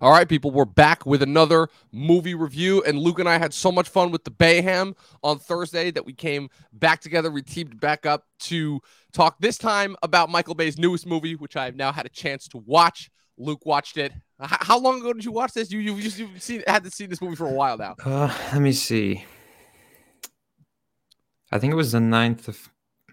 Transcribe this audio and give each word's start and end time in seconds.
All 0.00 0.12
right, 0.12 0.28
people, 0.28 0.50
we're 0.50 0.64
back 0.64 1.06
with 1.06 1.22
another 1.22 1.68
movie 1.92 2.34
review. 2.34 2.82
And 2.84 2.98
Luke 2.98 3.18
and 3.18 3.28
I 3.28 3.38
had 3.38 3.54
so 3.54 3.72
much 3.72 3.88
fun 3.88 4.10
with 4.10 4.24
the 4.24 4.30
Bayhem 4.30 4.96
on 5.22 5.38
Thursday 5.38 5.90
that 5.90 6.04
we 6.04 6.12
came 6.12 6.48
back 6.72 7.00
together. 7.00 7.30
We 7.30 7.42
teamed 7.42 7.80
back 7.80 8.06
up 8.06 8.26
to 8.40 8.80
talk 9.12 9.36
this 9.40 9.58
time 9.58 9.96
about 10.02 10.30
Michael 10.30 10.54
Bay's 10.54 10.78
newest 10.78 11.06
movie, 11.06 11.34
which 11.34 11.56
I've 11.56 11.76
now 11.76 11.92
had 11.92 12.06
a 12.06 12.10
chance 12.10 12.48
to 12.48 12.58
watch. 12.58 13.10
Luke 13.38 13.64
watched 13.64 13.96
it. 13.96 14.12
H- 14.42 14.50
how 14.60 14.78
long 14.78 15.00
ago 15.00 15.12
did 15.12 15.24
you 15.24 15.32
watch 15.32 15.52
this? 15.52 15.70
You 15.70 15.80
you 15.80 15.94
you've 15.94 16.42
seen 16.42 16.62
had 16.66 16.84
to 16.84 16.90
see 16.90 17.06
this 17.06 17.20
movie 17.20 17.36
for 17.36 17.46
a 17.46 17.52
while 17.52 17.78
now. 17.78 17.96
Uh, 18.04 18.32
let 18.52 18.60
me 18.60 18.72
see. 18.72 19.24
I 21.50 21.58
think 21.58 21.72
it 21.72 21.76
was 21.76 21.92
the 21.92 21.98
9th 21.98 22.48
of 22.48 22.71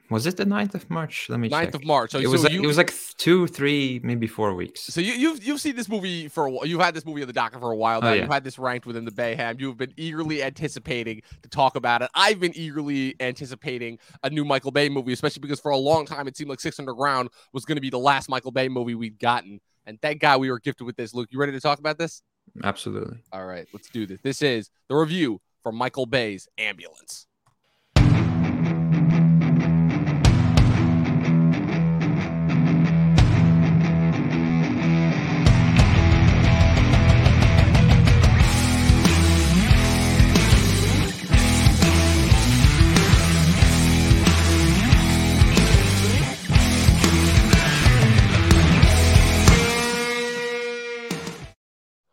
was 0.09 0.25
it 0.25 0.37
the 0.37 0.45
9th 0.45 0.73
of 0.75 0.89
March? 0.89 1.27
Let 1.29 1.39
me 1.39 1.49
9th 1.49 1.65
check. 1.65 1.73
of 1.75 1.85
March. 1.85 2.11
So 2.11 2.19
it 2.19 2.27
was 2.27 2.41
so 2.41 2.47
like, 2.47 2.53
you, 2.53 2.63
it 2.63 2.67
was 2.67 2.77
like 2.77 2.93
two, 3.17 3.45
three, 3.47 3.99
maybe 4.03 4.25
four 4.27 4.53
weeks. 4.55 4.81
So 4.81 5.01
you, 5.01 5.13
you've 5.13 5.43
you've 5.43 5.61
seen 5.61 5.75
this 5.75 5.87
movie 5.87 6.27
for 6.27 6.45
a 6.45 6.51
while. 6.51 6.65
You've 6.65 6.81
had 6.81 6.93
this 6.93 7.05
movie 7.05 7.21
on 7.21 7.27
the 7.27 7.33
docket 7.33 7.59
for 7.59 7.71
a 7.71 7.75
while 7.75 7.99
Oh, 8.01 8.07
now. 8.07 8.13
yeah. 8.13 8.21
You've 8.23 8.31
had 8.31 8.43
this 8.43 8.57
ranked 8.57 8.85
within 8.85 9.05
the 9.05 9.11
Bayhem. 9.11 9.59
You've 9.59 9.77
been 9.77 9.93
eagerly 9.97 10.41
anticipating 10.43 11.21
to 11.43 11.49
talk 11.49 11.75
about 11.75 12.01
it. 12.01 12.09
I've 12.15 12.39
been 12.39 12.55
eagerly 12.55 13.15
anticipating 13.19 13.99
a 14.23 14.29
new 14.29 14.45
Michael 14.45 14.71
Bay 14.71 14.89
movie, 14.89 15.13
especially 15.13 15.41
because 15.41 15.59
for 15.59 15.71
a 15.71 15.77
long 15.77 16.05
time 16.05 16.27
it 16.27 16.35
seemed 16.37 16.49
like 16.49 16.59
Six 16.59 16.79
Underground 16.79 17.29
was 17.53 17.65
going 17.65 17.77
to 17.77 17.81
be 17.81 17.89
the 17.89 17.99
last 17.99 18.29
Michael 18.29 18.51
Bay 18.51 18.67
movie 18.69 18.95
we'd 18.95 19.19
gotten. 19.19 19.59
And 19.85 20.01
thank 20.01 20.21
God 20.21 20.39
we 20.39 20.51
were 20.51 20.59
gifted 20.59 20.85
with 20.85 20.97
this. 20.97 21.13
Luke, 21.13 21.29
you 21.31 21.39
ready 21.39 21.51
to 21.53 21.59
talk 21.59 21.79
about 21.79 21.97
this? 21.97 22.21
Absolutely. 22.63 23.17
All 23.31 23.45
right, 23.45 23.67
let's 23.73 23.89
do 23.89 24.05
this. 24.05 24.19
This 24.21 24.41
is 24.41 24.69
the 24.87 24.95
review 24.95 25.39
for 25.63 25.71
Michael 25.71 26.05
Bay's 26.05 26.47
Ambulance. 26.57 27.27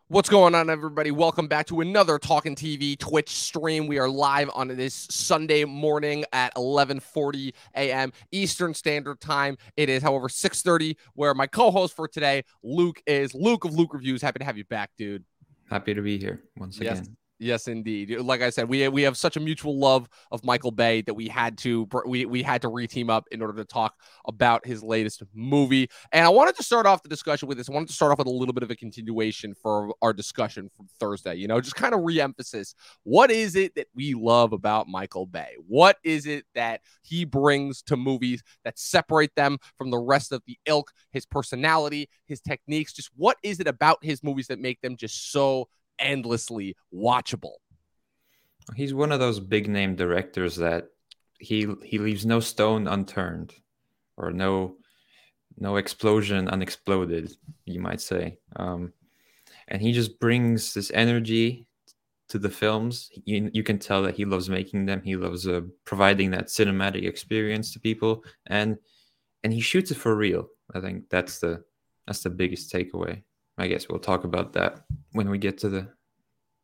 What's 0.09 0.29
going 0.29 0.55
on, 0.55 0.69
everybody? 0.69 1.11
Welcome 1.11 1.49
back 1.49 1.65
to 1.67 1.81
another 1.81 2.17
Talking 2.17 2.55
TV 2.55 2.97
Twitch 2.97 3.27
stream. 3.29 3.87
We 3.87 3.99
are 3.99 4.07
live 4.07 4.49
on 4.53 4.69
this 4.69 5.05
Sunday 5.11 5.65
morning 5.65 6.23
at 6.31 6.55
11:40 6.55 7.53
a.m. 7.75 8.13
Eastern 8.31 8.73
Standard 8.73 9.19
Time. 9.19 9.57
It 9.75 9.89
is, 9.89 10.01
however, 10.01 10.29
6:30. 10.29 10.95
Where 11.15 11.33
my 11.33 11.45
co-host 11.45 11.93
for 11.93 12.07
today, 12.07 12.43
Luke, 12.63 13.01
is 13.05 13.33
Luke 13.35 13.65
of 13.65 13.73
Luk 13.73 13.93
Reviews. 13.93 14.21
Happy 14.21 14.39
to 14.39 14.45
have 14.45 14.57
you 14.57 14.63
back, 14.63 14.91
dude. 14.97 15.25
Happy 15.69 15.93
to 15.93 16.01
be 16.01 16.17
here 16.17 16.41
once 16.55 16.79
Yes. 16.79 16.99
again. 16.99 17.17
Yes, 17.39 17.67
indeed. 17.67 18.15
Uh, 18.17 18.23
like 18.23 18.41
I 18.41 18.49
said, 18.49 18.67
we 18.67 18.87
we 18.87 19.03
have 19.03 19.15
such 19.15 19.37
a 19.37 19.39
mutual 19.39 19.77
love 19.77 20.09
of 20.31 20.43
Michael 20.43 20.71
Bay 20.71 21.01
that 21.03 21.13
we 21.13 21.27
had 21.27 21.55
to 21.59 21.87
we 22.07 22.25
we 22.25 22.41
had 22.41 22.63
to 22.63 22.69
reteam 22.69 23.11
up 23.11 23.27
in 23.31 23.41
order 23.43 23.53
to 23.53 23.65
talk 23.65 23.93
about 24.27 24.65
his 24.65 24.81
latest 24.81 25.21
movie. 25.35 25.87
And 26.11 26.25
I 26.25 26.29
wanted 26.29 26.55
to 26.55 26.63
start 26.63 26.87
off 26.87 27.03
the 27.03 27.09
discussion 27.09 27.47
with 27.47 27.59
this. 27.59 27.69
I 27.69 27.73
wanted 27.73 27.89
to 27.89 27.93
start 27.93 28.11
off 28.11 28.17
with 28.17 28.25
a 28.25 28.31
little 28.31 28.53
bit 28.53 28.63
of 28.63 28.71
a 28.71 28.75
continuation 28.75 29.53
for 29.53 29.93
our 30.01 30.13
discussion 30.13 30.67
from 30.75 30.87
Thursday. 30.99 31.35
You 31.35 31.47
know, 31.47 31.61
just 31.61 31.75
kind 31.75 31.93
of 31.93 32.01
re-emphasis. 32.03 32.73
What 33.03 33.29
is 33.29 33.55
it 33.55 33.75
that 33.75 33.87
we 33.93 34.15
love 34.15 34.51
about 34.51 34.87
Michael 34.87 35.27
Bay? 35.27 35.57
What 35.67 35.97
is 36.03 36.25
it 36.25 36.45
that 36.55 36.81
he 37.03 37.23
brings 37.23 37.83
to 37.83 37.95
movies 37.97 38.41
that 38.63 38.79
separate 38.79 39.35
them 39.35 39.59
from 39.77 39.91
the 39.91 39.99
rest 39.99 40.31
of 40.31 40.41
the 40.47 40.57
ilk? 40.65 40.91
His 41.11 41.27
personality, 41.27 42.09
his 42.25 42.41
techniques. 42.41 42.93
Just 42.93 43.11
what 43.15 43.37
is 43.43 43.59
it 43.59 43.67
about 43.67 44.03
his 44.03 44.23
movies 44.23 44.47
that 44.47 44.59
make 44.59 44.81
them 44.81 44.97
just 44.97 45.31
so 45.31 45.67
endlessly 45.99 46.75
watchable. 46.93 47.55
He's 48.75 48.93
one 48.93 49.11
of 49.11 49.19
those 49.19 49.39
big 49.39 49.69
name 49.69 49.95
directors 49.95 50.57
that 50.57 50.89
he 51.39 51.67
he 51.83 51.99
leaves 51.99 52.25
no 52.25 52.39
stone 52.39 52.87
unturned 52.87 53.53
or 54.17 54.31
no 54.31 54.75
no 55.57 55.77
explosion 55.77 56.47
unexploded, 56.47 57.35
you 57.65 57.79
might 57.79 58.01
say. 58.01 58.37
Um, 58.55 58.93
and 59.67 59.81
he 59.81 59.91
just 59.91 60.19
brings 60.19 60.73
this 60.73 60.91
energy 60.93 61.65
to 62.29 62.37
the 62.37 62.49
films. 62.49 63.09
You, 63.25 63.49
you 63.53 63.63
can 63.63 63.79
tell 63.79 64.03
that 64.03 64.15
he 64.15 64.25
loves 64.25 64.49
making 64.49 64.85
them. 64.85 65.01
He 65.01 65.15
loves 65.15 65.47
uh, 65.47 65.61
providing 65.85 66.31
that 66.31 66.47
cinematic 66.47 67.07
experience 67.07 67.73
to 67.73 67.79
people, 67.79 68.23
and 68.47 68.77
and 69.43 69.53
he 69.53 69.61
shoots 69.61 69.91
it 69.91 69.97
for 69.97 70.15
real. 70.15 70.47
I 70.73 70.79
think 70.79 71.09
that's 71.09 71.39
the 71.39 71.63
that's 72.05 72.21
the 72.21 72.29
biggest 72.29 72.71
takeaway. 72.71 73.23
I 73.57 73.67
guess 73.67 73.89
we'll 73.89 73.99
talk 73.99 74.23
about 74.23 74.53
that 74.53 74.81
when 75.13 75.29
we 75.29 75.37
get 75.37 75.57
to 75.59 75.69
the 75.69 75.89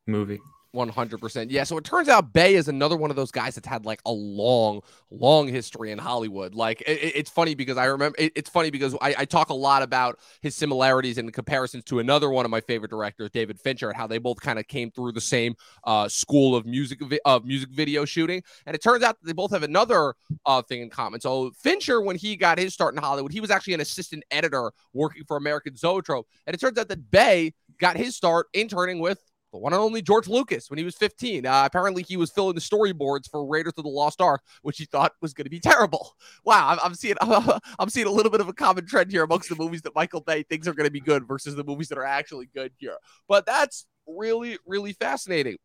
movie. 0.07 0.39
100%. 0.73 1.51
Yeah. 1.51 1.63
So 1.65 1.77
it 1.77 1.83
turns 1.83 2.09
out 2.09 2.33
Bay 2.33 2.55
is 2.55 2.67
another 2.67 2.97
one 2.97 3.11
of 3.11 3.15
those 3.15 3.29
guys 3.29 3.53
that's 3.53 3.67
had 3.67 3.85
like 3.85 4.01
a 4.07 4.11
long, 4.11 4.81
long 5.11 5.47
history 5.47 5.91
in 5.91 5.99
Hollywood. 5.99 6.55
Like 6.55 6.81
it, 6.81 6.97
it- 6.99 7.15
it's 7.15 7.29
funny 7.29 7.53
because 7.53 7.77
I 7.77 7.85
remember 7.85 8.15
it- 8.17 8.31
it's 8.35 8.49
funny 8.49 8.71
because 8.71 8.95
I, 8.99 9.13
I 9.19 9.25
talk 9.25 9.49
a 9.49 9.53
lot 9.53 9.83
about 9.83 10.17
his 10.41 10.55
similarities 10.55 11.19
and 11.19 11.31
comparisons 11.31 11.83
to 11.85 11.99
another 11.99 12.31
one 12.31 12.43
of 12.43 12.49
my 12.49 12.59
favorite 12.59 12.89
directors, 12.89 13.29
David 13.29 13.59
Fincher, 13.59 13.89
and 13.89 13.95
how 13.95 14.07
they 14.07 14.17
both 14.17 14.41
kind 14.41 14.57
of 14.57 14.67
came 14.67 14.89
through 14.89 15.11
the 15.11 15.21
same 15.21 15.53
uh, 15.83 16.07
school 16.09 16.55
of 16.55 16.65
music 16.65 16.99
of 17.23 17.45
music 17.45 17.69
video 17.69 18.03
shooting. 18.03 18.41
And 18.65 18.75
it 18.75 18.81
turns 18.81 19.03
out 19.03 19.17
they 19.23 19.33
both 19.33 19.51
have 19.51 19.61
another 19.61 20.15
uh, 20.47 20.63
thing 20.63 20.81
in 20.81 20.89
common. 20.89 21.21
So 21.21 21.51
Fincher, 21.51 22.01
when 22.01 22.15
he 22.15 22.35
got 22.35 22.57
his 22.57 22.73
start 22.73 22.95
in 22.95 22.99
Hollywood, 23.01 23.31
he 23.31 23.41
was 23.41 23.51
actually 23.51 23.75
an 23.75 23.81
assistant 23.81 24.23
editor 24.31 24.71
working 24.91 25.23
for 25.27 25.37
American 25.37 25.75
Zoetrope. 25.77 26.27
And 26.47 26.55
it 26.55 26.59
turns 26.59 26.79
out 26.79 26.87
that 26.87 27.11
Bay 27.11 27.53
got 27.79 27.95
his 27.95 28.15
start 28.15 28.47
interning 28.53 28.99
with 28.99 29.19
the 29.53 29.59
one 29.59 29.71
and 29.71 29.81
only 29.81 30.01
George 30.01 30.27
Lucas 30.27 30.69
when 30.69 30.79
he 30.79 30.83
was 30.83 30.95
15. 30.95 31.45
Uh, 31.45 31.63
apparently, 31.65 32.03
he 32.03 32.17
was 32.17 32.31
filling 32.31 32.55
the 32.55 32.61
storyboards 32.61 33.29
for 33.29 33.45
Raiders 33.45 33.73
of 33.77 33.83
the 33.83 33.89
Lost 33.89 34.19
Ark, 34.19 34.41
which 34.63 34.79
he 34.79 34.85
thought 34.85 35.13
was 35.21 35.33
going 35.33 35.45
to 35.45 35.49
be 35.49 35.59
terrible. 35.61 36.15
Wow, 36.43 36.69
I'm, 36.69 36.79
I'm 36.83 36.95
seeing 36.95 37.15
I'm 37.21 37.89
seeing 37.89 38.07
a 38.07 38.11
little 38.11 38.31
bit 38.31 38.41
of 38.41 38.49
a 38.49 38.53
common 38.53 38.85
trend 38.85 39.11
here 39.11 39.23
amongst 39.23 39.47
the 39.47 39.55
movies 39.55 39.83
that 39.83 39.95
Michael 39.95 40.21
Bay 40.21 40.43
thinks 40.43 40.67
are 40.67 40.73
going 40.73 40.87
to 40.87 40.91
be 40.91 40.99
good 40.99 41.27
versus 41.27 41.55
the 41.55 41.63
movies 41.63 41.87
that 41.89 41.97
are 41.97 42.03
actually 42.03 42.49
good 42.53 42.73
here. 42.77 42.97
But 43.29 43.45
that's 43.45 43.85
really 44.07 44.57
really 44.65 44.93
fascinating. 44.93 45.57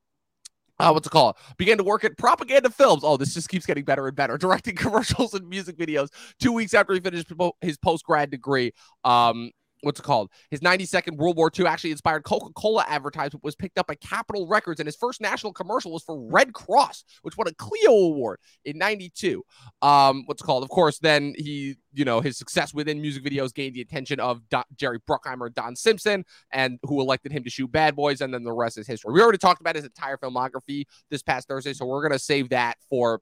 Uh, 0.81 0.93
what's 0.93 1.09
it 1.09 1.11
called? 1.11 1.37
Began 1.57 1.77
to 1.79 1.83
work 1.83 2.05
at 2.05 2.17
Propaganda 2.17 2.71
Films. 2.71 3.03
Oh, 3.05 3.17
this 3.17 3.35
just 3.35 3.49
keeps 3.49 3.67
getting 3.67 3.85
better 3.85 4.07
and 4.07 4.15
better. 4.15 4.39
Directing 4.39 4.77
commercials 4.77 5.35
and 5.35 5.49
music 5.49 5.77
videos. 5.77 6.09
Two 6.39 6.53
weeks 6.53 6.73
after 6.73 6.95
he 6.95 7.01
finished 7.01 7.33
his 7.61 7.77
post 7.79 8.05
grad 8.05 8.31
degree, 8.31 8.73
um, 9.03 9.51
what's 9.83 10.01
it 10.01 10.03
called? 10.03 10.31
His 10.51 10.61
92nd 10.61 11.17
World 11.17 11.37
War 11.37 11.51
II 11.57 11.67
actually 11.67 11.93
inspired 11.93 12.25
Coca 12.25 12.53
Cola 12.55 12.85
advertisement 12.89 13.45
was 13.45 13.55
picked 13.55 13.79
up 13.79 13.87
by 13.87 13.95
Capitol 13.97 14.47
Records, 14.47 14.81
and 14.81 14.87
his 14.87 14.97
first 14.97 15.21
national 15.21 15.53
commercial 15.53 15.93
was 15.93 16.03
for 16.03 16.19
Red 16.31 16.53
Cross, 16.53 17.05
which 17.23 17.37
won 17.37 17.47
a 17.47 17.55
Clio 17.55 17.91
Award 17.91 18.41
in 18.65 18.79
92. 18.79 19.43
Um, 19.83 20.25
what's 20.27 20.43
it 20.43 20.45
called? 20.45 20.63
Of 20.63 20.71
course, 20.71 20.99
then 20.99 21.35
he, 21.37 21.77
you 21.93 22.05
know, 22.05 22.21
his 22.21 22.37
success 22.37 22.75
within 22.75 23.01
music 23.01 23.25
videos 23.25 23.55
gained 23.55 23.75
the 23.75 23.81
attention 23.81 24.21
of 24.21 24.43
Jerry 24.77 24.99
Bruckheimer 25.09 25.47
and 25.47 25.55
Don 25.55 25.77
Simpson, 25.77 26.25
and 26.53 26.79
who 26.83 27.01
elected 27.01 27.33
him 27.33 27.45
to 27.45 27.51
shoot 27.51 27.71
Bad 27.71 27.97
Boys, 27.97 28.21
and 28.21 28.33
then 28.33 28.45
the 28.45 28.53
rest 28.53 28.79
is 28.79 28.87
history. 28.87 29.13
We 29.13 29.21
already 29.21 29.39
talked 29.39 29.61
about 29.61 29.77
his 29.77 29.85
entire 29.85 30.17
filmography 30.17 30.85
this 31.11 31.23
past 31.23 31.49
Thursday, 31.49 31.73
so 31.73 31.87
we're 31.87 32.03
gonna 32.03 32.19
save 32.19 32.51
that 32.51 32.77
for 32.89 33.21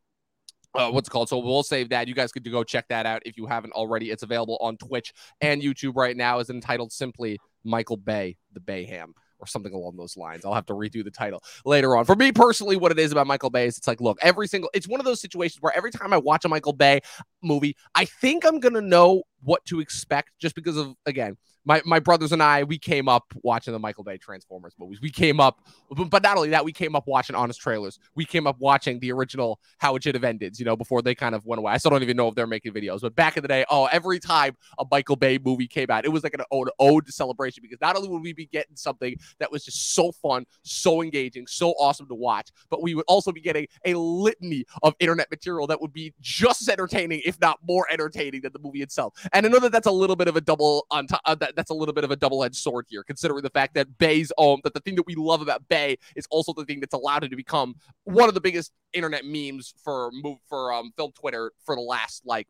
uh, 0.75 0.91
what's 0.91 1.09
called. 1.09 1.29
So 1.29 1.39
we'll 1.39 1.63
save 1.63 1.91
that. 1.91 2.09
You 2.09 2.15
guys 2.15 2.33
could 2.33 2.51
go 2.51 2.65
check 2.65 2.89
that 2.89 3.07
out 3.07 3.23
if 3.25 3.37
you 3.37 3.47
haven't 3.47 3.73
already. 3.73 4.11
It's 4.11 4.23
available 4.23 4.59
on 4.61 4.77
Twitch 4.77 5.13
and 5.41 5.63
YouTube 5.63 5.97
right 5.97 6.17
now. 6.17 6.39
is 6.39 6.51
entitled 6.51 6.93
simply 6.93 7.39
Michael 7.65 7.97
Bay, 7.97 8.37
the 8.53 8.61
Bayhem. 8.61 9.13
Or 9.39 9.47
something 9.47 9.75
along 9.75 9.99
those 9.99 10.17
lines. 10.17 10.47
I'll 10.47 10.55
have 10.55 10.65
to 10.65 10.73
redo 10.73 11.05
the 11.05 11.11
title 11.11 11.43
later 11.67 11.95
on. 11.95 12.07
For 12.07 12.17
me 12.17 12.33
personally, 12.33 12.75
what 12.77 12.91
it 12.91 12.99
is 12.99 13.13
about 13.13 13.27
Michael 13.27 13.51
Bay 13.51 13.67
is 13.67 13.77
it's 13.77 13.87
like, 13.87 14.01
look, 14.01 14.17
every 14.23 14.49
single, 14.49 14.71
it's 14.73 14.89
one 14.89 14.99
of 14.99 15.05
those 15.05 15.21
situations 15.21 15.61
where 15.61 15.77
every 15.77 15.91
time 15.91 16.15
I 16.15 16.17
watch 16.17 16.47
a 16.47 16.49
Michael 16.49 16.73
Bay 16.73 17.03
movie, 17.43 17.77
I 17.95 18.07
think 18.07 18.47
I'm 18.47 18.61
gonna 18.61 18.81
know 18.81 19.25
what 19.47 19.65
to 19.65 19.79
expect 19.81 20.31
just 20.41 20.57
because 20.57 20.77
of 20.77 20.95
again, 21.07 21.37
my, 21.67 21.83
my 21.85 21.99
brothers 21.99 22.31
and 22.31 22.43
I, 22.43 22.63
we 22.63 22.79
came 22.79 23.09
up 23.09 23.25
watching 23.43 23.73
the 23.73 23.79
Michael 23.79 24.05
Bay 24.05 24.17
Transformers 24.17 24.75
movies. 24.79 25.01
We 25.01 25.11
came 25.11 25.41
up, 25.41 25.61
but, 25.91 26.23
not 26.23 26.37
only 26.37 26.51
that, 26.51 26.65
we 26.65 26.73
came 26.73 26.95
up 26.95 27.09
watching 27.09 27.35
honest 27.35 27.61
trailers. 27.61 27.99
We 28.15 28.25
came 28.25 28.47
up 28.47 28.57
watching 28.61 29.01
the 29.01 29.11
original 29.11 29.59
How 29.79 29.97
It 29.97 30.05
Should 30.05 30.15
Have 30.15 30.23
Ended, 30.23 30.59
you 30.61 30.65
know, 30.65 30.77
before 30.77 31.03
they 31.03 31.15
kind 31.15 31.35
of 31.35 31.45
went 31.45 31.59
away. 31.59 31.73
I 31.73 31.79
still 31.79 31.91
don't 31.91 32.05
even 32.05 32.17
know 32.17 32.29
if 32.29 32.37
they're 32.37 32.47
making 32.47 32.73
videos, 32.73 33.01
but 33.01 33.17
back 33.17 33.37
in 33.37 33.43
the 33.43 33.49
day, 33.49 33.65
oh, 33.69 33.87
every 33.87 34.21
time 34.21 34.57
a 34.79 34.85
Michael 34.91 35.17
Bay 35.17 35.39
movie 35.45 35.67
came 35.67 35.91
out, 35.91 36.05
it 36.05 36.09
was 36.09 36.23
like 36.23 36.35
an 36.35 36.43
ode, 36.53 36.71
ode 36.79 37.05
to 37.07 37.13
celebration 37.13 37.63
because 37.63 37.81
not 37.81 37.97
only 37.97 38.09
would 38.09 38.23
we 38.23 38.33
be 38.33 38.47
getting 38.47 38.77
something 38.77 39.17
that 39.41 39.51
was 39.51 39.65
just 39.65 39.95
so 39.95 40.13
fun, 40.13 40.45
so 40.63 41.03
engaging, 41.03 41.49
so 41.49 41.71
awesome 41.73 42.07
to 42.07 42.15
watch, 42.15 42.49
but 42.71 42.81
we 42.81 42.95
would 42.95 43.05
also 43.09 43.33
be 43.33 43.41
getting 43.41 43.67
a 43.85 43.95
litany 43.95 44.65
of 44.85 44.95
internet 45.01 45.29
material 45.33 45.67
that 45.67 45.81
would 45.81 45.93
be 45.93 46.15
just 46.21 46.63
as 46.63 46.69
entertaining, 46.69 47.21
if 47.25 47.41
not 47.41 47.59
more 47.67 47.87
entertaining 47.91 48.41
than 48.43 48.53
the 48.53 48.61
movie 48.61 48.83
itself. 48.83 49.15
And 49.37 49.45
I 49.45 49.51
know 49.51 49.59
that 49.59 49.71
that's 49.71 49.87
a 49.87 49.93
little 49.93 50.17
bit 50.17 50.29
of 50.29 50.37
a 50.37 50.41
double 50.41 50.87
on 50.91 51.07
top. 51.07 51.21
Uh, 51.27 51.35
that, 51.35 51.55
that's 51.57 51.71
a 51.71 51.75
little 51.75 51.93
bit 51.93 52.05
of 52.05 52.11
a 52.11 52.17
double-edged 52.17 52.57
sword 52.57 52.87
here, 52.89 53.03
considering 53.03 53.43
the 53.43 53.51
fact 53.51 53.75
that 53.75 53.99
Bay's 53.99 54.33
own 54.39 54.61
that 54.65 54.73
the 54.73 54.81
thing 54.81 54.95
that 54.95 55.07
we 55.07 55.15
love 55.15 55.43
about 55.43 55.69
Bay 55.69 55.99
is 56.17 56.27
also 56.31 56.55
the 56.55 56.65
thing 56.65 56.81
that's 56.81 56.95
allowed 56.95 57.23
him 57.23 57.29
to 57.29 57.37
become 57.37 57.75
one 58.05 58.29
of 58.29 58.35
the 58.35 58.41
biggest 58.41 58.73
internet 58.95 59.27
memes 59.27 59.75
for 59.85 60.11
move 60.11 60.39
for 60.49 60.73
um 60.73 60.91
film 60.97 61.13
Twitter 61.13 61.53
for 61.67 61.77
the 61.77 61.83
last 61.83 62.23
like 62.25 62.49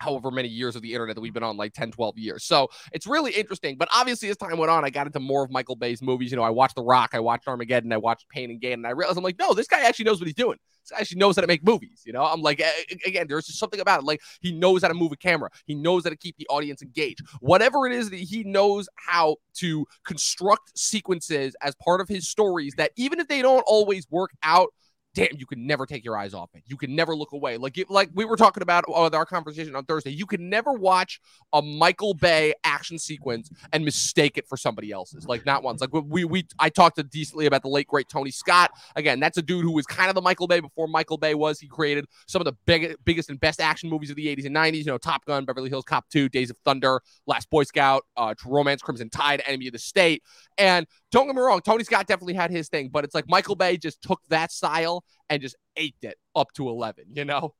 however 0.00 0.30
many 0.30 0.48
years 0.48 0.76
of 0.76 0.82
the 0.82 0.92
internet 0.92 1.16
that 1.16 1.20
we've 1.20 1.34
been 1.34 1.42
on, 1.42 1.56
like 1.56 1.72
10, 1.72 1.92
12 1.92 2.18
years. 2.18 2.44
So 2.44 2.68
it's 2.92 3.06
really 3.06 3.32
interesting. 3.32 3.76
But 3.76 3.88
obviously, 3.92 4.28
as 4.28 4.36
time 4.36 4.58
went 4.58 4.70
on, 4.70 4.84
I 4.84 4.90
got 4.90 5.06
into 5.06 5.20
more 5.20 5.44
of 5.44 5.50
Michael 5.50 5.76
Bay's 5.76 6.02
movies. 6.02 6.30
You 6.30 6.36
know, 6.36 6.42
I 6.42 6.50
watched 6.50 6.76
The 6.76 6.82
Rock, 6.82 7.10
I 7.14 7.20
watched 7.20 7.48
Armageddon, 7.48 7.92
I 7.92 7.96
watched 7.96 8.28
Pain 8.28 8.50
and 8.50 8.60
Gain, 8.60 8.74
and 8.74 8.86
I 8.86 8.90
realized 8.90 9.18
I'm 9.18 9.24
like, 9.24 9.38
no, 9.38 9.54
this 9.54 9.66
guy 9.66 9.80
actually 9.80 10.06
knows 10.06 10.20
what 10.20 10.26
he's 10.26 10.34
doing. 10.34 10.58
This 10.82 10.90
guy 10.90 11.00
actually 11.00 11.18
knows 11.18 11.36
how 11.36 11.42
to 11.42 11.48
make 11.48 11.64
movies. 11.64 12.02
You 12.04 12.12
know, 12.12 12.24
I'm 12.24 12.42
like, 12.42 12.62
again, 13.06 13.26
there's 13.28 13.46
just 13.46 13.58
something 13.58 13.80
about 13.80 14.00
it. 14.00 14.04
Like, 14.04 14.20
he 14.40 14.52
knows 14.52 14.82
how 14.82 14.88
to 14.88 14.94
move 14.94 15.12
a 15.12 15.16
camera, 15.16 15.50
he 15.66 15.74
knows 15.74 16.04
how 16.04 16.10
to 16.10 16.16
keep 16.16 16.36
the 16.36 16.46
audience 16.48 16.82
engaged. 16.82 17.22
Whatever 17.40 17.86
it 17.86 17.92
is 17.92 18.10
that 18.10 18.20
he 18.20 18.44
knows 18.44 18.88
how 18.96 19.36
to 19.54 19.86
construct 20.04 20.76
sequences 20.78 21.56
as 21.62 21.74
part 21.76 22.00
of 22.00 22.08
his 22.08 22.28
stories 22.28 22.74
that 22.76 22.92
even 22.96 23.20
if 23.20 23.28
they 23.28 23.42
don't 23.42 23.64
always 23.66 24.06
work 24.10 24.30
out, 24.42 24.68
damn, 25.14 25.36
you 25.36 25.46
can 25.46 25.66
never 25.66 25.86
take 25.86 26.04
your 26.04 26.16
eyes 26.16 26.34
off 26.34 26.50
it. 26.54 26.62
You 26.66 26.76
can 26.76 26.94
never 26.94 27.14
look 27.14 27.32
away. 27.32 27.56
Like 27.56 27.78
like 27.88 28.10
we 28.14 28.24
were 28.24 28.36
talking 28.36 28.62
about 28.62 28.84
our 28.88 29.24
conversation 29.24 29.74
on 29.76 29.84
Thursday. 29.84 30.10
You 30.10 30.26
can 30.26 30.48
never 30.50 30.72
watch 30.72 31.20
a 31.52 31.62
Michael 31.62 32.14
Bay 32.14 32.54
action 32.64 32.98
sequence 32.98 33.50
and 33.72 33.84
mistake 33.84 34.36
it 34.36 34.48
for 34.48 34.56
somebody 34.56 34.90
else's. 34.90 35.26
Like 35.26 35.46
not 35.46 35.62
once. 35.62 35.80
Like 35.80 35.92
we 35.92 36.24
we 36.24 36.46
I 36.58 36.68
talked 36.68 37.00
decently 37.10 37.46
about 37.46 37.62
the 37.62 37.68
late 37.68 37.86
great 37.86 38.08
Tony 38.08 38.30
Scott. 38.30 38.72
Again, 38.96 39.20
that's 39.20 39.38
a 39.38 39.42
dude 39.42 39.64
who 39.64 39.72
was 39.72 39.86
kind 39.86 40.08
of 40.08 40.14
the 40.14 40.22
Michael 40.22 40.46
Bay 40.46 40.60
before 40.60 40.88
Michael 40.88 41.16
Bay 41.16 41.34
was. 41.34 41.60
He 41.60 41.68
created 41.68 42.06
some 42.26 42.40
of 42.40 42.44
the 42.46 42.54
big, 42.66 42.96
biggest 43.04 43.30
and 43.30 43.38
best 43.38 43.60
action 43.60 43.88
movies 43.88 44.10
of 44.10 44.16
the 44.16 44.26
80s 44.26 44.46
and 44.46 44.54
90s. 44.54 44.78
You 44.78 44.84
know, 44.86 44.98
Top 44.98 45.24
Gun, 45.24 45.44
Beverly 45.44 45.68
Hills 45.68 45.84
Cop 45.84 46.08
2, 46.10 46.28
Days 46.28 46.50
of 46.50 46.56
Thunder, 46.64 47.00
Last 47.26 47.48
Boy 47.50 47.64
Scout, 47.64 48.04
uh, 48.16 48.34
Romance, 48.44 48.82
Crimson 48.82 49.10
Tide, 49.10 49.42
Enemy 49.46 49.68
of 49.68 49.72
the 49.72 49.78
State. 49.78 50.22
And 50.58 50.86
don't 51.10 51.26
get 51.26 51.36
me 51.36 51.42
wrong, 51.42 51.60
Tony 51.60 51.84
Scott 51.84 52.06
definitely 52.06 52.34
had 52.34 52.50
his 52.50 52.68
thing, 52.68 52.88
but 52.88 53.04
it's 53.04 53.14
like 53.14 53.28
Michael 53.28 53.54
Bay 53.54 53.76
just 53.76 54.02
took 54.02 54.20
that 54.28 54.50
style 54.50 55.03
and 55.28 55.42
just 55.42 55.56
ate 55.76 55.96
it 56.02 56.18
up 56.36 56.52
to 56.54 56.68
11, 56.68 57.06
you 57.14 57.24
know? 57.24 57.54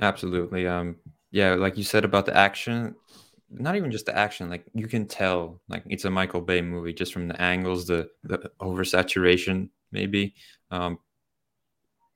Absolutely. 0.00 0.66
Um, 0.66 0.96
yeah, 1.30 1.54
like 1.54 1.76
you 1.76 1.84
said 1.84 2.04
about 2.04 2.26
the 2.26 2.36
action, 2.36 2.94
not 3.50 3.76
even 3.76 3.90
just 3.90 4.06
the 4.06 4.16
action, 4.16 4.48
like 4.48 4.64
you 4.74 4.86
can 4.86 5.06
tell 5.06 5.60
like 5.68 5.82
it's 5.88 6.04
a 6.04 6.10
Michael 6.10 6.40
Bay 6.40 6.62
movie 6.62 6.92
just 6.92 7.12
from 7.12 7.28
the 7.28 7.40
angles, 7.40 7.86
the 7.86 8.08
the 8.22 8.50
oversaturation, 8.60 9.68
maybe. 9.92 10.34
Um, 10.70 10.98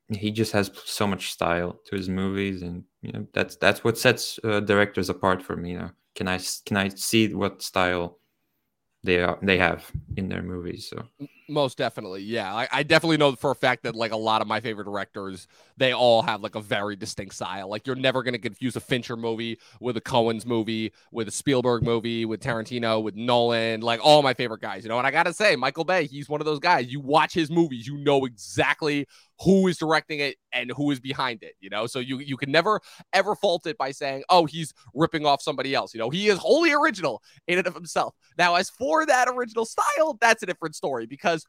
he 0.09 0.31
just 0.31 0.53
has 0.53 0.71
so 0.85 1.07
much 1.07 1.33
style 1.33 1.81
to 1.87 1.97
his 1.97 2.09
movies, 2.09 2.63
and 2.63 2.85
you 3.03 3.13
know 3.13 3.27
that's 3.33 3.57
that's 3.57 3.83
what 3.83 3.99
sets 3.99 4.39
uh, 4.45 4.61
directors 4.61 5.09
apart 5.09 5.43
for 5.43 5.57
me. 5.57 5.73
You 5.73 5.79
know, 5.79 5.91
can 6.15 6.29
I 6.29 6.39
can 6.65 6.77
I 6.77 6.89
see 6.89 7.35
what 7.35 7.63
style 7.63 8.19
they 9.03 9.23
are 9.23 9.39
they 9.43 9.59
have 9.59 9.91
in 10.17 10.29
their 10.29 10.43
movies. 10.43 10.89
So 10.89 11.05
most 11.49 11.79
definitely, 11.79 12.23
yeah. 12.23 12.55
I, 12.55 12.69
I, 12.73 12.83
definitely 12.83 13.17
know 13.17 13.35
for 13.35 13.51
a 13.51 13.55
fact 13.55 13.83
that 13.83 13.95
like 13.95 14.13
a 14.13 14.17
lot 14.17 14.41
of 14.41 14.49
my 14.49 14.61
favorite 14.61 14.85
directors, 14.85 15.47
they 15.77 15.93
all 15.93 16.23
have 16.23 16.41
like 16.41 16.55
a 16.55 16.61
very 16.61 16.97
distinct 16.97 17.35
style. 17.35 17.69
Like 17.69 17.87
you're 17.87 17.97
never 17.97 18.23
gonna 18.23 18.39
confuse 18.39 18.77
a 18.77 18.81
Fincher 18.81 19.17
movie 19.17 19.59
with 19.81 19.97
a 19.97 20.01
Coen's 20.01 20.47
movie, 20.47 20.93
with 21.13 21.29
a 21.29 21.31
Spielberg 21.31 21.83
movie, 21.83 22.25
with 22.25 22.41
Tarantino, 22.41 23.03
with 23.03 23.17
Nolan, 23.17 23.81
like 23.81 24.01
all 24.03 24.23
my 24.23 24.35
favorite 24.35 24.61
guys, 24.61 24.85
you 24.85 24.89
know. 24.89 24.99
And 24.99 25.07
I 25.07 25.11
gotta 25.11 25.33
say, 25.33 25.57
Michael 25.57 25.85
Bay, 25.85 26.07
he's 26.07 26.29
one 26.29 26.41
of 26.41 26.45
those 26.45 26.61
guys. 26.61 26.93
You 26.93 27.01
watch 27.01 27.35
his 27.35 27.51
movies, 27.51 27.87
you 27.87 27.97
know 27.99 28.25
exactly 28.25 29.07
who 29.41 29.67
is 29.67 29.77
directing 29.77 30.21
it 30.21 30.37
and 30.53 30.71
who 30.77 30.91
is 30.91 31.01
behind 31.01 31.43
it, 31.43 31.55
you 31.61 31.69
know? 31.69 31.87
So 31.87 31.99
you 31.99 32.19
you 32.19 32.37
can 32.37 32.51
never 32.51 32.81
ever 33.13 33.35
fault 33.35 33.67
it 33.67 33.77
by 33.77 33.91
saying, 33.91 34.25
"Oh, 34.29 34.47
he's 34.47 34.73
ripping 34.95 35.27
off 35.27 35.43
somebody 35.43 35.75
else." 35.75 35.95
You 35.95 35.99
know, 35.99 36.11
he 36.11 36.29
is 36.29 36.39
wholly 36.39 36.73
original 36.73 37.23
in 37.47 37.59
and 37.59 37.67
of 37.67 37.75
himself. 37.75 38.15
Now, 38.39 38.55
as 38.55 38.71
for 38.71 39.05
that 39.07 39.29
original 39.29 39.65
style, 39.65 40.17
that's 40.21 40.43
a 40.43 40.47
different 40.47 40.77
story 40.77 41.07
because 41.07 41.34
because 41.35 41.47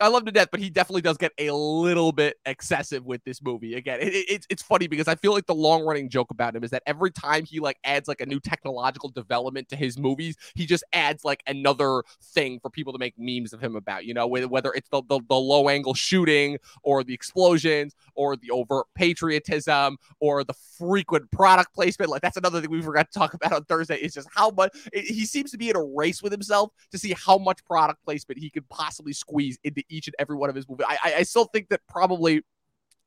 I 0.00 0.08
love 0.08 0.24
to 0.24 0.32
death, 0.32 0.48
but 0.50 0.58
he 0.58 0.68
definitely 0.70 1.02
does 1.02 1.16
get 1.16 1.32
a 1.38 1.50
little 1.50 2.12
bit 2.12 2.36
excessive 2.44 3.04
with 3.04 3.22
this 3.24 3.40
movie. 3.42 3.74
Again, 3.74 4.00
it, 4.00 4.08
it, 4.08 4.26
it's 4.28 4.46
it's 4.50 4.62
funny 4.62 4.88
because 4.88 5.06
I 5.06 5.14
feel 5.14 5.32
like 5.32 5.46
the 5.46 5.54
long 5.54 5.84
running 5.84 6.08
joke 6.08 6.30
about 6.30 6.56
him 6.56 6.64
is 6.64 6.70
that 6.70 6.82
every 6.86 7.10
time 7.10 7.44
he 7.44 7.60
like 7.60 7.78
adds 7.84 8.08
like 8.08 8.20
a 8.20 8.26
new 8.26 8.40
technological 8.40 9.10
development 9.10 9.68
to 9.68 9.76
his 9.76 9.98
movies, 9.98 10.36
he 10.54 10.66
just 10.66 10.82
adds 10.92 11.24
like 11.24 11.42
another 11.46 12.02
thing 12.20 12.58
for 12.60 12.70
people 12.70 12.92
to 12.92 12.98
make 12.98 13.14
memes 13.16 13.52
of 13.52 13.60
him 13.62 13.76
about. 13.76 14.04
You 14.04 14.14
know, 14.14 14.26
whether 14.26 14.72
it's 14.72 14.88
the, 14.88 15.02
the, 15.08 15.20
the 15.28 15.36
low 15.36 15.68
angle 15.68 15.94
shooting 15.94 16.58
or 16.82 17.04
the 17.04 17.14
explosions 17.14 17.94
or 18.14 18.34
the 18.34 18.50
overt 18.50 18.86
patriotism 18.94 19.98
or 20.20 20.42
the 20.42 20.54
frequent 20.78 21.30
product 21.30 21.74
placement. 21.74 22.10
Like 22.10 22.22
that's 22.22 22.36
another 22.36 22.60
thing 22.60 22.70
we 22.70 22.82
forgot 22.82 23.10
to 23.12 23.18
talk 23.18 23.34
about 23.34 23.52
on 23.52 23.64
Thursday. 23.64 23.98
Is 23.98 24.14
just 24.14 24.28
how 24.34 24.50
much 24.50 24.76
it, 24.92 25.04
he 25.04 25.26
seems 25.26 25.52
to 25.52 25.58
be 25.58 25.70
in 25.70 25.76
a 25.76 25.82
race 25.82 26.22
with 26.22 26.32
himself 26.32 26.72
to 26.90 26.98
see 26.98 27.14
how 27.16 27.38
much 27.38 27.64
product 27.64 28.02
placement 28.04 28.40
he 28.40 28.50
could 28.50 28.68
possibly 28.68 29.12
squeeze 29.12 29.58
into 29.62 29.81
each 29.88 30.06
and 30.06 30.14
every 30.18 30.36
one 30.36 30.50
of 30.50 30.56
his 30.56 30.68
movies. 30.68 30.86
I, 30.88 31.14
I 31.18 31.22
still 31.22 31.46
think 31.46 31.68
that 31.70 31.80
probably 31.88 32.42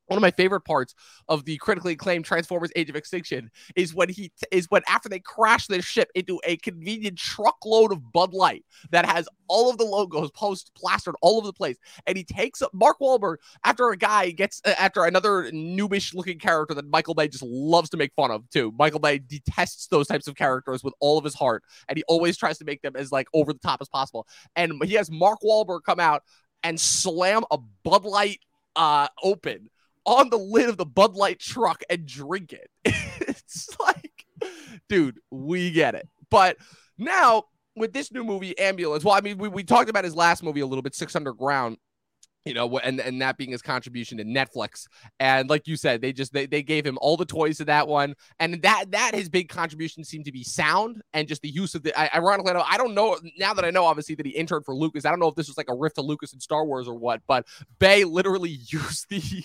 one 0.06 0.16
of 0.16 0.22
my 0.22 0.30
favorite 0.30 0.60
parts 0.60 0.94
of 1.28 1.44
the 1.44 1.56
critically 1.56 1.92
acclaimed 1.92 2.24
Transformers: 2.24 2.70
Age 2.76 2.88
of 2.88 2.96
Extinction 2.96 3.50
is 3.74 3.94
when 3.94 4.08
he 4.08 4.28
t- 4.28 4.46
is 4.50 4.66
when 4.70 4.82
after 4.88 5.08
they 5.08 5.18
crash 5.18 5.66
their 5.66 5.82
ship 5.82 6.10
into 6.14 6.40
a 6.44 6.56
convenient 6.58 7.18
truckload 7.18 7.92
of 7.92 8.12
Bud 8.12 8.32
Light 8.32 8.64
that 8.90 9.06
has 9.06 9.28
all 9.48 9.70
of 9.70 9.78
the 9.78 9.84
logos 9.84 10.30
post 10.32 10.72
plastered 10.76 11.14
all 11.22 11.38
over 11.38 11.46
the 11.46 11.52
place, 11.52 11.76
and 12.06 12.16
he 12.16 12.24
takes 12.24 12.62
Mark 12.72 12.98
Wahlberg 13.00 13.36
after 13.64 13.90
a 13.90 13.96
guy 13.96 14.30
gets 14.30 14.60
uh, 14.64 14.74
after 14.78 15.04
another 15.04 15.50
noobish 15.52 16.14
looking 16.14 16.38
character 16.38 16.74
that 16.74 16.88
Michael 16.88 17.14
Bay 17.14 17.28
just 17.28 17.44
loves 17.44 17.90
to 17.90 17.96
make 17.96 18.12
fun 18.14 18.30
of 18.30 18.48
too. 18.50 18.72
Michael 18.78 19.00
Bay 19.00 19.18
detests 19.18 19.88
those 19.88 20.06
types 20.06 20.28
of 20.28 20.36
characters 20.36 20.84
with 20.84 20.94
all 21.00 21.18
of 21.18 21.24
his 21.24 21.34
heart, 21.34 21.64
and 21.88 21.96
he 21.96 22.04
always 22.06 22.36
tries 22.36 22.58
to 22.58 22.64
make 22.64 22.82
them 22.82 22.94
as 22.96 23.10
like 23.10 23.26
over 23.34 23.52
the 23.52 23.58
top 23.58 23.80
as 23.80 23.88
possible. 23.88 24.26
And 24.54 24.82
he 24.84 24.94
has 24.94 25.10
Mark 25.10 25.40
Wahlberg 25.44 25.82
come 25.84 26.00
out 26.00 26.22
and 26.66 26.80
slam 26.80 27.44
a 27.52 27.58
Bud 27.84 28.04
Light 28.04 28.40
uh, 28.74 29.06
open 29.22 29.70
on 30.04 30.30
the 30.30 30.36
lid 30.36 30.68
of 30.68 30.76
the 30.76 30.84
Bud 30.84 31.14
Light 31.14 31.38
truck 31.38 31.82
and 31.88 32.04
drink 32.04 32.52
it. 32.52 32.68
it's 32.84 33.68
like, 33.78 34.26
dude, 34.88 35.20
we 35.30 35.70
get 35.70 35.94
it. 35.94 36.08
But 36.28 36.56
now 36.98 37.44
with 37.76 37.92
this 37.92 38.10
new 38.10 38.24
movie, 38.24 38.58
Ambulance, 38.58 39.04
well, 39.04 39.14
I 39.14 39.20
mean, 39.20 39.38
we, 39.38 39.48
we 39.48 39.62
talked 39.62 39.88
about 39.88 40.02
his 40.02 40.16
last 40.16 40.42
movie 40.42 40.58
a 40.58 40.66
little 40.66 40.82
bit, 40.82 40.96
Six 40.96 41.14
Underground 41.14 41.76
you 42.46 42.54
know, 42.54 42.78
and 42.78 43.00
and 43.00 43.20
that 43.20 43.36
being 43.36 43.50
his 43.50 43.60
contribution 43.60 44.18
to 44.18 44.24
Netflix. 44.24 44.86
And 45.18 45.50
like 45.50 45.66
you 45.66 45.76
said, 45.76 46.00
they 46.00 46.12
just 46.12 46.32
they, 46.32 46.46
they 46.46 46.62
gave 46.62 46.86
him 46.86 46.96
all 47.00 47.16
the 47.16 47.26
toys 47.26 47.58
to 47.58 47.64
that 47.66 47.88
one, 47.88 48.14
and 48.38 48.62
that 48.62 48.92
that 48.92 49.14
his 49.14 49.28
big 49.28 49.48
contribution 49.48 50.04
seemed 50.04 50.24
to 50.26 50.32
be 50.32 50.44
sound 50.44 51.02
and 51.12 51.26
just 51.26 51.42
the 51.42 51.50
use 51.50 51.74
of 51.74 51.82
the. 51.82 51.92
Ironically, 52.14 52.52
I 52.52 52.76
don't 52.76 52.94
know 52.94 53.18
now 53.36 53.52
that 53.52 53.64
I 53.64 53.70
know 53.70 53.84
obviously 53.84 54.14
that 54.14 54.24
he 54.24 54.32
interned 54.32 54.64
for 54.64 54.74
Lucas. 54.76 55.04
I 55.04 55.10
don't 55.10 55.18
know 55.18 55.28
if 55.28 55.34
this 55.34 55.48
was 55.48 55.58
like 55.58 55.68
a 55.68 55.74
riff 55.74 55.94
to 55.94 56.02
Lucas 56.02 56.32
and 56.32 56.40
Star 56.40 56.64
Wars 56.64 56.86
or 56.86 56.94
what, 56.94 57.20
but 57.26 57.46
Bay 57.80 58.04
literally 58.04 58.50
used 58.68 59.10
the 59.10 59.44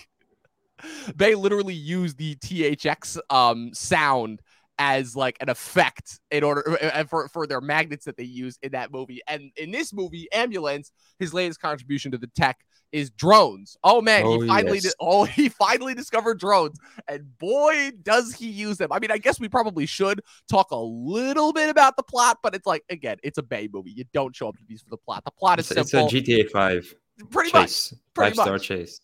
they 1.16 1.36
literally 1.36 1.74
used 1.74 2.18
the 2.18 2.36
THX 2.36 3.18
um, 3.30 3.74
sound 3.74 4.42
as 4.82 5.16
like 5.16 5.38
an 5.42 5.48
effect 5.48 6.20
in 6.32 6.44
order 6.44 6.64
uh, 6.68 6.88
uh, 6.88 7.04
for, 7.04 7.28
for 7.28 7.46
their 7.46 7.62
magnets 7.62 8.04
that 8.06 8.18
they 8.18 8.24
use 8.24 8.58
in 8.64 8.72
that 8.72 8.92
movie. 8.92 9.22
And 9.28 9.52
in 9.56 9.70
this 9.70 9.94
movie, 9.94 10.28
Ambulance, 10.34 10.92
his 11.20 11.36
latest 11.36 11.62
contribution 11.62 12.12
to 12.14 12.18
the 12.18 12.26
tech 12.36 12.58
is 12.92 13.12
drones. 13.12 13.78
Oh 13.84 14.02
man, 14.02 14.24
oh, 14.26 14.42
he 14.42 14.48
finally 14.48 14.80
yes. 14.80 14.86
di- 14.86 14.94
oh 15.00 15.24
he 15.24 15.50
finally 15.50 15.94
discovered 15.94 16.40
drones, 16.40 16.80
and 17.08 17.38
boy 17.38 17.92
does 18.02 18.34
he 18.34 18.50
use 18.50 18.78
them. 18.78 18.92
I 18.92 18.98
mean, 18.98 19.12
I 19.12 19.20
guess 19.20 19.40
we 19.40 19.48
probably 19.48 19.86
should 19.86 20.22
talk 20.50 20.72
a 20.72 20.76
little 20.76 21.54
bit 21.54 21.70
about 21.70 21.96
the 21.96 22.04
plot, 22.04 22.40
but 22.42 22.56
it's 22.56 22.66
like 22.66 22.84
again, 22.90 23.18
it's 23.22 23.38
a 23.38 23.44
Bay 23.44 23.70
movie. 23.72 23.92
You 23.92 24.06
don't 24.14 24.36
show 24.36 24.50
up 24.50 24.58
to 24.58 24.64
these 24.68 24.82
for 24.82 24.90
the 24.90 24.98
plot. 24.98 25.24
The 25.26 25.32
plot 25.32 25.60
is 25.60 25.70
it's, 25.72 25.92
simple. 25.92 26.08
It's 26.08 26.28
a 26.28 26.34
GTA 26.34 26.50
Five. 26.50 26.92
Pretty 27.30 27.52
chase. 27.52 27.92
much. 27.92 28.00
Pretty 28.16 28.36
Five 28.36 28.46
star 28.46 28.58
chase. 28.58 29.00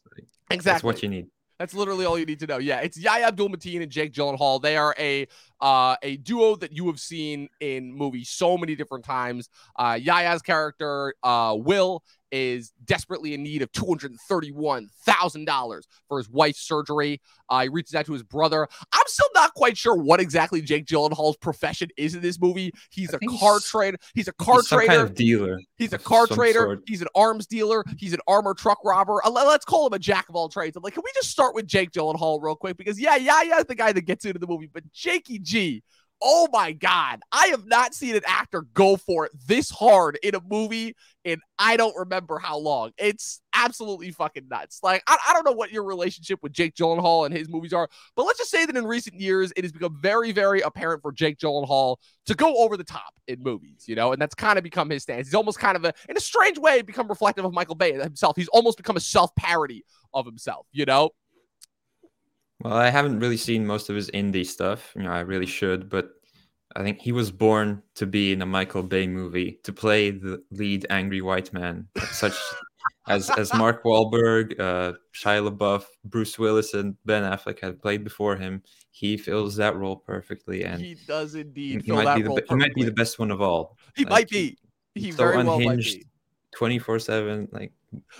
Exactly. 0.49 0.71
That's 0.71 0.83
what 0.83 1.03
you 1.03 1.09
need. 1.09 1.27
That's 1.59 1.73
literally 1.73 2.05
all 2.05 2.19
you 2.19 2.25
need 2.25 2.39
to 2.39 2.47
know. 2.47 2.57
Yeah, 2.59 2.81
it's 2.81 2.97
Yahya 2.97 3.27
Abdul 3.27 3.49
Mateen 3.49 3.81
and 3.81 3.91
Jake 3.91 4.13
Gyllenhaal. 4.13 4.61
They 4.61 4.77
are 4.77 4.93
a 4.99 5.27
uh, 5.59 5.95
a 6.03 6.17
duo 6.17 6.55
that 6.57 6.71
you 6.71 6.85
have 6.87 6.99
seen 6.99 7.49
in 7.59 7.91
movies 7.91 8.29
so 8.29 8.57
many 8.57 8.75
different 8.75 9.05
times. 9.05 9.49
Uh, 9.75 9.97
Yahya's 9.99 10.43
character, 10.43 11.15
uh, 11.23 11.55
Will, 11.57 12.03
is 12.31 12.71
desperately 12.85 13.33
in 13.33 13.43
need 13.43 13.61
of 13.61 13.69
$231,000 13.71 15.81
for 16.07 16.17
his 16.17 16.29
wife's 16.29 16.61
surgery. 16.61 17.19
Uh, 17.49 17.63
he 17.63 17.69
reaches 17.69 17.95
out 17.95 18.05
to 18.05 18.11
his 18.13 18.23
brother. 18.23 18.67
I'm 18.91 19.03
still 19.07 19.29
not 19.33 19.53
quite 19.53 19.77
sure 19.77 19.95
what 19.95 20.19
exactly 20.19 20.61
Jake 20.61 20.85
Gyllenhaal's 20.85 21.37
profession 21.37 21.87
is 21.97 22.13
in 22.15 22.21
this 22.21 22.41
movie. 22.41 22.73
He's 22.89 23.13
I 23.13 23.19
a 23.21 23.27
car 23.39 23.59
trader. 23.59 23.97
He's 24.13 24.27
a 24.27 24.33
car 24.33 24.57
he's 24.57 24.67
trader. 24.67 24.87
Kind 24.87 25.01
of 25.01 25.15
dealer. 25.15 25.61
He's 25.77 25.93
a 25.93 25.97
car 25.97 26.27
trader. 26.27 26.59
Sort. 26.59 26.81
He's 26.87 27.01
an 27.01 27.07
arms 27.15 27.47
dealer. 27.47 27.85
He's 27.97 28.13
an 28.13 28.19
armor 28.27 28.53
truck 28.53 28.79
robber. 28.83 29.25
Uh, 29.25 29.31
let's 29.31 29.63
call 29.65 29.87
him 29.87 29.93
a 29.93 29.99
jack 29.99 30.27
of 30.29 30.35
all 30.35 30.49
trades. 30.49 30.75
I'm 30.75 30.83
like, 30.83 30.93
can 30.93 31.03
we 31.05 31.11
just 31.15 31.29
start 31.29 31.55
with 31.55 31.67
Jake 31.67 31.91
Gyllenhaal 31.91 32.41
real 32.41 32.55
quick? 32.55 32.75
Because 32.77 32.99
yeah, 32.99 33.15
yeah, 33.15 33.43
yeah, 33.43 33.63
the 33.63 33.75
guy 33.75 33.93
that 33.93 34.01
gets 34.01 34.25
into 34.25 34.39
the 34.39 34.47
movie, 34.47 34.69
but 34.71 34.91
Jakey 34.91 35.39
G 35.39 35.83
oh 36.21 36.47
my 36.51 36.71
god. 36.71 37.19
I 37.31 37.47
have 37.47 37.65
not 37.65 37.93
seen 37.93 38.15
an 38.15 38.23
actor 38.25 38.65
go 38.73 38.97
for 38.97 39.25
it 39.25 39.31
this 39.47 39.69
hard 39.69 40.17
in 40.23 40.35
a 40.35 40.41
movie 40.47 40.95
in 41.23 41.39
i 41.59 41.75
don't 41.77 41.95
remember 41.97 42.39
how 42.39 42.57
long. 42.57 42.91
It's 42.97 43.41
absolutely 43.53 44.11
fucking 44.11 44.47
nuts. 44.49 44.79
Like 44.81 45.03
i, 45.07 45.17
I 45.27 45.33
don't 45.33 45.45
know 45.45 45.51
what 45.51 45.71
your 45.71 45.83
relationship 45.83 46.39
with 46.41 46.53
jake 46.53 46.75
gyllenhaal 46.75 47.25
and 47.25 47.35
his 47.35 47.49
movies 47.49 47.73
are 47.73 47.89
but 48.15 48.23
let's 48.23 48.39
just 48.39 48.51
say 48.51 48.65
that 48.65 48.75
in 48.75 48.85
recent 48.85 49.19
years 49.19 49.51
it 49.55 49.63
has 49.63 49.71
become 49.71 49.97
very 50.01 50.31
very 50.31 50.61
apparent 50.61 51.01
for 51.01 51.11
jake 51.11 51.37
gyllenhaal 51.37 51.97
to 52.25 52.35
go 52.35 52.55
over 52.57 52.77
the 52.77 52.83
top 52.83 53.13
in 53.27 53.41
movies 53.41 53.85
you 53.87 53.95
know 53.95 54.13
and 54.13 54.21
that's 54.21 54.35
kind 54.35 54.57
of 54.57 54.63
become 54.63 54.89
his 54.89 55.03
stance. 55.03 55.27
He's 55.27 55.35
almost 55.35 55.59
kind 55.59 55.75
of 55.75 55.85
a 55.85 55.93
in 56.09 56.17
a 56.17 56.21
strange 56.21 56.57
way 56.57 56.81
become 56.81 57.07
reflective 57.07 57.45
of 57.45 57.53
michael 57.53 57.75
bay 57.75 57.93
himself. 57.93 58.35
He's 58.35 58.47
almost 58.49 58.77
become 58.77 58.95
a 58.97 59.01
self-parody 59.01 59.83
of 60.13 60.25
himself 60.25 60.65
you 60.71 60.85
know 60.85 61.11
Well, 62.61 62.73
I 62.73 62.89
haven't 62.89 63.19
really 63.19 63.37
seen 63.37 63.65
most 63.65 63.89
of 63.89 63.95
his 63.95 64.09
indie 64.11 64.45
stuff. 64.45 64.93
You 64.95 65.03
know, 65.03 65.11
I 65.11 65.19
really 65.19 65.45
should, 65.45 65.89
but 65.89 66.09
I 66.75 66.83
think 66.83 66.99
he 67.01 67.11
was 67.11 67.31
born 67.31 67.81
to 67.95 68.05
be 68.05 68.33
in 68.33 68.41
a 68.41 68.45
Michael 68.45 68.83
Bay 68.83 69.07
movie 69.07 69.59
to 69.63 69.73
play 69.73 70.11
the 70.11 70.43
lead 70.51 70.85
angry 70.89 71.21
white 71.21 71.53
man, 71.53 71.87
such 72.11 72.35
as 73.07 73.29
as 73.31 73.53
Mark 73.53 73.83
Wahlberg, 73.83 74.59
uh, 74.59 74.93
Shia 75.13 75.49
LaBeouf, 75.49 75.85
Bruce 76.05 76.37
Willis, 76.37 76.73
and 76.73 76.95
Ben 77.05 77.23
Affleck 77.23 77.59
had 77.59 77.81
played 77.81 78.03
before 78.03 78.35
him. 78.35 78.63
He 78.91 79.17
fills 79.17 79.55
that 79.57 79.75
role 79.75 79.95
perfectly, 79.95 80.63
and 80.63 80.81
he 80.81 80.97
does 81.07 81.35
indeed. 81.35 81.83
He, 81.83 81.91
might 81.91 82.15
be 82.15 82.23
the 82.23 82.43
he 82.47 82.55
might 82.55 82.73
be 82.73 82.83
the 82.83 82.91
best 82.91 83.19
one 83.19 83.31
of 83.31 83.41
all. 83.41 83.77
He 83.95 84.03
like, 84.03 84.11
might 84.11 84.29
be. 84.29 84.57
He 84.95 85.11
so 85.11 85.17
very 85.17 85.43
well 85.43 85.59
might 85.59 85.79
be. 85.79 86.05
Twenty 86.55 86.79
four 86.79 86.99
seven, 86.99 87.47
like. 87.51 87.71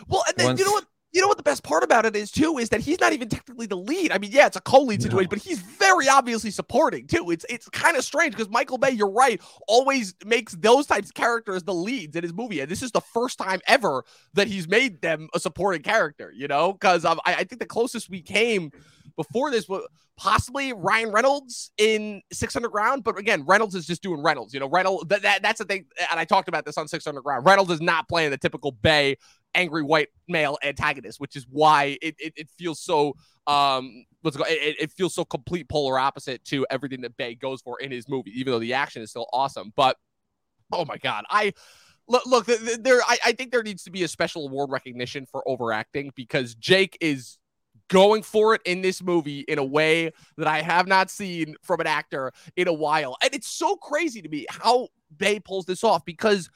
Well, 0.08 0.24
and 0.27 0.38
then, 0.38 0.46
once, 0.48 0.60
you 0.60 0.65
know 0.65 0.72
what? 0.72 0.86
You 1.18 1.24
know 1.24 1.28
what 1.28 1.38
the 1.38 1.44
best 1.44 1.64
part 1.64 1.82
about 1.82 2.06
it 2.06 2.16
is 2.16 2.30
too 2.30 2.60
is 2.60 2.70
that 2.70 2.80
he's 2.80 3.00
not 3.00 3.12
even 3.12 3.28
technically 3.28 3.66
the 3.66 3.76
lead. 3.76 4.12
I 4.12 4.20
mean, 4.20 4.30
yeah, 4.32 4.46
it's 4.46 4.56
a 4.56 4.62
co-lead 4.62 5.02
situation, 5.02 5.24
no. 5.24 5.30
but 5.30 5.40
he's 5.40 5.58
very 5.58 6.08
obviously 6.08 6.52
supporting 6.52 7.08
too. 7.08 7.32
It's 7.32 7.44
it's 7.50 7.68
kind 7.70 7.98
of 7.98 8.04
strange 8.04 8.36
because 8.36 8.52
Michael 8.52 8.78
Bay, 8.78 8.92
you're 8.92 9.10
right, 9.10 9.42
always 9.68 10.14
makes 10.24 10.54
those 10.54 10.86
types 10.86 11.08
of 11.08 11.16
characters 11.16 11.64
the 11.64 11.74
leads 11.74 12.16
in 12.16 12.22
his 12.22 12.34
movie, 12.34 12.60
and 12.60 12.70
this 12.70 12.84
is 12.84 12.92
the 12.92 13.02
first 13.02 13.40
time 13.40 13.62
ever 13.66 14.06
that 14.36 14.48
he's 14.48 14.68
made 14.68 15.02
them 15.02 15.28
a 15.34 15.40
supporting 15.40 15.82
character. 15.82 16.32
You 16.36 16.48
know, 16.48 16.74
because 16.74 17.04
um, 17.04 17.20
I, 17.26 17.34
I 17.34 17.44
think 17.46 17.62
the 17.62 17.66
closest 17.66 18.12
we 18.12 18.22
came 18.22 18.72
before 19.16 19.50
this 19.50 19.68
was 19.68 19.88
possibly 20.18 20.74
Ryan 20.74 21.12
Reynolds 21.12 21.72
in 21.78 22.22
Six 22.32 22.56
Underground, 22.56 23.04
but 23.04 23.18
again, 23.18 23.44
Reynolds 23.46 23.76
is 23.76 23.86
just 23.86 24.02
doing 24.04 24.22
Reynolds. 24.22 24.54
You 24.54 24.60
know, 24.60 24.70
Reynolds 24.70 25.06
that, 25.08 25.24
that 25.24 25.42
that's 25.42 25.58
the 25.58 25.66
thing, 25.66 25.86
and 26.12 26.20
I 26.20 26.26
talked 26.26 26.48
about 26.48 26.66
this 26.66 26.78
on 26.78 26.88
Six 26.88 27.08
Underground. 27.08 27.46
Reynolds 27.46 27.72
is 27.72 27.82
not 27.82 28.08
playing 28.08 28.32
the 28.32 28.38
typical 28.38 28.72
Bay 28.72 29.18
angry 29.58 29.84
white 29.84 30.10
male 30.28 30.58
antagonist, 30.64 31.20
which 31.20 31.36
is 31.36 31.46
why 31.50 31.98
it, 32.02 32.16
it, 32.20 32.34
it 32.38 32.50
feels 32.58 32.80
so 32.80 33.14
um 33.48 34.06
what's 34.22 34.38
it, 34.38 34.44
it, 34.48 34.76
it 34.80 34.92
feels 34.92 35.14
so 35.14 35.26
complete 35.26 35.68
polar 35.68 36.00
opposite 36.00 36.44
to 36.46 36.66
everything 36.70 37.02
that 37.02 37.18
Bay 37.18 37.36
goes 37.36 37.62
for 37.62 37.80
in 37.80 37.92
his 37.92 38.08
movie, 38.08 38.32
even 38.40 38.52
though 38.52 38.60
the 38.60 38.74
action 38.74 39.02
is 39.02 39.10
still 39.10 39.28
awesome. 39.34 39.74
But 39.76 39.98
oh 40.72 40.86
my 40.86 40.98
god, 40.98 41.26
I 41.30 41.54
look 42.08 42.26
look 42.26 42.46
there 42.46 43.02
I, 43.06 43.18
I 43.26 43.32
think 43.34 43.52
there 43.52 43.64
needs 43.64 43.84
to 43.84 43.92
be 43.92 44.04
a 44.04 44.08
special 44.08 44.48
award 44.48 44.70
recognition 44.72 45.26
for 45.26 45.48
overacting 45.48 46.12
because 46.16 46.56
Jake 46.56 46.98
is 47.02 47.38
going 47.90 48.22
for 48.22 48.54
it 48.54 48.62
in 48.66 48.82
this 48.82 49.02
movie 49.02 49.42
in 49.42 49.60
a 49.60 49.64
way 49.64 50.12
that 50.38 50.48
I 50.48 50.62
have 50.62 50.88
not 50.88 51.10
seen 51.10 51.56
from 51.62 51.80
an 51.80 51.88
actor 51.88 52.32
in 52.56 52.68
a 52.68 52.74
while. 52.74 53.18
And 53.24 53.34
it's 53.34 53.48
so 53.48 53.76
crazy 53.76 54.22
to 54.22 54.30
me 54.30 54.46
how 54.50 54.90
Bay 55.16 55.40
pulls 55.40 55.66
this 55.66 55.84
off 55.84 56.04
because 56.04 56.50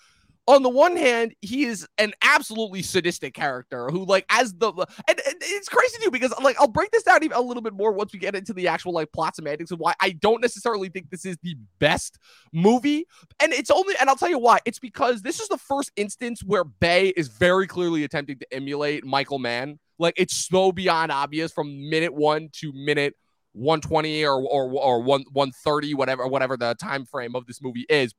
on 0.52 0.64
the 0.64 0.70
one 0.70 0.98
hand, 0.98 1.34
he 1.42 1.66
is 1.66 1.88
an 1.98 2.14
absolutely 2.22 2.82
sadistic 2.82 3.34
character 3.34 3.90
who, 3.90 4.06
like, 4.06 4.26
as 4.30 4.54
the 4.54 4.72
and, 4.72 4.86
and, 5.26 5.36
it's 5.40 5.70
crazy 5.70 5.98
too 6.04 6.12
because, 6.12 6.34
like, 6.42 6.60
I'll 6.60 6.68
break 6.68 6.92
this 6.92 7.04
down 7.04 7.24
even 7.24 7.38
a 7.38 7.42
little 7.42 7.64
bit 7.64 7.74
more 7.74 7.92
once 7.94 8.12
we 8.12 8.20
get 8.20 8.36
into 8.36 8.54
the 8.54 8.68
actual 8.68 8.92
like 8.94 9.12
plot 9.12 9.36
semantics 9.36 9.72
of 9.72 9.80
why 9.80 9.94
I 10.02 10.12
don't 10.12 10.42
necessarily 10.42 10.90
think 10.90 11.10
this 11.10 11.26
is 11.26 11.38
the 11.42 11.56
best 11.80 12.18
movie. 12.52 13.06
And 13.42 13.54
it's 13.54 13.72
only, 13.72 13.96
and 14.00 14.10
I'll 14.10 14.16
tell 14.16 14.30
you 14.30 14.40
why. 14.40 14.60
It's 14.66 14.80
because 14.80 15.22
this 15.22 15.40
is 15.40 15.48
the 15.48 15.58
first 15.58 15.92
instance 15.96 16.44
where 16.44 16.64
Bay 16.64 17.10
is 17.10 17.30
very 17.30 17.68
clearly 17.68 18.04
attempting 18.04 18.40
to 18.40 18.54
emulate 18.54 19.06
Michael 19.06 19.40
Mann. 19.40 19.80
Like, 20.00 20.16
it's 20.18 20.36
so 20.36 20.72
beyond 20.72 21.12
obvious 21.12 21.52
from 21.52 21.90
minute 21.90 22.14
one 22.14 22.50
to 22.54 22.74
minute 22.74 23.16
120 23.54 24.26
or 24.26 24.42
or 24.42 24.72
or 24.72 25.02
1 25.02 25.26
130 25.34 25.94
whatever 25.94 26.26
whatever 26.26 26.56
the 26.56 26.74
time 26.76 27.06
frame 27.06 27.36
of 27.36 27.46
this 27.48 27.62
movie 27.62 27.86
is 27.90 28.14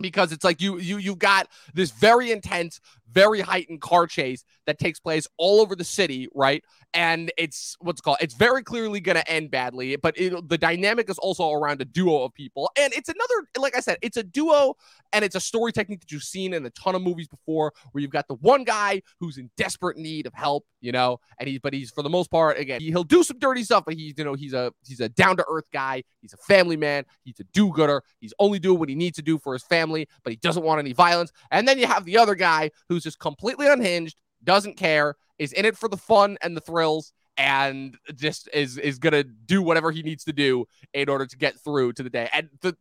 because 0.00 0.32
it's 0.32 0.44
like 0.44 0.60
you 0.60 0.78
you 0.78 0.98
you 0.98 1.14
got 1.16 1.48
this 1.74 1.90
very 1.90 2.30
intense 2.30 2.80
very 3.12 3.40
heightened 3.40 3.80
car 3.80 4.06
chase 4.06 4.44
that 4.66 4.78
takes 4.78 5.00
place 5.00 5.26
all 5.36 5.60
over 5.60 5.74
the 5.74 5.84
city 5.84 6.28
right? 6.34 6.64
And 6.92 7.32
it's 7.38 7.76
what's 7.80 8.00
called? 8.00 8.18
It's 8.20 8.34
very 8.34 8.62
clearly 8.62 9.00
going 9.00 9.16
to 9.16 9.30
end 9.30 9.50
badly 9.50 9.96
but 9.96 10.18
it, 10.18 10.48
the 10.48 10.58
dynamic 10.58 11.08
is 11.10 11.18
also 11.18 11.50
around 11.50 11.80
a 11.80 11.84
duo 11.84 12.22
of 12.24 12.34
people. 12.34 12.70
And 12.78 12.92
it's 12.92 13.08
another 13.08 13.48
like 13.58 13.76
i 13.76 13.80
said 13.80 13.98
it's 14.02 14.16
a 14.16 14.22
duo 14.22 14.74
and 15.12 15.24
it's 15.24 15.34
a 15.34 15.40
story 15.40 15.72
technique 15.72 16.00
that 16.00 16.12
you've 16.12 16.22
seen 16.22 16.54
in 16.54 16.64
a 16.64 16.70
ton 16.70 16.94
of 16.94 17.02
movies 17.02 17.28
before 17.28 17.72
where 17.92 18.02
you've 18.02 18.10
got 18.10 18.28
the 18.28 18.34
one 18.34 18.64
guy 18.64 19.02
who's 19.18 19.38
in 19.38 19.50
desperate 19.56 19.96
need 19.96 20.26
of 20.26 20.34
help 20.34 20.64
you 20.80 20.92
know 20.92 21.18
and 21.38 21.48
he's 21.48 21.58
but 21.58 21.72
he's 21.72 21.90
for 21.90 22.02
the 22.02 22.08
most 22.08 22.30
part 22.30 22.58
again 22.58 22.80
he, 22.80 22.88
he'll 22.88 23.04
do 23.04 23.22
some 23.22 23.38
dirty 23.38 23.62
stuff 23.62 23.84
but 23.84 23.94
he's 23.94 24.14
you 24.16 24.24
know 24.24 24.34
he's 24.34 24.52
a 24.52 24.72
he's 24.86 25.00
a 25.00 25.08
down 25.08 25.36
to 25.36 25.44
earth 25.48 25.68
guy. 25.72 26.02
He's 26.20 26.32
a 26.32 26.38
family 26.38 26.76
man. 26.76 27.04
He's 27.24 27.40
a 27.40 27.44
do-gooder. 27.52 28.02
He's 28.20 28.34
only 28.38 28.58
doing 28.58 28.78
what 28.78 28.88
he 28.88 28.94
needs 28.94 29.16
to 29.16 29.22
do 29.22 29.38
for 29.38 29.52
his 29.52 29.62
family 29.62 30.08
but 30.22 30.32
he 30.32 30.36
doesn't 30.36 30.62
want 30.62 30.78
any 30.78 30.92
violence. 30.92 31.32
And 31.50 31.66
then 31.66 31.78
you 31.78 31.86
have 31.86 32.04
the 32.04 32.16
other 32.18 32.34
guy 32.34 32.70
who's 32.88 32.99
just 33.02 33.18
completely 33.18 33.66
unhinged 33.68 34.20
doesn't 34.42 34.76
care 34.76 35.16
is 35.38 35.52
in 35.52 35.64
it 35.64 35.76
for 35.76 35.88
the 35.88 35.96
fun 35.96 36.36
and 36.42 36.56
the 36.56 36.60
thrills 36.60 37.12
and 37.36 37.96
just 38.14 38.48
is 38.52 38.76
is 38.76 38.98
gonna 38.98 39.24
do 39.24 39.62
whatever 39.62 39.90
he 39.90 40.02
needs 40.02 40.24
to 40.24 40.32
do 40.32 40.66
in 40.92 41.08
order 41.08 41.24
to 41.24 41.36
get 41.38 41.58
through 41.58 41.92
to 41.94 42.02
the 42.02 42.10
day. 42.10 42.28
And 42.34 42.50
the 42.60 42.76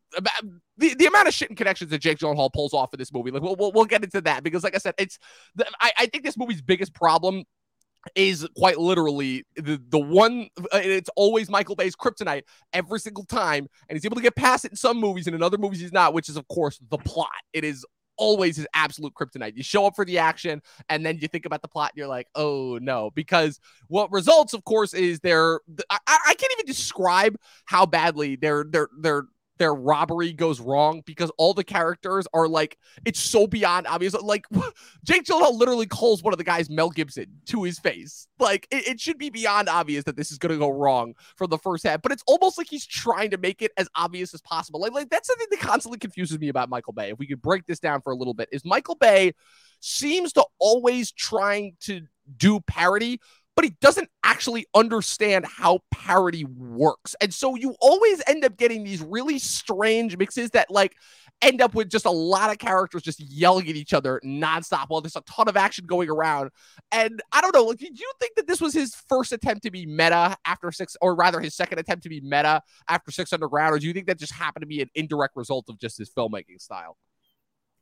the, 0.78 0.96
the 0.96 1.06
amount 1.06 1.28
of 1.28 1.34
shit 1.34 1.50
and 1.50 1.58
connections 1.58 1.92
that 1.92 2.00
Jake 2.00 2.18
Gyllenhaal 2.18 2.52
pulls 2.52 2.74
off 2.74 2.94
in 2.94 3.00
this 3.00 3.14
movie, 3.14 3.32
like 3.32 3.42
we'll, 3.42 3.56
we'll, 3.56 3.72
we'll 3.72 3.86
get 3.86 4.04
into 4.04 4.22
that 4.22 4.44
because, 4.44 4.64
like 4.64 4.76
I 4.76 4.80
said, 4.80 4.96
it's 4.98 5.20
the, 5.56 5.66
I, 5.80 5.92
I 6.00 6.06
think 6.08 6.24
this 6.24 6.38
movie's 6.38 6.62
biggest 6.62 6.94
problem 6.94 7.44
is 8.16 8.48
quite 8.58 8.78
literally 8.78 9.44
the 9.56 9.82
the 9.90 10.00
one 10.00 10.48
uh, 10.74 10.80
it's 10.82 11.10
always 11.16 11.50
Michael 11.50 11.76
Bay's 11.76 11.96
kryptonite 11.96 12.44
every 12.72 13.00
single 13.00 13.26
time 13.26 13.68
and 13.88 13.96
he's 13.96 14.06
able 14.06 14.16
to 14.16 14.22
get 14.22 14.36
past 14.36 14.64
it 14.64 14.72
in 14.72 14.78
some 14.78 14.98
movies 14.98 15.28
and 15.28 15.36
in 15.36 15.44
other 15.44 15.58
movies 15.58 15.82
he's 15.82 15.92
not 15.92 16.14
which 16.14 16.30
is 16.30 16.38
of 16.38 16.48
course 16.48 16.80
the 16.90 16.98
plot 16.98 17.28
it 17.52 17.66
is 17.66 17.86
always 18.20 18.58
his 18.58 18.68
absolute 18.76 19.14
kryptonite. 19.16 19.56
You 19.56 19.64
show 19.64 19.88
up 19.88 19.96
for 19.96 20.06
the 20.06 20.20
action 20.20 20.62
and 20.90 21.04
then 21.04 21.18
you 21.20 21.28
think 21.28 21.46
about 21.46 21.64
the 21.64 21.68
plot 21.68 21.92
and 21.94 21.98
you're 21.98 22.08
like, 22.08 22.28
oh 22.36 22.78
no. 22.80 23.10
Because 23.16 23.60
what 23.88 24.12
results, 24.12 24.54
of 24.54 24.64
course, 24.66 24.94
is 24.94 25.20
they're 25.22 25.62
I, 25.90 25.98
I 26.08 26.34
can't 26.36 26.54
even 26.54 26.66
describe 26.68 27.38
how 27.66 27.88
badly 27.88 28.36
they're 28.36 28.66
they're 28.70 28.90
they're 29.00 29.24
their 29.60 29.76
robbery 29.76 30.32
goes 30.32 30.60
wrong 30.60 31.04
because 31.06 31.32
all 31.38 31.54
the 31.54 31.64
characters 31.64 32.26
are 32.34 32.48
like 32.48 32.78
it's 33.06 33.20
so 33.20 33.46
beyond 33.46 33.86
obvious. 33.86 34.14
Like 34.14 34.46
Jake 35.04 35.26
Gyllenhaal 35.26 35.54
literally 35.54 35.86
calls 35.86 36.24
one 36.24 36.34
of 36.34 36.38
the 36.38 36.44
guys 36.44 36.70
Mel 36.70 36.90
Gibson 36.90 37.28
to 37.48 37.64
his 37.64 37.78
face. 37.78 38.28
Like 38.40 38.68
it, 38.72 38.88
it 38.88 39.00
should 39.00 39.18
be 39.18 39.30
beyond 39.30 39.70
obvious 39.70 40.06
that 40.06 40.16
this 40.16 40.32
is 40.32 40.38
going 40.38 40.54
to 40.54 40.58
go 40.58 40.70
wrong 40.70 41.14
from 41.36 41.50
the 41.50 41.58
first 41.58 41.84
half, 41.84 42.02
but 42.02 42.12
it's 42.12 42.24
almost 42.26 42.58
like 42.58 42.68
he's 42.70 42.86
trying 42.86 43.32
to 43.32 43.38
make 43.38 43.62
it 43.62 43.72
as 43.78 43.90
obvious 43.96 44.34
as 44.34 44.42
possible. 44.42 44.80
Like, 44.80 44.94
like 44.94 45.10
that's 45.10 45.28
something 45.28 45.48
that 45.52 45.60
constantly 45.60 46.00
confuses 46.00 46.40
me 46.40 46.48
about 46.48 46.70
Michael 46.70 46.94
Bay. 46.94 47.12
If 47.12 47.20
we 47.20 47.28
could 47.28 47.42
break 47.42 47.66
this 47.66 47.80
down 47.80 48.02
for 48.02 48.12
a 48.12 48.16
little 48.16 48.34
bit, 48.34 48.50
is 48.52 48.64
Michael 48.64 48.96
Bay 48.96 49.34
seems 49.82 50.34
to 50.34 50.46
always 50.60 51.12
trying 51.12 51.76
to 51.82 52.02
do 52.38 52.60
parody 52.62 53.20
but 53.60 53.66
he 53.66 53.76
doesn't 53.82 54.10
actually 54.24 54.66
understand 54.74 55.46
how 55.46 55.80
parody 55.92 56.46
works. 56.46 57.14
And 57.20 57.34
so 57.34 57.56
you 57.56 57.76
always 57.82 58.22
end 58.26 58.46
up 58.46 58.56
getting 58.56 58.86
these 58.86 59.02
really 59.02 59.38
strange 59.38 60.16
mixes 60.16 60.52
that 60.52 60.72
like 60.72 60.96
end 61.42 61.62
up 61.62 61.76
with 61.76 61.90
just 61.90 62.06
a 62.06 62.10
lot 62.10 62.52
of 62.52 62.58
characters 62.58 63.02
just 63.02 63.20
yelling 63.20 63.68
at 63.68 63.76
each 63.76 63.92
other 63.92 64.22
nonstop 64.24 64.86
while 64.88 65.02
there's 65.02 65.18
a 65.18 65.22
ton 65.24 65.50
of 65.50 65.58
action 65.58 65.86
going 65.86 66.10
around. 66.10 66.52
And 66.94 67.22
I 67.34 67.42
don't 67.42 67.54
know, 67.54 67.66
like, 67.66 67.80
did 67.80 68.00
you 68.00 68.10
think 68.22 68.38
that 68.38 68.48
this 68.48 68.62
was 68.62 68.74
his 68.74 68.96
first 68.96 69.34
attempt 69.34 69.64
to 69.64 69.72
be 69.72 69.86
meta 69.86 70.38
after 70.46 70.72
six, 70.72 70.96
or 71.02 71.14
rather 71.14 71.42
his 71.42 71.54
second 71.54 71.80
attempt 71.80 72.04
to 72.04 72.10
be 72.10 72.22
meta 72.22 72.62
after 72.88 73.12
Six 73.12 73.34
Underground, 73.34 73.76
or 73.76 73.80
do 73.80 73.88
you 73.88 73.92
think 73.94 74.08
that 74.08 74.18
just 74.18 74.32
happened 74.32 74.62
to 74.62 74.68
be 74.68 74.82
an 74.82 74.90
indirect 74.96 75.36
result 75.36 75.66
of 75.68 75.78
just 75.80 75.98
his 75.98 76.10
filmmaking 76.10 76.62
style? 76.62 76.96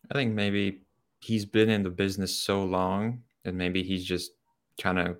I 0.09 0.15
think 0.15 0.33
maybe 0.33 0.81
he's 1.19 1.45
been 1.45 1.69
in 1.69 1.83
the 1.83 1.91
business 1.91 2.35
so 2.35 2.63
long 2.63 3.21
and 3.45 3.55
maybe 3.55 3.83
he's 3.83 4.03
just 4.03 4.31
kind 4.81 4.97
of 4.97 5.17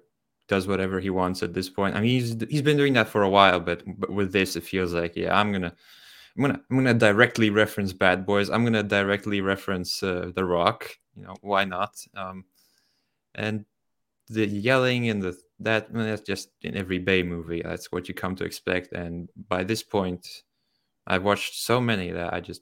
does 0.48 0.68
whatever 0.68 1.00
he 1.00 1.10
wants 1.10 1.44
at 1.44 1.54
this 1.54 1.70
point. 1.70 1.96
I 1.96 2.02
mean, 2.02 2.10
he's 2.10 2.36
he's 2.50 2.62
been 2.62 2.78
doing 2.78 2.94
that 2.94 3.10
for 3.10 3.24
a 3.24 3.30
while, 3.30 3.60
but, 3.60 3.84
but 3.86 4.12
with 4.12 4.32
this, 4.32 4.56
it 4.56 4.64
feels 4.64 4.94
like 4.94 5.16
yeah, 5.16 5.38
I'm 5.38 5.52
gonna 5.52 5.74
I'm 6.36 6.42
gonna 6.42 6.62
I'm 6.70 6.78
gonna 6.78 6.94
directly 6.94 7.50
reference 7.50 7.94
Bad 7.94 8.26
Boys. 8.26 8.50
I'm 8.50 8.64
gonna 8.64 8.84
directly 8.84 9.42
reference 9.42 10.02
uh, 10.04 10.32
The 10.36 10.46
Rock. 10.46 10.98
You 11.16 11.24
know, 11.24 11.36
why 11.42 11.66
not? 11.66 11.96
Um, 12.16 12.46
and 13.36 13.66
the 14.30 14.46
yelling 14.46 15.10
and 15.10 15.22
the 15.22 15.38
that 15.60 15.92
that's 15.92 16.22
just 16.22 16.50
in 16.62 16.78
every 16.78 17.00
Bay 17.00 17.24
movie. 17.24 17.62
That's 17.64 17.92
what 17.92 18.08
you 18.08 18.14
come 18.14 18.36
to 18.36 18.46
expect. 18.46 18.94
And 18.94 19.30
by 19.50 19.64
this 19.64 19.82
point, 19.84 20.44
I've 21.08 21.24
watched 21.24 21.56
so 21.56 21.82
many 21.82 22.12
that 22.12 22.34
I 22.34 22.40
just 22.40 22.62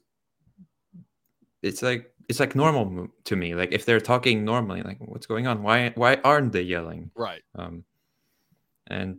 it's 1.62 1.82
like 1.82 2.12
it's 2.28 2.40
like 2.40 2.54
normal 2.54 3.08
to 3.24 3.36
me. 3.36 3.54
Like 3.54 3.72
if 3.72 3.84
they're 3.84 4.00
talking 4.00 4.44
normally, 4.44 4.82
like 4.82 4.98
what's 5.00 5.26
going 5.26 5.46
on? 5.46 5.62
Why 5.62 5.92
why 5.94 6.16
aren't 6.24 6.52
they 6.52 6.62
yelling? 6.62 7.10
Right. 7.14 7.42
Um, 7.54 7.84
and 8.86 9.18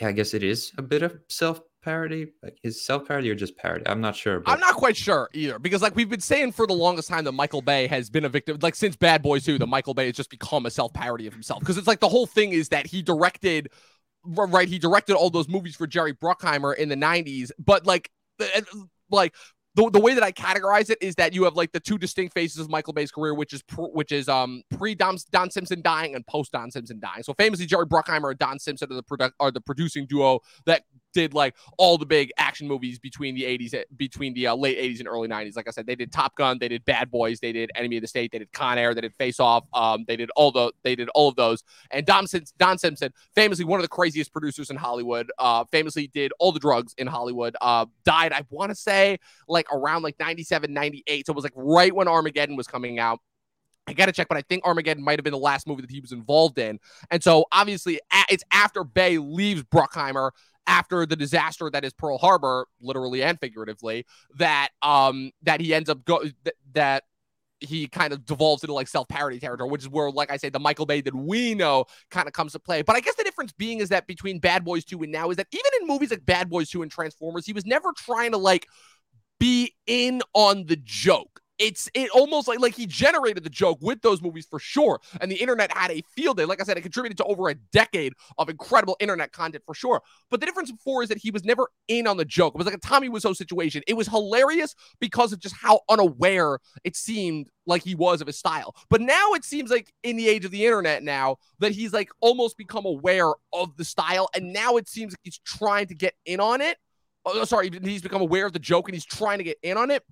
yeah, 0.00 0.08
I 0.08 0.12
guess 0.12 0.34
it 0.34 0.42
is 0.42 0.72
a 0.78 0.82
bit 0.82 1.02
of 1.02 1.18
self 1.28 1.60
parody. 1.82 2.28
Like 2.42 2.58
is 2.62 2.84
self 2.84 3.06
parody 3.06 3.30
or 3.30 3.34
just 3.34 3.56
parody? 3.56 3.86
I'm 3.86 4.00
not 4.00 4.16
sure. 4.16 4.40
But... 4.40 4.52
I'm 4.52 4.60
not 4.60 4.74
quite 4.74 4.96
sure 4.96 5.28
either 5.32 5.58
because 5.58 5.82
like 5.82 5.94
we've 5.94 6.08
been 6.08 6.20
saying 6.20 6.52
for 6.52 6.66
the 6.66 6.74
longest 6.74 7.08
time 7.08 7.24
that 7.24 7.32
Michael 7.32 7.62
Bay 7.62 7.86
has 7.86 8.10
been 8.10 8.24
a 8.24 8.28
victim. 8.28 8.58
Like 8.60 8.74
since 8.74 8.96
Bad 8.96 9.22
Boys 9.22 9.44
2, 9.44 9.58
that 9.58 9.66
Michael 9.66 9.94
Bay 9.94 10.06
has 10.06 10.16
just 10.16 10.30
become 10.30 10.66
a 10.66 10.70
self 10.70 10.92
parody 10.92 11.26
of 11.26 11.32
himself 11.32 11.60
because 11.60 11.78
it's 11.78 11.86
like 11.86 12.00
the 12.00 12.08
whole 12.08 12.26
thing 12.26 12.52
is 12.52 12.68
that 12.70 12.86
he 12.86 13.02
directed. 13.02 13.70
Right, 14.28 14.68
he 14.68 14.80
directed 14.80 15.14
all 15.14 15.30
those 15.30 15.48
movies 15.48 15.76
for 15.76 15.86
Jerry 15.86 16.12
Bruckheimer 16.12 16.74
in 16.74 16.88
the 16.88 16.96
'90s, 16.96 17.52
but 17.60 17.86
like 17.86 18.10
like 19.10 19.34
the, 19.76 19.90
the 19.90 20.00
way 20.00 20.14
that 20.14 20.22
I 20.22 20.32
categorize 20.32 20.88
it 20.88 20.98
is 21.02 21.14
that 21.16 21.34
you 21.34 21.44
have 21.44 21.54
like 21.54 21.70
the 21.72 21.80
two 21.80 21.98
distinct 21.98 22.32
phases 22.32 22.58
of 22.58 22.70
Michael 22.70 22.94
Bay's 22.94 23.10
career, 23.10 23.34
which 23.34 23.52
is 23.52 23.62
pr- 23.62 23.82
which 23.92 24.10
is 24.10 24.28
um 24.28 24.62
pre 24.76 24.94
Don, 24.94 25.18
Simpson 25.50 25.82
dying 25.82 26.14
and 26.14 26.26
post 26.26 26.52
Don 26.52 26.70
Simpson 26.70 26.98
dying. 26.98 27.22
So 27.22 27.34
famously, 27.34 27.66
Jerry 27.66 27.86
Bruckheimer 27.86 28.30
and 28.30 28.38
Don 28.38 28.58
Simpson 28.58 28.90
are 28.90 29.02
the 29.02 29.32
are 29.38 29.50
the 29.50 29.60
producing 29.60 30.06
duo 30.06 30.40
that 30.64 30.84
did 31.16 31.32
like 31.32 31.56
all 31.78 31.96
the 31.96 32.04
big 32.04 32.30
action 32.36 32.68
movies 32.68 32.98
between 32.98 33.34
the 33.34 33.42
80s 33.42 33.74
eh, 33.74 33.84
between 33.96 34.34
the 34.34 34.48
uh, 34.48 34.54
late 34.54 34.78
80s 34.78 34.98
and 34.98 35.08
early 35.08 35.28
90s 35.28 35.56
like 35.56 35.66
i 35.66 35.70
said 35.70 35.86
they 35.86 35.94
did 35.94 36.12
top 36.12 36.36
gun 36.36 36.58
they 36.58 36.68
did 36.68 36.84
bad 36.84 37.10
boys 37.10 37.40
they 37.40 37.52
did 37.52 37.70
enemy 37.74 37.96
of 37.96 38.02
the 38.02 38.06
state 38.06 38.30
they 38.30 38.38
did 38.38 38.52
con 38.52 38.76
air 38.76 38.94
they 38.94 39.00
did 39.00 39.14
face 39.14 39.40
off 39.40 39.64
um, 39.72 40.04
they 40.06 40.16
did 40.16 40.30
all 40.36 40.52
the 40.52 40.70
they 40.82 40.94
did 40.94 41.08
all 41.14 41.28
of 41.28 41.36
those. 41.36 41.64
And 41.90 42.04
don, 42.04 42.26
don 42.58 42.76
simpson 42.76 43.12
famously 43.34 43.64
one 43.64 43.80
of 43.80 43.82
the 43.82 43.88
craziest 43.88 44.32
producers 44.32 44.70
in 44.70 44.76
hollywood 44.76 45.30
uh, 45.38 45.64
famously 45.64 46.08
did 46.08 46.32
all 46.38 46.52
the 46.52 46.60
drugs 46.60 46.94
in 46.98 47.06
hollywood 47.06 47.56
uh, 47.60 47.86
died 48.04 48.32
i 48.32 48.44
want 48.50 48.70
to 48.70 48.76
say 48.76 49.18
like 49.48 49.66
around 49.72 50.02
like 50.02 50.18
97 50.20 50.72
98 50.72 51.26
so 51.26 51.32
it 51.32 51.36
was 51.36 51.44
like 51.44 51.52
right 51.56 51.94
when 51.94 52.08
armageddon 52.08 52.56
was 52.56 52.66
coming 52.66 52.98
out. 52.98 53.20
I 53.88 53.92
got 53.92 54.06
to 54.06 54.12
check, 54.12 54.28
but 54.28 54.36
I 54.36 54.42
think 54.42 54.64
Armageddon 54.64 55.04
might 55.04 55.18
have 55.18 55.24
been 55.24 55.32
the 55.32 55.38
last 55.38 55.66
movie 55.66 55.82
that 55.82 55.90
he 55.90 56.00
was 56.00 56.12
involved 56.12 56.58
in. 56.58 56.80
And 57.10 57.22
so 57.22 57.44
obviously 57.52 58.00
it's 58.28 58.42
after 58.52 58.82
Bay 58.82 59.18
leaves 59.18 59.62
Bruckheimer 59.62 60.32
after 60.66 61.06
the 61.06 61.16
disaster 61.16 61.70
that 61.70 61.84
is 61.84 61.92
Pearl 61.92 62.18
Harbor, 62.18 62.66
literally 62.80 63.22
and 63.22 63.38
figuratively, 63.38 64.06
that 64.36 64.70
um 64.82 65.30
that 65.42 65.60
he 65.60 65.74
ends 65.74 65.88
up 65.88 66.04
go 66.04 66.20
th- 66.22 66.56
that 66.72 67.04
he 67.60 67.88
kind 67.88 68.12
of 68.12 68.24
devolves 68.26 68.62
into 68.62 68.74
like 68.74 68.88
self-parody 68.88 69.40
territory, 69.40 69.70
which 69.70 69.82
is 69.82 69.88
where, 69.88 70.10
like 70.10 70.30
I 70.30 70.36
say, 70.36 70.50
the 70.50 70.58
Michael 70.58 70.86
Bay 70.86 71.00
that 71.00 71.14
we 71.14 71.54
know 71.54 71.86
kind 72.10 72.26
of 72.26 72.34
comes 72.34 72.52
to 72.52 72.58
play. 72.58 72.82
But 72.82 72.96
I 72.96 73.00
guess 73.00 73.14
the 73.14 73.24
difference 73.24 73.52
being 73.52 73.80
is 73.80 73.88
that 73.88 74.06
between 74.06 74.38
Bad 74.38 74.64
Boys 74.64 74.84
2 74.84 75.02
and 75.02 75.12
now 75.12 75.30
is 75.30 75.36
that 75.38 75.46
even 75.52 75.70
in 75.80 75.86
movies 75.86 76.10
like 76.10 76.26
Bad 76.26 76.50
Boys 76.50 76.68
2 76.70 76.82
and 76.82 76.90
Transformers, 76.90 77.46
he 77.46 77.52
was 77.52 77.64
never 77.64 77.92
trying 77.96 78.32
to 78.32 78.38
like 78.38 78.66
be 79.40 79.74
in 79.86 80.22
on 80.34 80.66
the 80.66 80.76
joke 80.76 81.40
it's 81.58 81.88
it 81.94 82.10
almost 82.10 82.48
like 82.48 82.60
like 82.60 82.74
he 82.74 82.86
generated 82.86 83.42
the 83.42 83.50
joke 83.50 83.78
with 83.80 84.02
those 84.02 84.20
movies 84.20 84.46
for 84.48 84.58
sure 84.58 85.00
and 85.20 85.30
the 85.30 85.36
internet 85.36 85.74
had 85.76 85.90
a 85.90 86.02
field 86.14 86.36
day. 86.36 86.44
Like 86.44 86.60
i 86.60 86.64
said 86.64 86.76
it 86.76 86.82
contributed 86.82 87.16
to 87.18 87.24
over 87.24 87.48
a 87.48 87.54
decade 87.54 88.12
of 88.38 88.48
incredible 88.48 88.96
internet 89.00 89.32
content 89.32 89.64
for 89.64 89.74
sure. 89.74 90.02
But 90.30 90.40
the 90.40 90.46
difference 90.46 90.70
before 90.70 91.02
is 91.02 91.08
that 91.08 91.18
he 91.18 91.30
was 91.30 91.44
never 91.44 91.68
in 91.88 92.06
on 92.06 92.16
the 92.16 92.24
joke. 92.24 92.54
It 92.54 92.58
was 92.58 92.66
like 92.66 92.74
a 92.74 92.78
tommy 92.78 93.08
wiseau 93.08 93.34
situation. 93.34 93.82
It 93.86 93.94
was 93.94 94.08
hilarious 94.08 94.74
because 95.00 95.32
of 95.32 95.38
just 95.38 95.54
how 95.56 95.80
unaware 95.88 96.58
it 96.84 96.96
seemed 96.96 97.48
like 97.66 97.82
he 97.82 97.94
was 97.94 98.20
of 98.20 98.26
his 98.26 98.38
style. 98.38 98.74
But 98.90 99.00
now 99.00 99.32
it 99.32 99.44
seems 99.44 99.70
like 99.70 99.92
in 100.02 100.16
the 100.16 100.28
age 100.28 100.44
of 100.44 100.50
the 100.50 100.64
internet 100.64 101.02
now 101.02 101.36
that 101.58 101.72
he's 101.72 101.92
like 101.92 102.10
almost 102.20 102.56
become 102.56 102.84
aware 102.84 103.32
of 103.52 103.76
the 103.76 103.84
style 103.84 104.28
and 104.34 104.52
now 104.52 104.76
it 104.76 104.88
seems 104.88 105.12
like 105.12 105.20
he's 105.22 105.38
trying 105.38 105.86
to 105.86 105.94
get 105.94 106.14
in 106.24 106.40
on 106.40 106.60
it. 106.60 106.78
Oh, 107.28 107.44
sorry 107.44 107.70
he's 107.82 108.02
become 108.02 108.22
aware 108.22 108.46
of 108.46 108.52
the 108.52 108.60
joke 108.60 108.88
and 108.88 108.94
he's 108.94 109.04
trying 109.04 109.38
to 109.38 109.44
get 109.44 109.58
in 109.62 109.76
on 109.76 109.90
it 109.90 110.04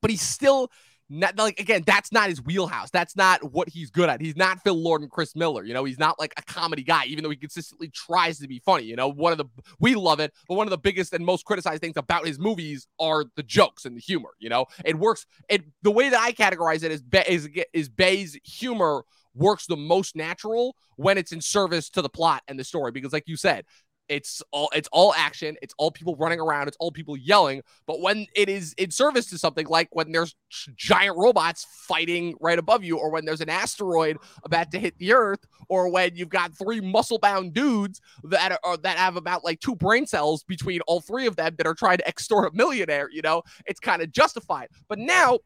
but 0.00 0.10
he's 0.10 0.22
still 0.22 0.70
not 1.10 1.36
like 1.38 1.58
again, 1.58 1.82
that's 1.86 2.12
not 2.12 2.28
his 2.28 2.42
wheelhouse. 2.42 2.90
That's 2.90 3.16
not 3.16 3.52
what 3.52 3.68
he's 3.68 3.90
good 3.90 4.10
at. 4.10 4.20
He's 4.20 4.36
not 4.36 4.62
Phil 4.62 4.74
Lord 4.74 5.00
and 5.00 5.10
Chris 5.10 5.34
Miller. 5.34 5.64
You 5.64 5.72
know, 5.72 5.84
he's 5.84 5.98
not 5.98 6.18
like 6.18 6.34
a 6.36 6.42
comedy 6.42 6.82
guy, 6.82 7.06
even 7.06 7.24
though 7.24 7.30
he 7.30 7.36
consistently 7.36 7.88
tries 7.88 8.38
to 8.40 8.48
be 8.48 8.58
funny. 8.58 8.84
You 8.84 8.96
know, 8.96 9.08
one 9.08 9.32
of 9.32 9.38
the 9.38 9.46
we 9.80 9.94
love 9.94 10.20
it, 10.20 10.32
but 10.46 10.54
one 10.54 10.66
of 10.66 10.70
the 10.70 10.78
biggest 10.78 11.14
and 11.14 11.24
most 11.24 11.44
criticized 11.44 11.80
things 11.80 11.96
about 11.96 12.26
his 12.26 12.38
movies 12.38 12.86
are 13.00 13.24
the 13.36 13.42
jokes 13.42 13.86
and 13.86 13.96
the 13.96 14.00
humor. 14.00 14.30
You 14.38 14.50
know, 14.50 14.66
it 14.84 14.98
works. 14.98 15.24
It 15.48 15.64
the 15.82 15.90
way 15.90 16.10
that 16.10 16.20
I 16.20 16.32
categorize 16.32 16.82
it 16.82 16.92
is 16.92 17.02
is 17.26 17.48
is 17.72 17.88
Bay's 17.88 18.38
humor 18.44 19.04
works 19.34 19.66
the 19.66 19.76
most 19.76 20.16
natural 20.16 20.76
when 20.96 21.16
it's 21.16 21.32
in 21.32 21.40
service 21.40 21.88
to 21.90 22.02
the 22.02 22.08
plot 22.08 22.42
and 22.48 22.58
the 22.58 22.64
story. 22.64 22.90
Because, 22.90 23.12
like 23.12 23.28
you 23.28 23.36
said, 23.36 23.64
it's 24.08 24.42
all 24.52 24.70
it's 24.74 24.88
all 24.92 25.14
action. 25.14 25.56
It's 25.62 25.74
all 25.78 25.90
people 25.90 26.16
running 26.16 26.40
around. 26.40 26.68
It's 26.68 26.76
all 26.80 26.90
people 26.90 27.16
yelling. 27.16 27.62
But 27.86 28.00
when 28.00 28.26
it 28.34 28.48
is 28.48 28.74
in 28.74 28.90
service 28.90 29.26
to 29.30 29.38
something 29.38 29.66
like 29.66 29.88
when 29.92 30.12
there's 30.12 30.34
giant 30.76 31.16
robots 31.16 31.66
fighting 31.86 32.34
right 32.40 32.58
above 32.58 32.84
you, 32.84 32.98
or 32.98 33.10
when 33.10 33.24
there's 33.24 33.40
an 33.40 33.50
asteroid 33.50 34.16
about 34.44 34.70
to 34.72 34.78
hit 34.78 34.98
the 34.98 35.12
Earth, 35.12 35.44
or 35.68 35.90
when 35.90 36.16
you've 36.16 36.28
got 36.28 36.56
three 36.56 36.80
muscle-bound 36.80 37.52
dudes 37.52 38.00
that 38.24 38.58
are 38.64 38.76
that 38.78 38.98
have 38.98 39.16
about 39.16 39.44
like 39.44 39.60
two 39.60 39.76
brain 39.76 40.06
cells 40.06 40.42
between 40.44 40.80
all 40.82 41.00
three 41.00 41.26
of 41.26 41.36
them 41.36 41.54
that 41.56 41.66
are 41.66 41.74
trying 41.74 41.98
to 41.98 42.08
extort 42.08 42.52
a 42.52 42.56
millionaire, 42.56 43.08
you 43.10 43.22
know, 43.22 43.42
it's 43.66 43.80
kind 43.80 44.02
of 44.02 44.10
justified. 44.12 44.68
But 44.88 44.98
now 44.98 45.38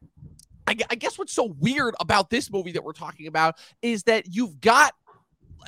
I, 0.65 0.95
guess 0.95 1.17
what's 1.17 1.33
so 1.33 1.55
weird 1.59 1.93
about 1.99 2.29
this 2.29 2.51
movie 2.51 2.71
that 2.71 2.83
we're 2.83 2.93
talking 2.93 3.27
about 3.27 3.55
is 3.81 4.03
that 4.03 4.33
you've 4.33 4.61
got 4.61 4.93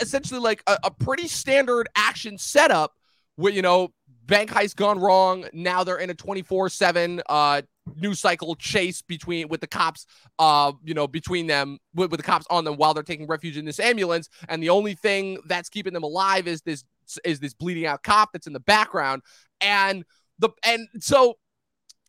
essentially 0.01 0.39
like 0.39 0.63
a, 0.67 0.77
a 0.83 0.91
pretty 0.91 1.27
standard 1.27 1.87
action 1.95 2.37
setup 2.37 2.93
where, 3.35 3.51
you 3.51 3.61
know, 3.61 3.93
bank 4.25 4.49
heist 4.49 4.75
gone 4.75 4.99
wrong. 4.99 5.45
Now 5.53 5.83
they're 5.83 5.97
in 5.97 6.09
a 6.09 6.13
24 6.13 6.69
7 6.69 7.21
uh, 7.27 7.61
news 7.95 8.19
cycle 8.19 8.55
chase 8.55 9.01
between 9.01 9.47
with 9.47 9.61
the 9.61 9.67
cops 9.67 10.07
uh 10.39 10.71
you 10.83 10.95
know 10.95 11.07
between 11.07 11.45
them 11.45 11.77
with, 11.93 12.09
with 12.09 12.19
the 12.19 12.25
cops 12.25 12.45
on 12.49 12.63
them 12.63 12.75
while 12.75 12.95
they're 12.95 13.03
taking 13.03 13.27
refuge 13.27 13.57
in 13.57 13.65
this 13.65 13.79
ambulance. 13.79 14.29
And 14.49 14.61
the 14.61 14.69
only 14.69 14.95
thing 14.95 15.37
that's 15.45 15.69
keeping 15.69 15.93
them 15.93 16.03
alive 16.03 16.47
is 16.47 16.61
this 16.61 16.83
is 17.23 17.39
this 17.39 17.53
bleeding 17.53 17.85
out 17.85 18.03
cop 18.03 18.31
that's 18.33 18.47
in 18.47 18.53
the 18.53 18.59
background. 18.59 19.21
And 19.61 20.03
the 20.39 20.49
and 20.65 20.87
so 20.99 21.35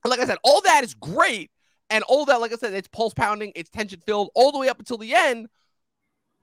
like 0.05 0.21
i 0.21 0.27
said 0.27 0.39
all 0.43 0.61
that 0.63 0.85
is 0.85 0.95
great. 0.95 1.51
And 1.89 2.03
all 2.05 2.25
that 2.25 2.41
like 2.41 2.53
i 2.53 2.57
said 2.57 2.73
it's 2.73 2.89
pulse 2.89 3.15
pounding 3.15 3.53
it's 3.55 3.71
tension 3.71 4.01
filled 4.01 4.31
all 4.35 4.53
the 4.53 4.59
way 4.59 4.69
up 4.69 4.79
until 4.79 4.99
the 4.99 5.15
end 5.15 5.49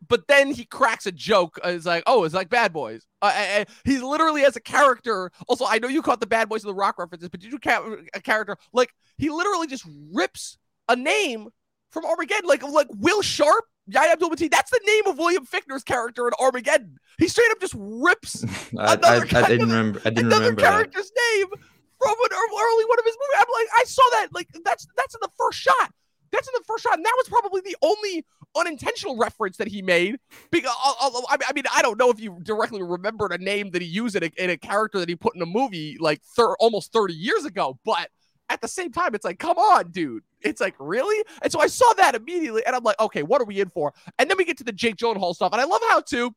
but 0.07 0.27
then 0.27 0.51
he 0.51 0.65
cracks 0.65 1.05
a 1.05 1.11
joke. 1.11 1.59
Uh, 1.63 1.69
it's 1.69 1.85
like, 1.85 2.03
oh, 2.07 2.23
it's 2.23 2.33
like 2.33 2.49
Bad 2.49 2.73
Boys. 2.73 3.05
Uh, 3.21 3.65
he's 3.85 4.01
literally 4.01 4.43
as 4.43 4.55
a 4.55 4.61
character. 4.61 5.31
Also, 5.47 5.65
I 5.65 5.79
know 5.79 5.87
you 5.87 6.01
caught 6.01 6.19
the 6.19 6.27
Bad 6.27 6.49
Boys 6.49 6.63
of 6.63 6.67
the 6.67 6.73
Rock 6.73 6.97
references, 6.97 7.29
but 7.29 7.39
did 7.39 7.51
you 7.51 7.59
ca- 7.59 7.97
a 8.13 8.21
character 8.21 8.57
like 8.73 8.93
he 9.17 9.29
literally 9.29 9.67
just 9.67 9.85
rips 10.11 10.57
a 10.89 10.95
name 10.95 11.49
from 11.91 12.05
Armageddon, 12.05 12.47
like 12.47 12.63
like 12.63 12.87
Will 12.97 13.21
Sharp. 13.21 13.65
Yahya 13.87 14.13
Abdul 14.13 14.29
Mateen, 14.29 14.49
that's 14.49 14.71
the 14.71 14.79
name 14.85 15.07
of 15.07 15.17
William 15.17 15.45
Fichtner's 15.45 15.83
character 15.83 16.25
in 16.25 16.33
Armageddon. 16.39 16.97
He 17.19 17.27
straight 17.27 17.51
up 17.51 17.59
just 17.59 17.75
rips. 17.77 18.43
I, 18.79 18.97
I, 19.03 19.17
I, 19.17 19.23
didn't 19.25 19.67
remember. 19.67 19.99
I 20.05 20.09
didn't 20.09 20.27
another 20.27 20.51
remember 20.51 20.61
character's 20.61 21.11
that. 21.11 21.35
name 21.37 21.47
from 21.49 22.15
an 22.23 22.31
early 22.31 22.85
one 22.85 22.99
of 22.99 23.05
his 23.05 23.17
movies. 23.19 23.39
I'm 23.39 23.45
like, 23.53 23.67
I 23.77 23.83
saw 23.85 24.03
that. 24.11 24.27
Like 24.31 24.47
that's 24.63 24.87
that's 24.95 25.15
in 25.15 25.19
the 25.21 25.29
first 25.37 25.59
shot. 25.59 25.91
That's 26.31 26.47
in 26.47 26.53
the 26.55 26.63
first 26.65 26.83
shot, 26.83 26.95
and 26.95 27.05
that 27.05 27.13
was 27.17 27.27
probably 27.27 27.61
the 27.61 27.75
only 27.81 28.25
unintentional 28.55 29.17
reference 29.17 29.57
that 29.57 29.67
he 29.67 29.81
made. 29.81 30.19
Because 30.51 30.73
uh, 30.83 30.93
uh, 31.01 31.09
uh, 31.29 31.37
I 31.47 31.53
mean, 31.53 31.65
I 31.73 31.81
don't 31.81 31.97
know 31.97 32.09
if 32.09 32.19
you 32.19 32.39
directly 32.43 32.81
remembered 32.81 33.31
a 33.31 33.37
name 33.37 33.71
that 33.71 33.81
he 33.81 33.87
used 33.87 34.15
in 34.15 34.23
a, 34.23 34.31
in 34.37 34.49
a 34.49 34.57
character 34.57 34.99
that 34.99 35.09
he 35.09 35.15
put 35.15 35.35
in 35.35 35.41
a 35.41 35.45
movie 35.45 35.97
like 35.99 36.21
thir- 36.35 36.55
almost 36.59 36.93
30 36.93 37.13
years 37.13 37.45
ago, 37.45 37.79
but 37.85 38.09
at 38.49 38.61
the 38.61 38.67
same 38.67 38.91
time, 38.91 39.15
it's 39.15 39.25
like, 39.25 39.39
come 39.39 39.57
on, 39.57 39.89
dude. 39.91 40.23
It's 40.41 40.61
like, 40.61 40.75
really? 40.79 41.23
And 41.41 41.51
so 41.51 41.59
I 41.59 41.67
saw 41.67 41.91
that 41.93 42.13
immediately, 42.15 42.63
and 42.65 42.75
I'm 42.75 42.83
like, 42.83 42.99
okay, 42.99 43.23
what 43.23 43.41
are 43.41 43.45
we 43.45 43.61
in 43.61 43.69
for? 43.69 43.93
And 44.19 44.29
then 44.29 44.37
we 44.37 44.45
get 44.45 44.57
to 44.57 44.63
the 44.63 44.71
Jake 44.71 44.97
Gyllenhaal 44.97 45.33
stuff, 45.33 45.53
and 45.53 45.61
I 45.61 45.65
love 45.65 45.81
how 45.89 46.01
too. 46.01 46.35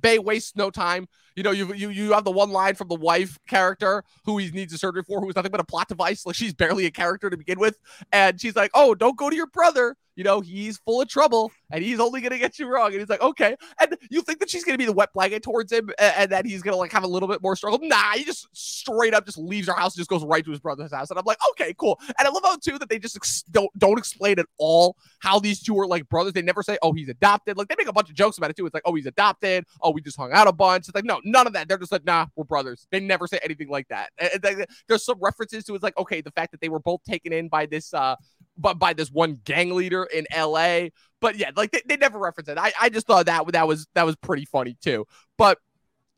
Bay 0.00 0.18
wastes 0.18 0.56
no 0.56 0.70
time. 0.70 1.06
You 1.36 1.42
know, 1.42 1.50
you 1.50 1.72
you 1.72 1.88
you 1.90 2.12
have 2.12 2.24
the 2.24 2.30
one 2.30 2.50
line 2.50 2.74
from 2.74 2.88
the 2.88 2.96
wife 2.96 3.38
character 3.46 4.04
who 4.24 4.38
he 4.38 4.50
needs 4.50 4.72
a 4.72 4.78
surgery 4.78 5.02
for, 5.04 5.20
who 5.20 5.28
is 5.28 5.36
nothing 5.36 5.50
but 5.50 5.60
a 5.60 5.64
plot 5.64 5.88
device. 5.88 6.26
Like 6.26 6.34
she's 6.34 6.52
barely 6.52 6.86
a 6.86 6.90
character 6.90 7.30
to 7.30 7.36
begin 7.36 7.58
with, 7.58 7.78
and 8.12 8.40
she's 8.40 8.56
like, 8.56 8.70
"Oh, 8.74 8.94
don't 8.94 9.16
go 9.16 9.30
to 9.30 9.36
your 9.36 9.46
brother. 9.46 9.96
You 10.16 10.24
know, 10.24 10.40
he's 10.40 10.78
full 10.78 11.00
of 11.00 11.08
trouble, 11.08 11.50
and 11.70 11.82
he's 11.82 12.00
only 12.00 12.20
gonna 12.20 12.38
get 12.38 12.58
you 12.58 12.66
wrong." 12.68 12.92
And 12.92 13.00
he's 13.00 13.08
like, 13.08 13.20
"Okay." 13.22 13.56
And 13.80 13.96
you 14.10 14.22
think 14.22 14.38
that 14.40 14.50
she's 14.50 14.64
gonna 14.64 14.78
be 14.78 14.84
the 14.84 14.92
wet 14.92 15.12
blanket 15.12 15.42
towards 15.42 15.72
him, 15.72 15.90
and, 15.98 16.14
and 16.16 16.32
that 16.32 16.46
he's 16.46 16.62
gonna 16.62 16.76
like 16.76 16.92
have 16.92 17.04
a 17.04 17.08
little 17.08 17.28
bit 17.28 17.42
more 17.42 17.56
struggle? 17.56 17.80
Nah, 17.82 18.12
he 18.12 18.24
just 18.24 18.48
straight 18.52 19.14
up 19.14 19.26
just 19.26 19.38
leaves 19.38 19.68
her 19.68 19.74
house, 19.74 19.94
and 19.94 20.00
just 20.00 20.10
goes 20.10 20.24
right 20.24 20.44
to 20.44 20.50
his 20.50 20.60
brother's 20.60 20.92
house. 20.92 21.10
And 21.10 21.18
I'm 21.18 21.24
like, 21.24 21.38
"Okay, 21.50 21.74
cool." 21.78 22.00
And 22.18 22.26
I 22.28 22.30
love 22.30 22.42
how 22.44 22.56
too 22.56 22.78
that 22.78 22.88
they 22.88 22.98
just 22.98 23.16
ex- 23.16 23.42
don't 23.50 23.70
don't 23.78 23.98
explain 23.98 24.38
at 24.38 24.46
all 24.58 24.96
how 25.20 25.38
these 25.38 25.62
two 25.62 25.78
are 25.78 25.86
like 25.86 26.08
brothers. 26.08 26.32
They 26.32 26.42
never 26.42 26.62
say, 26.62 26.78
"Oh, 26.82 26.92
he's 26.92 27.08
adopted." 27.08 27.56
Like 27.56 27.68
they 27.68 27.76
make 27.78 27.88
a 27.88 27.92
bunch 27.92 28.08
of 28.08 28.14
jokes 28.14 28.38
about 28.38 28.50
it 28.50 28.56
too. 28.56 28.66
It's 28.66 28.74
like, 28.74 28.84
"Oh, 28.86 28.94
he's 28.94 29.06
adopted." 29.06 29.64
Oh, 29.80 29.90
we 29.90 30.00
just 30.00 30.16
hung 30.16 30.32
out 30.32 30.46
a 30.46 30.52
bunch. 30.52 30.88
It's 30.88 30.94
like, 30.94 31.04
no, 31.04 31.20
none 31.24 31.46
of 31.46 31.52
that. 31.54 31.68
They're 31.68 31.78
just 31.78 31.92
like 31.92 32.04
nah, 32.04 32.26
we're 32.36 32.44
brothers. 32.44 32.86
They 32.90 33.00
never 33.00 33.26
say 33.26 33.38
anything 33.42 33.68
like 33.68 33.88
that. 33.88 34.10
And 34.18 34.66
there's 34.88 35.04
some 35.04 35.18
references 35.20 35.64
to 35.64 35.74
it's 35.74 35.82
like, 35.82 35.96
okay, 35.98 36.20
the 36.20 36.30
fact 36.30 36.52
that 36.52 36.60
they 36.60 36.68
were 36.68 36.80
both 36.80 37.02
taken 37.04 37.32
in 37.32 37.48
by 37.48 37.66
this 37.66 37.92
uh 37.94 38.16
by, 38.56 38.74
by 38.74 38.92
this 38.92 39.10
one 39.10 39.40
gang 39.44 39.74
leader 39.74 40.04
in 40.04 40.26
LA. 40.34 40.88
But 41.20 41.36
yeah, 41.36 41.50
like 41.56 41.72
they, 41.72 41.82
they 41.86 41.96
never 41.96 42.18
reference 42.18 42.48
it. 42.48 42.58
I, 42.58 42.72
I 42.80 42.88
just 42.88 43.06
thought 43.06 43.26
that 43.26 43.46
that 43.52 43.66
was 43.66 43.86
that 43.94 44.06
was 44.06 44.16
pretty 44.16 44.44
funny 44.44 44.76
too. 44.80 45.06
But 45.38 45.58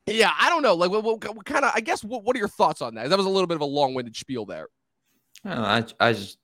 yeah, 0.06 0.32
I 0.38 0.48
don't 0.48 0.62
know. 0.62 0.74
Like, 0.74 0.90
what, 0.90 1.02
what, 1.02 1.36
what 1.36 1.44
kind 1.44 1.64
of? 1.64 1.72
I 1.74 1.80
guess 1.80 2.04
what, 2.04 2.24
what 2.24 2.36
are 2.36 2.38
your 2.38 2.48
thoughts 2.48 2.80
on 2.80 2.94
that? 2.94 3.08
That 3.08 3.16
was 3.16 3.26
a 3.26 3.30
little 3.30 3.48
bit 3.48 3.56
of 3.56 3.60
a 3.60 3.66
long-winded 3.66 4.16
spiel 4.16 4.46
there. 4.46 4.68
I, 5.44 5.84
I 6.00 6.12
just 6.12 6.38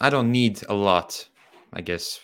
I 0.00 0.10
don't 0.10 0.30
need 0.30 0.62
a 0.68 0.74
lot. 0.74 1.28
I 1.72 1.80
guess 1.80 2.20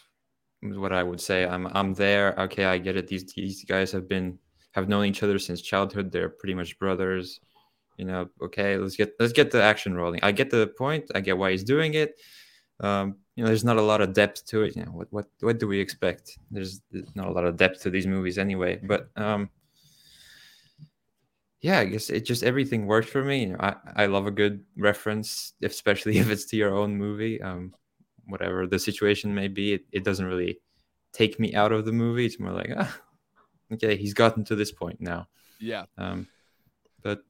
is 0.62 0.78
what 0.78 0.92
I 0.92 1.02
would 1.02 1.20
say. 1.20 1.46
I'm 1.46 1.66
I'm 1.72 1.94
there. 1.94 2.34
Okay, 2.38 2.64
I 2.64 2.78
get 2.78 2.96
it. 2.96 3.08
These 3.08 3.32
these 3.34 3.64
guys 3.64 3.92
have 3.92 4.08
been 4.08 4.38
have 4.72 4.88
known 4.88 5.06
each 5.06 5.22
other 5.22 5.38
since 5.38 5.60
childhood. 5.60 6.12
They're 6.12 6.28
pretty 6.28 6.54
much 6.54 6.78
brothers. 6.78 7.40
You 7.96 8.06
know, 8.06 8.28
okay, 8.40 8.76
let's 8.76 8.96
get 8.96 9.14
let's 9.20 9.32
get 9.32 9.50
the 9.50 9.62
action 9.62 9.94
rolling. 9.94 10.20
I 10.22 10.32
get 10.32 10.50
the 10.50 10.68
point. 10.78 11.10
I 11.14 11.20
get 11.20 11.38
why 11.38 11.50
he's 11.50 11.64
doing 11.64 11.94
it. 11.94 12.20
Um, 12.80 13.16
you 13.36 13.44
know, 13.44 13.48
there's 13.48 13.64
not 13.64 13.76
a 13.76 13.82
lot 13.82 14.00
of 14.00 14.12
depth 14.12 14.46
to 14.46 14.62
it. 14.62 14.76
You 14.76 14.84
know, 14.84 14.92
what 14.92 15.08
what 15.10 15.26
what 15.40 15.58
do 15.58 15.66
we 15.68 15.78
expect? 15.78 16.38
There's, 16.50 16.80
not 17.14 17.28
a 17.28 17.32
lot 17.32 17.44
of 17.44 17.56
depth 17.56 17.82
to 17.82 17.90
these 17.90 18.06
movies 18.06 18.38
anyway. 18.38 18.80
But 18.82 19.08
um, 19.16 19.50
yeah, 21.60 21.78
I 21.78 21.84
guess 21.84 22.10
it 22.10 22.24
just 22.24 22.42
everything 22.42 22.86
worked 22.86 23.08
for 23.08 23.24
me. 23.24 23.42
You 23.42 23.48
know, 23.50 23.58
I, 23.60 23.76
I 23.96 24.06
love 24.06 24.26
a 24.26 24.32
good 24.32 24.64
reference, 24.76 25.54
especially 25.62 26.18
if 26.22 26.30
it's 26.30 26.44
to 26.46 26.56
your 26.56 26.74
own 26.74 26.96
movie. 26.96 27.40
Um, 27.40 27.72
whatever 28.26 28.66
the 28.66 28.78
situation 28.78 29.34
may 29.34 29.48
be, 29.48 29.74
it, 29.74 29.84
it 29.92 30.04
doesn't 30.04 30.26
really 30.26 30.60
take 31.12 31.38
me 31.38 31.54
out 31.54 31.72
of 31.72 31.84
the 31.84 31.92
movie. 31.92 32.26
It's 32.26 32.40
more 32.40 32.52
like, 32.52 32.70
ah, 32.76 32.96
okay, 33.72 33.96
he's 33.96 34.14
gotten 34.14 34.44
to 34.44 34.56
this 34.56 34.72
point 34.72 35.00
now. 35.00 35.28
Yeah. 35.60 35.84
Um, 35.98 36.26
but 37.02 37.22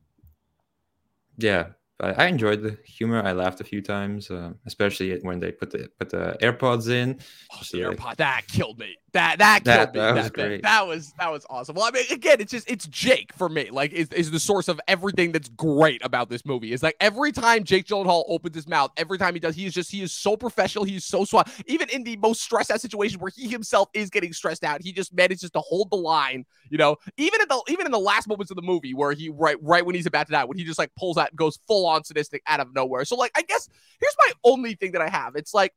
yeah, 1.37 1.69
I, 2.01 2.27
enjoyed 2.27 2.63
the 2.63 2.77
humor. 2.85 3.23
I 3.23 3.33
laughed 3.33 3.61
a 3.61 3.65
few 3.65 3.81
times, 3.81 4.31
uh, 4.31 4.53
especially 4.67 5.17
when 5.21 5.39
they 5.39 5.53
put 5.53 5.71
the 5.71 5.89
put 5.99 6.11
the 6.11 6.37
AirPods 6.41 6.91
in. 6.91 7.21
Oh, 7.53 7.61
the 7.71 7.81
AirPod 7.81 8.17
that 8.17 8.43
killed 8.49 8.79
me. 8.79 8.97
That 9.15 9.41
that 9.41 9.63
killed 9.65 9.77
That- 9.77 9.95
me. 9.95 10.01
that 10.01 10.15
was 10.15 10.25
that, 10.25 10.33
great. 10.33 10.63
that 10.63 10.87
was 10.87 11.13
that 11.19 11.31
was 11.31 11.45
awesome. 11.51 11.75
Well, 11.75 11.85
I 11.85 11.91
mean, 11.91 12.05
again, 12.11 12.41
it's 12.41 12.51
just 12.51 12.71
it's 12.71 12.87
Jake 12.87 13.31
for 13.35 13.51
me. 13.51 13.69
Like, 13.71 13.93
is, 13.93 14.09
is 14.09 14.31
the 14.31 14.41
source 14.41 14.69
of 14.69 14.81
everything 14.89 15.33
that's 15.33 15.51
great 15.51 16.03
about 16.03 16.31
this 16.31 16.47
movie. 16.47 16.73
Is 16.73 16.83
like 16.83 16.97
every 16.99 17.31
time 17.31 17.63
Jake 17.65 17.85
Gyllenhaal 17.85 18.25
opens 18.29 18.57
his 18.57 18.67
mouth, 18.67 18.91
every 18.97 19.19
time 19.19 19.35
he 19.35 19.41
does, 19.41 19.55
he 19.55 19.67
is 19.67 19.75
just 19.75 19.91
he 19.91 20.01
is 20.03 20.13
so 20.13 20.35
professional. 20.35 20.85
He's 20.85 21.05
so 21.05 21.27
suave. 21.27 21.63
Even 21.67 21.91
in 21.91 22.05
the 22.05 22.17
most 22.17 22.41
stressed 22.41 22.71
out 22.71 22.81
situation 22.81 23.21
where 23.21 23.31
he 23.37 23.49
himself 23.49 23.91
is 23.93 24.09
getting 24.09 24.33
stressed 24.33 24.65
out, 24.65 24.81
he 24.83 24.93
just 24.93 25.13
manages 25.13 25.51
to 25.51 25.61
hold 25.61 25.91
the 25.91 25.97
line. 25.97 26.47
You 26.71 26.79
know, 26.79 26.97
even 27.19 27.39
at 27.43 27.51
the 27.51 27.63
even 27.69 27.85
in 27.85 27.93
the 27.93 27.99
last 27.99 28.27
moments 28.29 28.51
of 28.51 28.57
the 28.57 28.63
movie 28.63 28.95
where 28.95 29.13
he 29.13 29.29
right 29.29 29.57
right 29.61 29.85
when 29.85 29.95
he's 29.95 30.07
about 30.07 30.27
to 30.29 30.33
die, 30.33 30.45
when 30.45 30.57
he 30.57 30.65
just 30.65 30.79
like 30.79 30.91
pulls 30.97 31.19
out, 31.19 31.29
and 31.29 31.37
goes 31.39 31.59
full 31.69 31.85
on 31.87 32.03
sadistic 32.03 32.43
out 32.47 32.61
of 32.61 32.75
nowhere. 32.75 33.05
So 33.05 33.17
like, 33.17 33.33
I 33.37 33.43
guess 33.43 33.69
here's 34.01 34.17
my 34.19 34.33
only 34.43 34.73
thing 34.75 34.93
that 34.93 35.03
I 35.03 35.11
have. 35.11 35.37
It's 35.37 35.53
like, 35.53 35.75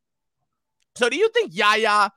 so 0.96 1.10
do 1.10 1.18
you 1.18 1.28
think 1.30 1.54
Yahya? 1.54 2.12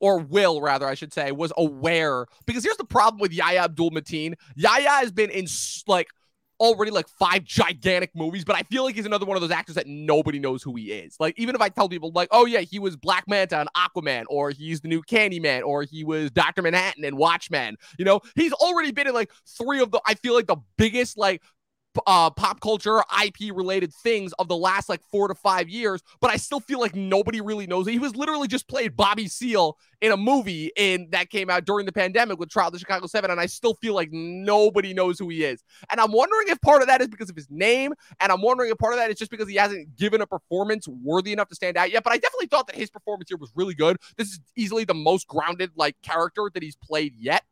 Or 0.00 0.18
Will, 0.18 0.60
rather, 0.60 0.86
I 0.86 0.94
should 0.94 1.12
say, 1.12 1.30
was 1.30 1.52
aware. 1.56 2.26
Because 2.46 2.64
here's 2.64 2.78
the 2.78 2.84
problem 2.84 3.20
with 3.20 3.32
Yahya 3.32 3.64
Abdul 3.64 3.90
Mateen. 3.90 4.34
Yahya 4.56 4.88
has 4.88 5.12
been 5.12 5.30
in 5.30 5.46
like 5.86 6.08
already 6.60 6.90
like 6.90 7.08
five 7.08 7.42
gigantic 7.42 8.10
movies, 8.14 8.44
but 8.44 8.54
I 8.54 8.62
feel 8.64 8.84
like 8.84 8.94
he's 8.94 9.06
another 9.06 9.24
one 9.24 9.36
of 9.36 9.40
those 9.40 9.50
actors 9.50 9.76
that 9.76 9.86
nobody 9.86 10.38
knows 10.38 10.62
who 10.62 10.76
he 10.76 10.92
is. 10.92 11.16
Like, 11.18 11.34
even 11.38 11.54
if 11.54 11.60
I 11.60 11.70
tell 11.70 11.88
people, 11.88 12.12
like, 12.14 12.28
oh 12.30 12.44
yeah, 12.44 12.60
he 12.60 12.78
was 12.78 12.96
Black 12.96 13.24
Manta 13.26 13.58
and 13.58 13.68
Aquaman, 13.74 14.24
or 14.28 14.50
he's 14.50 14.82
the 14.82 14.88
new 14.88 15.02
Candyman, 15.02 15.62
or 15.64 15.82
he 15.82 16.04
was 16.04 16.30
Dr. 16.30 16.62
Manhattan 16.62 17.04
and 17.04 17.16
Watchmen, 17.16 17.76
you 17.98 18.04
know, 18.04 18.20
he's 18.36 18.52
already 18.52 18.92
been 18.92 19.06
in 19.06 19.14
like 19.14 19.30
three 19.48 19.80
of 19.80 19.90
the, 19.90 20.00
I 20.06 20.14
feel 20.14 20.34
like 20.34 20.46
the 20.46 20.58
biggest, 20.76 21.16
like, 21.16 21.42
uh, 22.06 22.30
pop 22.30 22.60
culture, 22.60 23.02
IP 23.22 23.54
related 23.54 23.92
things 23.92 24.32
of 24.38 24.48
the 24.48 24.56
last 24.56 24.88
like 24.88 25.02
four 25.10 25.28
to 25.28 25.34
five 25.34 25.68
years, 25.68 26.02
but 26.20 26.30
I 26.30 26.36
still 26.36 26.60
feel 26.60 26.80
like 26.80 26.94
nobody 26.94 27.40
really 27.40 27.66
knows. 27.66 27.86
He 27.86 27.98
was 27.98 28.14
literally 28.16 28.48
just 28.48 28.68
played 28.68 28.96
Bobby 28.96 29.28
Seale 29.28 29.76
in 30.00 30.12
a 30.12 30.16
movie 30.16 30.70
in 30.76 31.08
that 31.10 31.30
came 31.30 31.50
out 31.50 31.64
during 31.64 31.86
the 31.86 31.92
pandemic 31.92 32.38
with 32.38 32.48
Trial 32.48 32.68
of 32.68 32.72
the 32.72 32.78
Chicago 32.78 33.06
Seven, 33.06 33.30
and 33.30 33.40
I 33.40 33.46
still 33.46 33.74
feel 33.74 33.94
like 33.94 34.10
nobody 34.12 34.94
knows 34.94 35.18
who 35.18 35.28
he 35.28 35.44
is. 35.44 35.62
And 35.90 36.00
I'm 36.00 36.12
wondering 36.12 36.48
if 36.48 36.60
part 36.60 36.82
of 36.82 36.88
that 36.88 37.00
is 37.00 37.08
because 37.08 37.30
of 37.30 37.36
his 37.36 37.48
name, 37.50 37.92
and 38.20 38.32
I'm 38.32 38.42
wondering 38.42 38.70
if 38.70 38.78
part 38.78 38.94
of 38.94 38.98
that 38.98 39.10
is 39.10 39.16
just 39.16 39.30
because 39.30 39.48
he 39.48 39.56
hasn't 39.56 39.96
given 39.96 40.20
a 40.20 40.26
performance 40.26 40.86
worthy 40.88 41.32
enough 41.32 41.48
to 41.48 41.54
stand 41.54 41.76
out 41.76 41.90
yet. 41.90 42.04
But 42.04 42.12
I 42.12 42.18
definitely 42.18 42.46
thought 42.46 42.66
that 42.68 42.76
his 42.76 42.90
performance 42.90 43.28
here 43.28 43.38
was 43.38 43.50
really 43.54 43.74
good. 43.74 43.96
This 44.16 44.28
is 44.28 44.40
easily 44.56 44.84
the 44.84 44.94
most 44.94 45.26
grounded 45.26 45.72
like 45.76 45.96
character 46.02 46.50
that 46.52 46.62
he's 46.62 46.76
played 46.76 47.14
yet. 47.18 47.42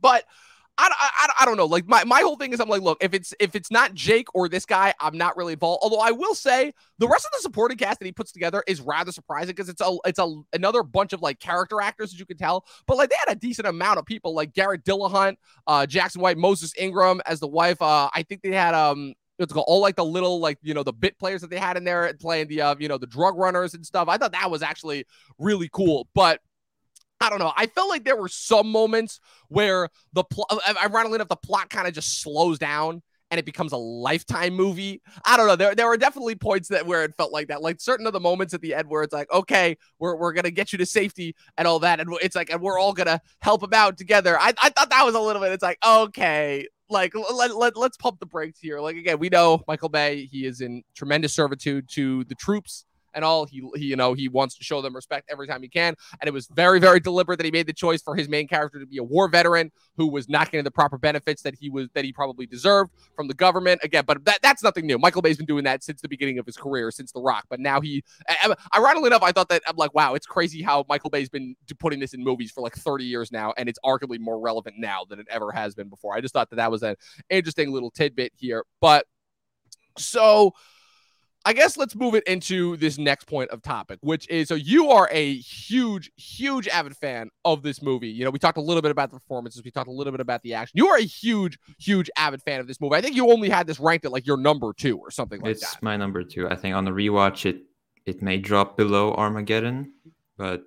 But 0.00 0.24
I, 0.78 0.90
I, 0.90 1.32
I 1.40 1.44
don't 1.46 1.56
know. 1.56 1.66
Like 1.66 1.86
my, 1.88 2.04
my 2.04 2.20
whole 2.20 2.36
thing 2.36 2.52
is 2.52 2.60
I'm 2.60 2.68
like, 2.68 2.82
look, 2.82 2.98
if 3.00 3.14
it's 3.14 3.34
if 3.40 3.54
it's 3.54 3.70
not 3.70 3.94
Jake 3.94 4.28
or 4.34 4.48
this 4.48 4.66
guy, 4.66 4.92
I'm 5.00 5.16
not 5.16 5.36
really 5.36 5.54
involved. 5.54 5.80
Although 5.82 6.00
I 6.00 6.10
will 6.10 6.34
say 6.34 6.72
the 6.98 7.08
rest 7.08 7.24
of 7.24 7.32
the 7.32 7.40
supporting 7.40 7.78
cast 7.78 7.98
that 7.98 8.04
he 8.06 8.12
puts 8.12 8.32
together 8.32 8.62
is 8.66 8.80
rather 8.80 9.10
surprising 9.12 9.54
because 9.54 9.68
it's 9.68 9.80
a 9.80 9.96
it's 10.04 10.18
a 10.18 10.42
another 10.52 10.82
bunch 10.82 11.12
of 11.12 11.22
like 11.22 11.40
character 11.40 11.80
actors 11.80 12.12
as 12.12 12.18
you 12.18 12.26
can 12.26 12.36
tell. 12.36 12.64
But 12.86 12.98
like 12.98 13.10
they 13.10 13.16
had 13.26 13.34
a 13.34 13.38
decent 13.38 13.66
amount 13.66 13.98
of 13.98 14.04
people 14.04 14.34
like 14.34 14.52
Garrett 14.52 14.84
Dillahunt, 14.84 15.36
uh, 15.66 15.86
Jackson 15.86 16.20
White, 16.20 16.36
Moses 16.36 16.72
Ingram 16.78 17.20
as 17.26 17.40
the 17.40 17.48
wife. 17.48 17.80
Uh, 17.80 18.10
I 18.14 18.22
think 18.22 18.42
they 18.42 18.52
had 18.52 18.74
um 18.74 19.14
it's 19.38 19.52
all 19.52 19.80
like 19.80 19.96
the 19.96 20.04
little 20.04 20.40
like 20.40 20.58
you 20.62 20.74
know 20.74 20.82
the 20.82 20.92
bit 20.92 21.18
players 21.18 21.40
that 21.40 21.50
they 21.50 21.58
had 21.58 21.76
in 21.76 21.84
there 21.84 22.12
playing 22.20 22.48
the 22.48 22.60
uh, 22.60 22.74
you 22.78 22.88
know 22.88 22.98
the 22.98 23.06
drug 23.06 23.36
runners 23.36 23.74
and 23.74 23.84
stuff. 23.84 24.08
I 24.08 24.16
thought 24.18 24.32
that 24.32 24.50
was 24.50 24.62
actually 24.62 25.06
really 25.38 25.70
cool, 25.72 26.08
but. 26.14 26.40
I 27.20 27.30
don't 27.30 27.38
know. 27.38 27.52
I 27.56 27.66
felt 27.66 27.88
like 27.88 28.04
there 28.04 28.16
were 28.16 28.28
some 28.28 28.70
moments 28.70 29.20
where 29.48 29.88
the 30.12 30.24
plot, 30.24 30.48
uh, 30.50 30.58
uh, 30.66 30.74
ironically 30.84 31.16
enough, 31.16 31.28
the 31.28 31.36
plot 31.36 31.70
kind 31.70 31.88
of 31.88 31.94
just 31.94 32.20
slows 32.20 32.58
down 32.58 33.02
and 33.30 33.38
it 33.38 33.44
becomes 33.44 33.72
a 33.72 33.76
lifetime 33.76 34.54
movie. 34.54 35.02
I 35.24 35.36
don't 35.36 35.46
know. 35.46 35.56
There, 35.56 35.74
there 35.74 35.86
were 35.86 35.96
definitely 35.96 36.36
points 36.36 36.68
that 36.68 36.86
where 36.86 37.04
it 37.04 37.14
felt 37.16 37.32
like 37.32 37.48
that. 37.48 37.62
Like 37.62 37.80
certain 37.80 38.06
of 38.06 38.12
the 38.12 38.20
moments 38.20 38.54
at 38.54 38.60
the 38.60 38.74
end 38.74 38.88
where 38.88 39.02
it's 39.02 39.12
like, 39.12 39.30
okay, 39.32 39.76
we're, 39.98 40.16
we're 40.16 40.32
gonna 40.32 40.50
get 40.50 40.72
you 40.72 40.78
to 40.78 40.86
safety 40.86 41.34
and 41.56 41.66
all 41.66 41.78
that, 41.80 42.00
and 42.00 42.14
it's 42.22 42.36
like, 42.36 42.50
and 42.50 42.60
we're 42.60 42.78
all 42.78 42.92
gonna 42.92 43.20
help 43.40 43.62
him 43.62 43.74
out 43.74 43.96
together. 43.96 44.38
I, 44.38 44.52
I 44.62 44.70
thought 44.70 44.90
that 44.90 45.04
was 45.04 45.14
a 45.14 45.20
little 45.20 45.42
bit. 45.42 45.52
It's 45.52 45.62
like, 45.62 45.78
okay, 45.84 46.68
like 46.88 47.14
let, 47.14 47.56
let, 47.56 47.76
let's 47.76 47.96
pump 47.96 48.20
the 48.20 48.26
brakes 48.26 48.60
here. 48.60 48.80
Like 48.80 48.96
again, 48.96 49.18
we 49.18 49.28
know 49.28 49.62
Michael 49.66 49.88
Bay. 49.88 50.28
He 50.30 50.46
is 50.46 50.60
in 50.60 50.84
tremendous 50.94 51.34
servitude 51.34 51.88
to 51.92 52.24
the 52.24 52.34
troops 52.36 52.84
and 53.16 53.24
all. 53.24 53.46
He, 53.46 53.68
he, 53.74 53.86
you 53.86 53.96
know, 53.96 54.14
he 54.14 54.28
wants 54.28 54.56
to 54.58 54.64
show 54.64 54.80
them 54.80 54.94
respect 54.94 55.28
every 55.30 55.48
time 55.48 55.62
he 55.62 55.68
can. 55.68 55.96
And 56.20 56.28
it 56.28 56.32
was 56.32 56.46
very, 56.46 56.78
very 56.78 57.00
deliberate 57.00 57.38
that 57.38 57.44
he 57.44 57.50
made 57.50 57.66
the 57.66 57.72
choice 57.72 58.02
for 58.02 58.14
his 58.14 58.28
main 58.28 58.46
character 58.46 58.78
to 58.78 58.86
be 58.86 58.98
a 58.98 59.02
war 59.02 59.28
veteran 59.28 59.72
who 59.96 60.06
was 60.06 60.28
not 60.28 60.52
getting 60.52 60.64
the 60.64 60.70
proper 60.70 60.98
benefits 60.98 61.42
that 61.42 61.54
he 61.54 61.70
was 61.70 61.88
that 61.94 62.04
he 62.04 62.12
probably 62.12 62.46
deserved 62.46 62.92
from 63.16 63.26
the 63.26 63.34
government. 63.34 63.80
Again, 63.82 64.04
but 64.06 64.24
that, 64.26 64.38
that's 64.42 64.62
nothing 64.62 64.86
new. 64.86 64.98
Michael 64.98 65.22
Bay's 65.22 65.38
been 65.38 65.46
doing 65.46 65.64
that 65.64 65.82
since 65.82 66.00
the 66.00 66.08
beginning 66.08 66.38
of 66.38 66.46
his 66.46 66.56
career, 66.56 66.90
since 66.90 67.10
The 67.10 67.20
Rock. 67.20 67.46
But 67.48 67.58
now 67.58 67.80
he, 67.80 68.04
ironically 68.74 69.08
enough, 69.08 69.22
I 69.22 69.32
thought 69.32 69.48
that 69.48 69.62
I'm 69.66 69.76
like, 69.76 69.94
wow, 69.94 70.14
it's 70.14 70.26
crazy 70.26 70.62
how 70.62 70.84
Michael 70.88 71.10
Bay's 71.10 71.30
been 71.30 71.56
putting 71.78 71.98
this 71.98 72.12
in 72.14 72.22
movies 72.22 72.50
for 72.52 72.60
like 72.60 72.74
30 72.74 73.04
years 73.04 73.32
now, 73.32 73.54
and 73.56 73.68
it's 73.68 73.78
arguably 73.84 74.20
more 74.20 74.38
relevant 74.38 74.76
now 74.78 75.04
than 75.08 75.18
it 75.18 75.26
ever 75.30 75.50
has 75.50 75.74
been 75.74 75.88
before. 75.88 76.14
I 76.14 76.20
just 76.20 76.34
thought 76.34 76.50
that 76.50 76.56
that 76.56 76.70
was 76.70 76.82
an 76.82 76.96
interesting 77.30 77.72
little 77.72 77.90
tidbit 77.90 78.32
here, 78.36 78.64
but 78.80 79.06
so. 79.98 80.52
I 81.46 81.52
guess 81.52 81.76
let's 81.76 81.94
move 81.94 82.16
it 82.16 82.24
into 82.24 82.76
this 82.76 82.98
next 82.98 83.28
point 83.28 83.50
of 83.50 83.62
topic, 83.62 84.00
which 84.02 84.28
is 84.28 84.48
so 84.48 84.56
you 84.56 84.90
are 84.90 85.08
a 85.12 85.36
huge, 85.36 86.10
huge 86.16 86.66
avid 86.66 86.96
fan 86.96 87.30
of 87.44 87.62
this 87.62 87.80
movie. 87.80 88.08
You 88.08 88.24
know, 88.24 88.30
we 88.30 88.40
talked 88.40 88.58
a 88.58 88.60
little 88.60 88.82
bit 88.82 88.90
about 88.90 89.12
the 89.12 89.20
performances, 89.20 89.62
we 89.64 89.70
talked 89.70 89.86
a 89.86 89.92
little 89.92 90.10
bit 90.12 90.20
about 90.20 90.42
the 90.42 90.54
action. 90.54 90.72
You 90.76 90.88
are 90.88 90.96
a 90.96 91.02
huge, 91.02 91.56
huge 91.78 92.10
avid 92.16 92.42
fan 92.42 92.58
of 92.58 92.66
this 92.66 92.80
movie. 92.80 92.96
I 92.96 93.00
think 93.00 93.14
you 93.14 93.30
only 93.30 93.48
had 93.48 93.68
this 93.68 93.78
ranked 93.78 94.04
at 94.04 94.10
like 94.10 94.26
your 94.26 94.36
number 94.36 94.72
two 94.72 94.98
or 94.98 95.12
something 95.12 95.40
like 95.40 95.60
that. 95.60 95.74
it's 95.74 95.82
my 95.82 95.96
number 95.96 96.24
two. 96.24 96.48
I 96.50 96.56
think 96.56 96.74
on 96.74 96.84
the 96.84 96.90
rewatch 96.90 97.46
it 97.46 97.60
it 98.06 98.22
may 98.22 98.38
drop 98.38 98.76
below 98.76 99.14
Armageddon, 99.14 99.92
but 100.36 100.64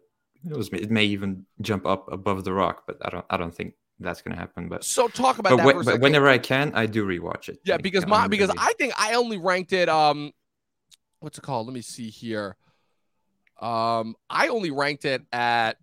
it 0.49 0.55
was 0.55 0.69
it 0.71 0.89
may 0.89 1.03
even 1.03 1.45
jump 1.59 1.85
up 1.85 2.09
above 2.09 2.45
The 2.45 2.53
Rock. 2.53 2.83
But 2.87 2.99
I 3.05 3.09
don't 3.09 3.25
I 3.29 3.35
don't 3.35 3.53
think 3.53 3.73
that's 3.99 4.21
gonna 4.21 4.37
happen. 4.37 4.69
But 4.69 4.85
So 4.85 5.09
talk 5.09 5.39
about 5.39 5.49
but, 5.49 5.57
that 5.57 5.65
when- 5.65 5.83
but 5.83 5.99
whenever 5.99 6.29
I 6.29 6.37
can, 6.37 6.71
I 6.73 6.85
do 6.85 7.05
rewatch 7.05 7.49
it. 7.49 7.59
Yeah, 7.65 7.75
because 7.75 8.07
my 8.07 8.29
because 8.29 8.49
I 8.57 8.71
think 8.77 8.93
I 8.97 9.15
only 9.15 9.37
ranked 9.37 9.73
it 9.73 9.89
um 9.89 10.31
what's 11.19 11.37
it 11.37 11.41
called? 11.41 11.67
Let 11.67 11.73
me 11.73 11.81
see 11.81 12.09
here. 12.09 12.55
Um 13.61 14.15
I 14.29 14.47
only 14.47 14.71
ranked 14.71 15.05
it 15.05 15.23
at 15.31 15.77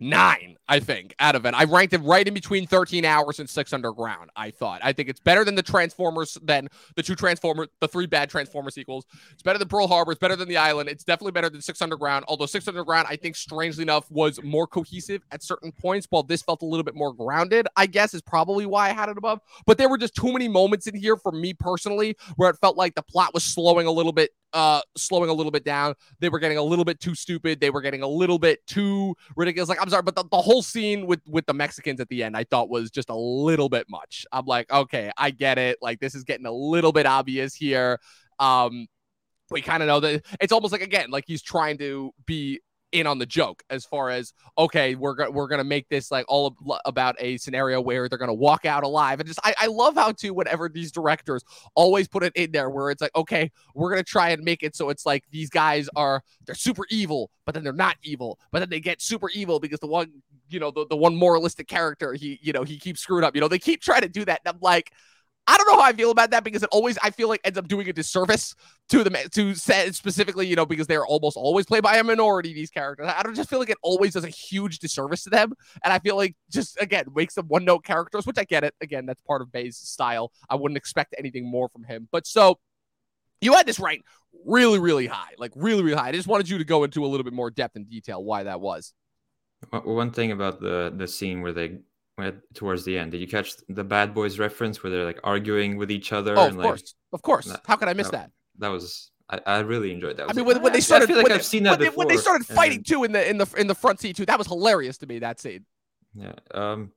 nine, 0.00 0.56
I 0.68 0.80
think, 0.80 1.14
out 1.18 1.34
of 1.34 1.46
it. 1.46 1.54
I 1.54 1.64
ranked 1.64 1.94
it 1.94 1.98
right 1.98 2.26
in 2.26 2.34
between 2.34 2.66
13 2.66 3.04
hours 3.04 3.38
and 3.38 3.48
six 3.48 3.72
underground, 3.72 4.30
I 4.36 4.50
thought. 4.50 4.80
I 4.82 4.92
think 4.92 5.08
it's 5.08 5.20
better 5.20 5.44
than 5.44 5.54
the 5.54 5.62
Transformers, 5.62 6.36
than 6.42 6.68
the 6.96 7.02
two 7.02 7.14
Transformers, 7.14 7.68
the 7.80 7.88
three 7.88 8.06
bad 8.06 8.30
Transformer 8.30 8.70
sequels. 8.70 9.06
It's 9.32 9.42
better 9.42 9.58
than 9.58 9.68
Pearl 9.68 9.86
Harbor. 9.86 10.12
It's 10.12 10.18
better 10.18 10.36
than 10.36 10.48
The 10.48 10.56
Island. 10.56 10.88
It's 10.88 11.04
definitely 11.04 11.32
better 11.32 11.50
than 11.50 11.62
Six 11.62 11.80
Underground. 11.82 12.24
Although 12.28 12.46
Six 12.46 12.68
Underground, 12.68 13.06
I 13.08 13.16
think, 13.16 13.36
strangely 13.36 13.82
enough, 13.82 14.10
was 14.10 14.42
more 14.42 14.66
cohesive 14.66 15.22
at 15.32 15.42
certain 15.42 15.72
points, 15.72 16.06
while 16.10 16.22
this 16.22 16.42
felt 16.42 16.62
a 16.62 16.66
little 16.66 16.84
bit 16.84 16.94
more 16.94 17.12
grounded, 17.12 17.66
I 17.76 17.86
guess, 17.86 18.14
is 18.14 18.22
probably 18.22 18.66
why 18.66 18.90
I 18.90 18.92
had 18.92 19.08
it 19.08 19.18
above. 19.18 19.40
But 19.66 19.78
there 19.78 19.88
were 19.88 19.98
just 19.98 20.14
too 20.14 20.32
many 20.32 20.48
moments 20.48 20.86
in 20.86 20.94
here 20.94 21.16
for 21.16 21.32
me 21.32 21.54
personally 21.54 22.16
where 22.36 22.50
it 22.50 22.56
felt 22.60 22.76
like 22.76 22.94
the 22.94 23.02
plot 23.02 23.34
was 23.34 23.44
slowing 23.44 23.86
a 23.86 23.90
little 23.90 24.12
bit, 24.12 24.30
uh, 24.52 24.80
slowing 24.96 25.30
a 25.30 25.32
little 25.32 25.52
bit 25.52 25.64
down. 25.64 25.94
They 26.20 26.28
were 26.28 26.38
getting 26.38 26.58
a 26.58 26.62
little 26.62 26.84
bit 26.84 27.00
too 27.00 27.14
stupid. 27.14 27.60
They 27.60 27.70
were 27.70 27.80
getting 27.80 28.02
a 28.02 28.08
little 28.08 28.38
bit 28.38 28.66
too 28.66 29.14
ridiculous. 29.36 29.68
Like, 29.68 29.80
I'm 29.86 29.90
sorry, 29.90 30.02
but 30.02 30.16
the, 30.16 30.24
the 30.28 30.42
whole 30.42 30.62
scene 30.62 31.06
with 31.06 31.20
with 31.28 31.46
the 31.46 31.54
Mexicans 31.54 32.00
at 32.00 32.08
the 32.08 32.24
end, 32.24 32.36
I 32.36 32.42
thought 32.42 32.68
was 32.68 32.90
just 32.90 33.08
a 33.08 33.14
little 33.14 33.68
bit 33.68 33.86
much. 33.88 34.26
I'm 34.32 34.44
like, 34.44 34.68
okay, 34.68 35.12
I 35.16 35.30
get 35.30 35.58
it. 35.58 35.78
Like, 35.80 36.00
this 36.00 36.16
is 36.16 36.24
getting 36.24 36.44
a 36.44 36.50
little 36.50 36.90
bit 36.90 37.06
obvious 37.06 37.54
here. 37.54 38.00
Um, 38.40 38.88
we 39.48 39.62
kind 39.62 39.84
of 39.84 39.86
know 39.86 40.00
that 40.00 40.24
it's 40.40 40.52
almost 40.52 40.72
like 40.72 40.82
again, 40.82 41.10
like 41.10 41.22
he's 41.28 41.40
trying 41.40 41.78
to 41.78 42.10
be 42.26 42.58
in 42.92 43.06
on 43.06 43.18
the 43.18 43.26
joke 43.26 43.62
as 43.70 43.84
far 43.84 44.10
as 44.10 44.32
okay, 44.56 44.94
we're 44.94 45.14
gonna 45.14 45.30
we're 45.30 45.48
gonna 45.48 45.64
make 45.64 45.88
this 45.88 46.10
like 46.10 46.24
all 46.28 46.54
ab- 46.60 46.80
about 46.84 47.16
a 47.18 47.36
scenario 47.36 47.80
where 47.80 48.08
they're 48.08 48.18
gonna 48.18 48.34
walk 48.34 48.64
out 48.64 48.84
alive, 48.84 49.20
and 49.20 49.26
just 49.26 49.40
I, 49.44 49.54
I 49.58 49.66
love 49.66 49.94
how 49.94 50.12
too 50.12 50.34
whenever 50.34 50.68
these 50.68 50.92
directors 50.92 51.44
always 51.74 52.08
put 52.08 52.22
it 52.22 52.32
in 52.36 52.52
there 52.52 52.70
where 52.70 52.90
it's 52.90 53.02
like 53.02 53.14
okay, 53.16 53.50
we're 53.74 53.90
gonna 53.90 54.02
try 54.02 54.30
and 54.30 54.42
make 54.42 54.62
it 54.62 54.76
so 54.76 54.90
it's 54.90 55.06
like 55.06 55.24
these 55.30 55.50
guys 55.50 55.88
are 55.96 56.22
they're 56.46 56.54
super 56.54 56.84
evil, 56.90 57.30
but 57.44 57.54
then 57.54 57.64
they're 57.64 57.72
not 57.72 57.96
evil, 58.02 58.38
but 58.52 58.60
then 58.60 58.70
they 58.70 58.80
get 58.80 59.00
super 59.02 59.30
evil 59.30 59.60
because 59.60 59.80
the 59.80 59.86
one 59.86 60.10
you 60.48 60.60
know 60.60 60.70
the, 60.70 60.86
the 60.86 60.96
one 60.96 61.16
moralistic 61.16 61.66
character 61.68 62.14
he 62.14 62.38
you 62.42 62.52
know 62.52 62.62
he 62.62 62.78
keeps 62.78 63.00
screwing 63.00 63.24
up, 63.24 63.34
you 63.34 63.40
know 63.40 63.48
they 63.48 63.58
keep 63.58 63.82
trying 63.82 64.02
to 64.02 64.08
do 64.08 64.24
that, 64.24 64.40
and 64.44 64.54
I'm 64.54 64.60
like 64.60 64.92
I 65.48 65.56
don't 65.56 65.66
know 65.68 65.80
how 65.80 65.88
I 65.88 65.92
feel 65.92 66.10
about 66.10 66.30
that 66.32 66.42
because 66.42 66.62
it 66.62 66.68
always 66.72 66.98
I 67.02 67.10
feel 67.10 67.28
like 67.28 67.40
ends 67.44 67.58
up 67.58 67.68
doing 67.68 67.88
a 67.88 67.92
disservice 67.92 68.54
to 68.88 69.04
the 69.04 69.10
to 69.10 69.54
set 69.54 69.94
specifically, 69.94 70.46
you 70.46 70.56
know, 70.56 70.66
because 70.66 70.86
they're 70.86 71.06
almost 71.06 71.36
always 71.36 71.66
played 71.66 71.82
by 71.82 71.96
a 71.96 72.04
minority. 72.04 72.52
These 72.52 72.70
characters, 72.70 73.08
I 73.14 73.22
don't 73.22 73.34
just 73.34 73.48
feel 73.48 73.60
like 73.60 73.70
it 73.70 73.78
always 73.82 74.14
does 74.14 74.24
a 74.24 74.28
huge 74.28 74.80
disservice 74.80 75.22
to 75.24 75.30
them, 75.30 75.52
and 75.84 75.92
I 75.92 75.98
feel 76.00 76.16
like 76.16 76.34
just 76.50 76.80
again 76.80 77.04
makes 77.14 77.34
them 77.34 77.46
one 77.46 77.64
note 77.64 77.84
characters, 77.84 78.26
which 78.26 78.38
I 78.38 78.44
get 78.44 78.64
it. 78.64 78.74
Again, 78.80 79.06
that's 79.06 79.22
part 79.22 79.40
of 79.40 79.52
Bay's 79.52 79.76
style. 79.76 80.32
I 80.50 80.56
wouldn't 80.56 80.76
expect 80.76 81.14
anything 81.18 81.48
more 81.48 81.68
from 81.68 81.84
him, 81.84 82.08
but 82.10 82.26
so 82.26 82.58
you 83.40 83.52
had 83.52 83.66
this 83.66 83.78
right 83.78 84.02
really, 84.44 84.78
really 84.78 85.06
high, 85.06 85.32
like 85.38 85.52
really, 85.54 85.82
really 85.82 85.96
high. 85.96 86.08
I 86.08 86.12
just 86.12 86.28
wanted 86.28 86.48
you 86.48 86.58
to 86.58 86.64
go 86.64 86.84
into 86.84 87.04
a 87.04 87.08
little 87.08 87.24
bit 87.24 87.32
more 87.32 87.50
depth 87.50 87.76
and 87.76 87.88
detail 87.88 88.22
why 88.22 88.44
that 88.44 88.60
was. 88.60 88.92
One 89.70 90.10
thing 90.10 90.32
about 90.32 90.60
the 90.60 90.92
the 90.94 91.08
scene 91.08 91.40
where 91.40 91.52
they 91.52 91.78
towards 92.54 92.84
the 92.84 92.98
end, 92.98 93.12
did 93.12 93.20
you 93.20 93.28
catch 93.28 93.54
the 93.68 93.84
Bad 93.84 94.14
Boys 94.14 94.38
reference 94.38 94.82
where 94.82 94.90
they're 94.90 95.04
like 95.04 95.20
arguing 95.22 95.76
with 95.76 95.90
each 95.90 96.12
other? 96.12 96.36
Oh, 96.36 96.48
of 96.48 96.56
like, 96.56 96.64
course, 96.64 96.94
of 97.12 97.22
course. 97.22 97.46
That, 97.46 97.60
How 97.66 97.76
could 97.76 97.88
I 97.88 97.92
miss 97.92 98.08
that? 98.10 98.30
That, 98.58 98.68
was 98.68 99.10
I, 99.28 99.40
I, 99.46 99.58
really 99.60 99.92
enjoyed 99.92 100.16
that. 100.16 100.28
I, 100.28 100.30
I 100.30 100.32
mean, 100.32 100.46
when, 100.46 100.62
when, 100.62 100.72
they 100.72 100.80
started, 100.80 101.10
like 101.10 101.24
when 101.24 101.32
I've 101.32 101.38
they, 101.38 101.44
seen 101.44 101.64
that 101.64 101.78
when 101.78 101.78
before. 101.80 101.92
They, 101.92 101.96
when 101.96 102.08
they 102.08 102.16
started 102.16 102.46
fighting 102.46 102.82
too 102.82 103.04
in 103.04 103.12
the 103.12 103.28
in 103.28 103.38
the 103.38 103.46
in 103.58 103.66
the 103.66 103.74
front 103.74 104.00
seat 104.00 104.16
too, 104.16 104.26
that 104.26 104.38
was 104.38 104.46
hilarious 104.46 104.98
to 104.98 105.06
me. 105.06 105.18
That 105.18 105.40
scene. 105.40 105.66
Yeah. 106.14 106.32
Um. 106.52 106.92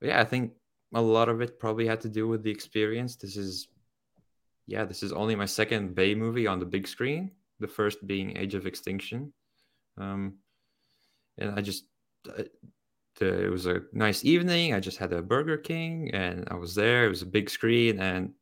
Yeah, 0.00 0.20
I 0.20 0.24
think 0.24 0.52
a 0.94 1.00
lot 1.00 1.28
of 1.28 1.40
it 1.40 1.58
probably 1.58 1.86
had 1.86 2.00
to 2.02 2.08
do 2.08 2.28
with 2.28 2.42
the 2.42 2.50
experience. 2.50 3.16
This 3.16 3.36
is, 3.36 3.68
yeah, 4.66 4.84
this 4.84 5.02
is 5.02 5.12
only 5.12 5.34
my 5.34 5.46
second 5.46 5.94
Bay 5.94 6.14
movie 6.14 6.46
on 6.46 6.58
the 6.58 6.66
big 6.66 6.86
screen. 6.86 7.30
The 7.60 7.68
first 7.68 8.06
being 8.06 8.36
Age 8.36 8.54
of 8.54 8.66
Extinction. 8.66 9.32
Um, 9.98 10.34
and 11.38 11.58
I 11.58 11.60
just 11.60 11.84
it 13.20 13.50
was 13.50 13.66
a 13.66 13.82
nice 13.92 14.24
evening. 14.24 14.74
I 14.74 14.80
just 14.80 14.98
had 14.98 15.12
a 15.12 15.22
Burger 15.22 15.56
King 15.56 16.10
and 16.12 16.46
I 16.50 16.54
was 16.54 16.74
there. 16.74 17.04
It 17.04 17.10
was 17.10 17.22
a 17.22 17.26
big 17.26 17.50
screen 17.50 17.98
and 18.00 18.32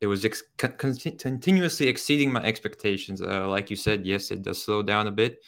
it 0.00 0.06
was 0.06 0.24
ex- 0.24 0.42
con- 0.58 0.74
continuously 0.76 1.88
exceeding 1.88 2.32
my 2.32 2.42
expectations. 2.42 3.22
Uh, 3.22 3.48
like 3.48 3.70
you 3.70 3.76
said, 3.76 4.04
yes, 4.04 4.30
it 4.30 4.42
does 4.42 4.62
slow 4.62 4.82
down 4.82 5.06
a 5.06 5.12
bit. 5.12 5.38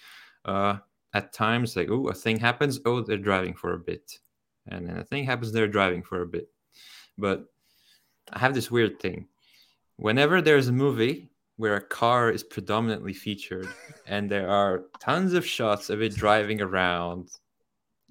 Uh, 0.44 0.78
at 1.14 1.32
times, 1.32 1.76
like, 1.76 1.90
oh, 1.90 2.08
a 2.08 2.14
thing 2.14 2.38
happens. 2.38 2.78
Oh, 2.84 3.00
they're 3.00 3.16
driving 3.16 3.54
for 3.54 3.72
a 3.72 3.78
bit. 3.78 4.18
And 4.68 4.86
then 4.86 4.98
a 4.98 5.04
thing 5.04 5.24
happens, 5.24 5.52
they're 5.52 5.68
driving 5.68 6.02
for 6.02 6.22
a 6.22 6.26
bit. 6.26 6.48
But 7.16 7.46
I 8.32 8.38
have 8.38 8.54
this 8.54 8.70
weird 8.70 9.00
thing. 9.00 9.28
Whenever 9.96 10.42
there's 10.42 10.68
a 10.68 10.72
movie 10.72 11.30
where 11.56 11.76
a 11.76 11.80
car 11.80 12.30
is 12.30 12.42
predominantly 12.42 13.14
featured 13.14 13.68
and 14.06 14.30
there 14.30 14.48
are 14.48 14.84
tons 15.00 15.32
of 15.32 15.46
shots 15.46 15.88
of 15.88 16.02
it 16.02 16.14
driving 16.14 16.60
around 16.60 17.30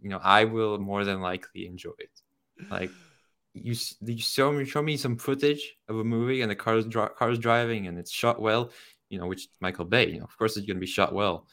you 0.06 0.12
know, 0.12 0.20
I 0.22 0.46
will 0.46 0.78
more 0.78 1.04
than 1.04 1.20
likely 1.20 1.66
enjoy 1.66 1.98
it. 1.98 2.12
Like 2.70 2.92
you, 3.56 3.74
you 4.02 4.20
show 4.20 4.52
me 4.52 4.64
show 4.64 4.84
me 4.84 4.98
some 4.98 5.18
footage 5.18 5.74
of 5.90 5.98
a 5.98 6.04
movie 6.04 6.44
and 6.44 6.52
the 6.52 6.56
car's 6.56 6.86
car's 7.18 7.40
driving 7.40 7.88
and 7.88 7.98
it's 7.98 8.12
shot 8.12 8.40
well, 8.40 8.70
you 9.10 9.18
know, 9.18 9.26
which 9.26 9.48
Michael 9.62 9.86
Bay, 9.86 10.12
you 10.12 10.20
know, 10.20 10.26
of 10.26 10.38
course 10.38 10.58
it's 10.58 10.68
going 10.68 10.78
to 10.78 10.82
be 10.82 10.86
shot 10.86 11.12
well. 11.12 11.48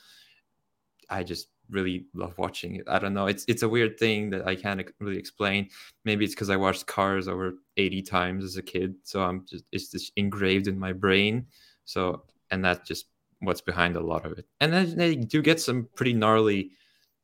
I 1.08 1.22
just 1.22 1.48
really 1.70 2.04
love 2.12 2.36
watching 2.36 2.76
it. 2.76 2.84
I 2.88 2.98
don't 2.98 3.14
know. 3.14 3.26
It's 3.26 3.46
it's 3.48 3.62
a 3.62 3.68
weird 3.70 3.98
thing 3.98 4.28
that 4.30 4.46
I 4.46 4.54
can't 4.54 4.86
really 5.00 5.16
explain. 5.16 5.70
Maybe 6.04 6.26
it's 6.26 6.34
because 6.34 6.50
I 6.50 6.56
watched 6.56 6.86
Cars 6.86 7.28
over 7.28 7.54
80 7.78 8.02
times 8.02 8.44
as 8.44 8.58
a 8.58 8.62
kid, 8.62 8.96
so 9.02 9.22
I'm 9.22 9.46
just 9.48 9.64
it's 9.72 9.90
just 9.90 10.12
engraved 10.16 10.68
in 10.68 10.78
my 10.78 10.92
brain. 10.92 11.46
So 11.86 12.24
and 12.50 12.62
that's 12.62 12.86
just 12.86 13.06
what's 13.40 13.62
behind 13.62 13.96
a 13.96 14.00
lot 14.00 14.26
of 14.26 14.32
it. 14.32 14.44
And 14.60 14.74
then 14.74 14.94
they 14.94 15.14
do 15.16 15.40
get 15.40 15.58
some 15.58 15.88
pretty 15.94 16.12
gnarly 16.12 16.72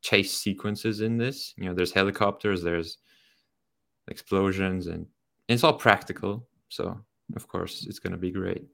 chase 0.02 0.32
sequences 0.32 1.00
in 1.00 1.16
this. 1.16 1.54
You 1.56 1.66
know, 1.66 1.74
there's 1.74 1.92
helicopters, 1.92 2.62
there's 2.62 2.98
explosions, 4.08 4.86
and 4.86 5.06
it's 5.48 5.64
all 5.64 5.74
practical. 5.74 6.46
So 6.68 6.98
of 7.36 7.48
course, 7.48 7.86
it's 7.88 7.98
gonna 7.98 8.16
be 8.16 8.30
great. 8.30 8.66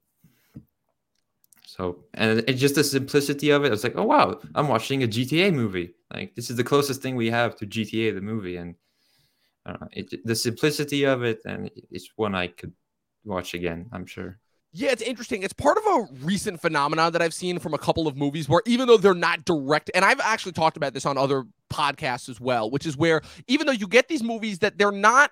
So 1.67 2.05
and 2.15 2.45
it's 2.47 2.61
just 2.61 2.75
the 2.77 2.85
simplicity 2.85 3.51
of 3.51 3.65
it. 3.65 3.73
It's 3.73 3.85
like, 3.85 3.97
oh 3.97 4.05
wow, 4.05 4.41
I'm 4.55 4.69
watching 4.69 5.03
a 5.03 5.09
GTA 5.09 5.53
movie. 5.53 5.95
Like 6.13 6.35
this 6.35 6.51
is 6.51 6.57
the 6.57 6.65
closest 6.65 7.03
thing 7.03 7.17
we 7.17 7.31
have 7.31 7.57
to 7.57 7.67
GTA 7.67 8.15
the 8.15 8.21
movie, 8.21 8.57
and 8.57 8.75
know, 9.67 9.89
it, 9.93 10.25
the 10.25 10.37
simplicity 10.37 11.05
of 11.05 11.23
it, 11.23 11.41
and 11.45 11.71
it's 11.91 12.11
one 12.17 12.35
I 12.35 12.49
could 12.49 12.73
watch 13.25 13.55
again. 13.55 13.89
I'm 13.93 14.07
sure. 14.07 14.39
Yeah, 14.77 14.91
it's 14.91 15.03
interesting. 15.03 15.45
It's 15.45 15.53
part 15.53 15.79
of 15.79 15.85
a 15.87 16.09
recent 16.25 16.61
phenomenon 16.61 17.13
that 17.13 17.23
I've 17.23 17.33
seen 17.33 17.61
from 17.61 17.75
a 17.75 17.79
couple 17.79 18.09
of 18.09 18.17
movies 18.17 18.49
where 18.49 18.61
even 18.67 18.89
though 18.89 18.97
they're 18.97 19.15
not 19.15 19.45
direct, 19.45 19.89
and 19.95 20.05
I've 20.05 20.19
actually 20.19 20.51
talked 20.51 20.77
about 20.77 20.93
this 20.93 21.07
on 21.07 21.17
other 21.17 21.45
podcasts 21.73 22.29
as 22.29 22.41
well, 22.41 22.73
which 22.73 22.85
is 22.85 22.97
where 22.97 23.23
even 23.47 23.69
though 23.69 23.73
you 23.73 23.87
get 23.87 24.09
these 24.09 24.23
movies 24.23 24.59
that 24.59 24.77
they're 24.77 24.91
not 24.91 25.31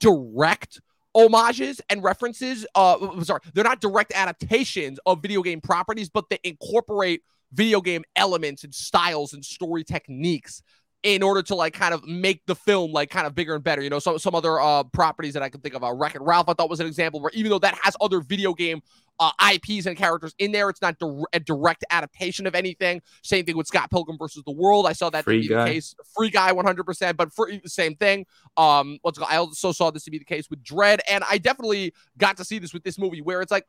direct 0.00 0.80
homages 1.14 1.82
and 1.90 2.02
references, 2.02 2.66
uh, 2.74 3.22
sorry, 3.24 3.40
they're 3.52 3.62
not 3.62 3.82
direct 3.82 4.10
adaptations 4.14 4.98
of 5.04 5.20
video 5.20 5.42
game 5.42 5.60
properties, 5.60 6.08
but 6.08 6.30
they 6.30 6.38
incorporate 6.42 7.20
video 7.52 7.82
game 7.82 8.04
elements 8.16 8.64
and 8.64 8.74
styles 8.74 9.34
and 9.34 9.44
story 9.44 9.84
techniques 9.84 10.62
in 11.02 11.22
order 11.22 11.42
to 11.42 11.54
like 11.54 11.74
kind 11.74 11.92
of 11.92 12.06
make 12.06 12.44
the 12.46 12.54
film 12.54 12.92
like 12.92 13.10
kind 13.10 13.26
of 13.26 13.34
bigger 13.34 13.54
and 13.54 13.64
better. 13.64 13.82
You 13.82 13.90
know, 13.90 13.98
some 13.98 14.18
some 14.18 14.34
other 14.34 14.60
uh 14.60 14.84
properties 14.84 15.34
that 15.34 15.42
I 15.42 15.48
can 15.48 15.60
think 15.60 15.74
of. 15.74 15.82
Uh, 15.82 15.92
Wreck 15.92 16.14
It 16.14 16.22
Ralph 16.22 16.48
I 16.48 16.54
thought 16.54 16.70
was 16.70 16.80
an 16.80 16.86
example 16.86 17.20
where 17.20 17.32
even 17.34 17.50
though 17.50 17.58
that 17.58 17.78
has 17.82 17.96
other 18.00 18.20
video 18.20 18.54
game 18.54 18.82
uh, 19.20 19.30
IPs 19.52 19.86
and 19.86 19.96
characters 19.96 20.34
in 20.38 20.52
there, 20.52 20.68
it's 20.68 20.80
not 20.80 20.98
di- 20.98 21.24
a 21.32 21.38
direct 21.40 21.84
adaptation 21.90 22.46
of 22.46 22.54
anything. 22.54 23.00
Same 23.22 23.44
thing 23.44 23.56
with 23.56 23.66
Scott 23.66 23.90
Pilgrim 23.90 24.16
versus 24.18 24.42
the 24.44 24.52
World. 24.52 24.86
I 24.86 24.92
saw 24.94 25.10
that 25.10 25.24
free 25.24 25.42
to 25.42 25.48
be 25.48 25.48
guy. 25.48 25.64
the 25.64 25.70
case. 25.72 25.94
Free 26.16 26.30
guy, 26.30 26.50
one 26.52 26.64
hundred 26.64 26.84
percent. 26.84 27.16
But 27.16 27.32
for 27.32 27.48
the 27.50 27.68
same 27.68 27.94
thing. 27.94 28.26
Um, 28.56 28.98
what's 29.02 29.18
I 29.20 29.36
also 29.36 29.72
saw 29.72 29.90
this 29.90 30.04
to 30.04 30.10
be 30.10 30.18
the 30.18 30.24
case 30.24 30.50
with 30.50 30.62
Dredd, 30.62 31.00
and 31.08 31.24
I 31.28 31.38
definitely 31.38 31.94
got 32.18 32.36
to 32.38 32.44
see 32.44 32.58
this 32.58 32.72
with 32.72 32.84
this 32.84 32.98
movie 32.98 33.22
where 33.22 33.42
it's 33.42 33.52
like 33.52 33.66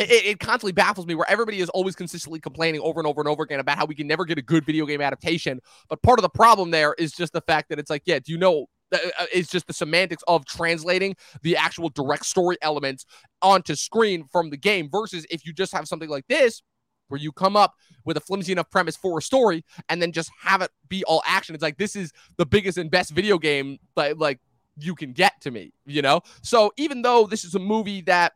it, 0.00 0.26
it, 0.26 0.40
constantly 0.40 0.72
baffles 0.72 1.06
me 1.06 1.14
where 1.14 1.28
everybody 1.28 1.60
is 1.60 1.68
always 1.70 1.94
consistently 1.94 2.40
complaining 2.40 2.80
over 2.80 3.00
and 3.00 3.06
over 3.06 3.20
and 3.20 3.28
over 3.28 3.42
again 3.42 3.60
about 3.60 3.76
how 3.76 3.84
we 3.84 3.94
can 3.94 4.06
never 4.06 4.24
get 4.24 4.38
a 4.38 4.42
good 4.42 4.64
video 4.64 4.86
game 4.86 5.00
adaptation. 5.00 5.60
But 5.88 6.02
part 6.02 6.18
of 6.18 6.22
the 6.22 6.30
problem 6.30 6.70
there 6.70 6.94
is 6.98 7.12
just 7.12 7.32
the 7.32 7.40
fact 7.42 7.68
that 7.70 7.78
it's 7.78 7.90
like, 7.90 8.02
yeah, 8.06 8.18
do 8.18 8.32
you 8.32 8.38
know? 8.38 8.66
Uh, 8.92 8.98
uh, 9.20 9.26
it's 9.32 9.48
just 9.48 9.68
the 9.68 9.72
semantics 9.72 10.24
of 10.26 10.44
translating 10.46 11.14
the 11.42 11.56
actual 11.56 11.88
direct 11.90 12.26
story 12.26 12.56
elements 12.60 13.06
onto 13.40 13.76
screen 13.76 14.24
from 14.32 14.50
the 14.50 14.56
game 14.56 14.88
versus 14.90 15.24
if 15.30 15.46
you 15.46 15.52
just 15.52 15.72
have 15.72 15.86
something 15.86 16.08
like 16.08 16.26
this 16.28 16.62
where 17.06 17.20
you 17.20 17.30
come 17.30 17.56
up 17.56 17.74
with 18.04 18.16
a 18.16 18.20
flimsy 18.20 18.52
enough 18.52 18.70
premise 18.70 18.96
for 18.96 19.18
a 19.18 19.22
story 19.22 19.64
and 19.88 20.00
then 20.00 20.10
just 20.12 20.30
have 20.40 20.62
it 20.62 20.70
be 20.88 21.04
all 21.04 21.22
action. 21.26 21.54
It's 21.54 21.62
like 21.62 21.76
this 21.76 21.94
is 21.94 22.12
the 22.36 22.46
biggest 22.46 22.78
and 22.78 22.90
best 22.90 23.10
video 23.10 23.38
game 23.38 23.78
that 23.96 24.18
like 24.18 24.40
you 24.76 24.94
can 24.94 25.12
get 25.12 25.40
to 25.42 25.50
me, 25.50 25.72
you 25.86 26.02
know? 26.02 26.22
So 26.42 26.72
even 26.76 27.02
though 27.02 27.26
this 27.26 27.44
is 27.44 27.54
a 27.54 27.58
movie 27.58 28.00
that 28.02 28.32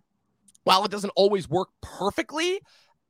while 0.65 0.85
it 0.85 0.91
doesn't 0.91 1.13
always 1.17 1.49
work 1.49 1.69
perfectly 1.83 2.61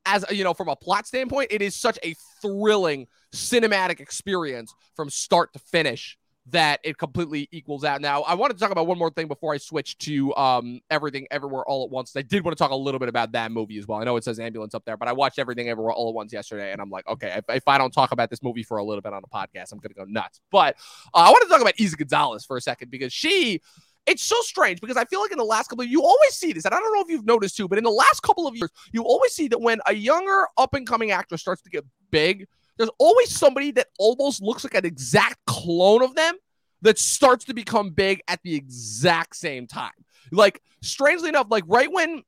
as 0.06 0.24
you 0.30 0.44
know 0.44 0.52
from 0.54 0.68
a 0.68 0.76
plot 0.76 1.06
standpoint 1.06 1.48
it 1.50 1.62
is 1.62 1.74
such 1.74 1.98
a 2.02 2.14
thrilling 2.42 3.06
cinematic 3.34 4.00
experience 4.00 4.74
from 4.94 5.08
start 5.08 5.52
to 5.52 5.58
finish 5.58 6.18
that 6.46 6.80
it 6.84 6.98
completely 6.98 7.48
equals 7.52 7.84
out. 7.84 8.00
Now, 8.00 8.22
I 8.22 8.34
want 8.34 8.52
to 8.52 8.58
talk 8.58 8.70
about 8.70 8.86
one 8.86 8.98
more 8.98 9.10
thing 9.10 9.28
before 9.28 9.54
I 9.54 9.56
switch 9.56 9.96
to 9.98 10.34
um, 10.36 10.80
Everything 10.90 11.26
Everywhere 11.30 11.64
All 11.64 11.84
at 11.84 11.90
Once. 11.90 12.14
I 12.16 12.22
did 12.22 12.44
want 12.44 12.56
to 12.56 12.62
talk 12.62 12.70
a 12.70 12.76
little 12.76 13.00
bit 13.00 13.08
about 13.08 13.32
that 13.32 13.50
movie 13.50 13.78
as 13.78 13.86
well. 13.86 13.98
I 13.98 14.04
know 14.04 14.16
it 14.16 14.24
says 14.24 14.38
ambulance 14.38 14.74
up 14.74 14.84
there, 14.84 14.96
but 14.96 15.08
I 15.08 15.12
watched 15.12 15.38
Everything 15.38 15.68
Everywhere 15.68 15.92
All 15.92 16.10
at 16.10 16.14
Once 16.14 16.32
yesterday, 16.32 16.72
and 16.72 16.82
I'm 16.82 16.90
like, 16.90 17.08
okay, 17.08 17.32
if, 17.36 17.44
if 17.48 17.66
I 17.66 17.78
don't 17.78 17.92
talk 17.92 18.12
about 18.12 18.28
this 18.28 18.42
movie 18.42 18.62
for 18.62 18.76
a 18.76 18.84
little 18.84 19.00
bit 19.00 19.14
on 19.14 19.22
the 19.22 19.28
podcast, 19.28 19.72
I'm 19.72 19.78
going 19.78 19.94
to 19.94 19.94
go 19.94 20.04
nuts. 20.06 20.40
But 20.50 20.76
uh, 21.14 21.18
I 21.18 21.30
want 21.30 21.42
to 21.44 21.48
talk 21.48 21.62
about 21.62 21.76
Eiza 21.76 21.96
Gonzalez 21.96 22.44
for 22.44 22.58
a 22.58 22.60
second 22.60 22.90
because 22.90 23.12
she 23.12 23.62
it's 24.06 24.22
so 24.22 24.36
strange 24.42 24.80
because 24.80 24.96
I 24.96 25.04
feel 25.04 25.20
like 25.20 25.32
in 25.32 25.38
the 25.38 25.44
last 25.44 25.68
couple 25.68 25.84
of 25.84 25.90
you 25.90 26.02
always 26.02 26.34
see 26.34 26.52
this, 26.52 26.64
and 26.64 26.74
I 26.74 26.78
don't 26.78 26.94
know 26.94 27.00
if 27.00 27.08
you've 27.08 27.26
noticed 27.26 27.56
too, 27.56 27.68
but 27.68 27.78
in 27.78 27.84
the 27.84 27.90
last 27.90 28.22
couple 28.22 28.46
of 28.46 28.56
years, 28.56 28.70
you 28.92 29.02
always 29.02 29.32
see 29.32 29.48
that 29.48 29.60
when 29.60 29.80
a 29.86 29.94
younger 29.94 30.46
up 30.56 30.74
and 30.74 30.86
coming 30.86 31.10
actor 31.10 31.36
starts 31.36 31.62
to 31.62 31.70
get 31.70 31.84
big, 32.10 32.46
there's 32.76 32.90
always 32.98 33.34
somebody 33.34 33.70
that 33.72 33.88
almost 33.98 34.42
looks 34.42 34.64
like 34.64 34.74
an 34.74 34.84
exact 34.84 35.38
clone 35.46 36.02
of 36.02 36.14
them 36.14 36.34
that 36.82 36.98
starts 36.98 37.44
to 37.46 37.54
become 37.54 37.90
big 37.90 38.20
at 38.28 38.40
the 38.42 38.54
exact 38.54 39.36
same 39.36 39.66
time. 39.66 39.92
Like 40.32 40.60
strangely 40.82 41.28
enough, 41.28 41.46
like 41.50 41.64
right 41.66 41.90
when 41.90 42.22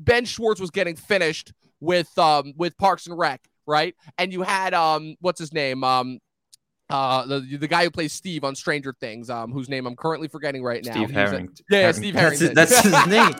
Ben 0.00 0.24
Schwartz 0.24 0.60
was 0.60 0.70
getting 0.70 0.96
finished 0.96 1.52
with 1.80 2.16
um 2.18 2.52
with 2.56 2.76
Parks 2.78 3.06
and 3.06 3.16
Rec, 3.16 3.40
right? 3.66 3.94
And 4.18 4.32
you 4.32 4.42
had 4.42 4.74
um 4.74 5.16
what's 5.20 5.38
his 5.38 5.52
name? 5.52 5.84
Um 5.84 6.18
uh 6.88 7.26
the 7.26 7.56
the 7.56 7.68
guy 7.68 7.84
who 7.84 7.90
plays 7.90 8.12
Steve 8.12 8.44
on 8.44 8.54
Stranger 8.54 8.94
Things, 9.00 9.30
um, 9.30 9.52
whose 9.52 9.68
name 9.68 9.86
I'm 9.86 9.96
currently 9.96 10.28
forgetting 10.28 10.62
right 10.62 10.84
now. 10.84 10.92
Steve 10.92 11.10
Harrington. 11.10 11.64
yeah, 11.70 11.80
yeah, 11.80 11.92
Steve 11.92 12.14
Harrington. 12.14 12.54
That's 12.54 12.82
his, 12.82 12.92
that's 12.92 13.06
his 13.06 13.12
name. 13.12 13.34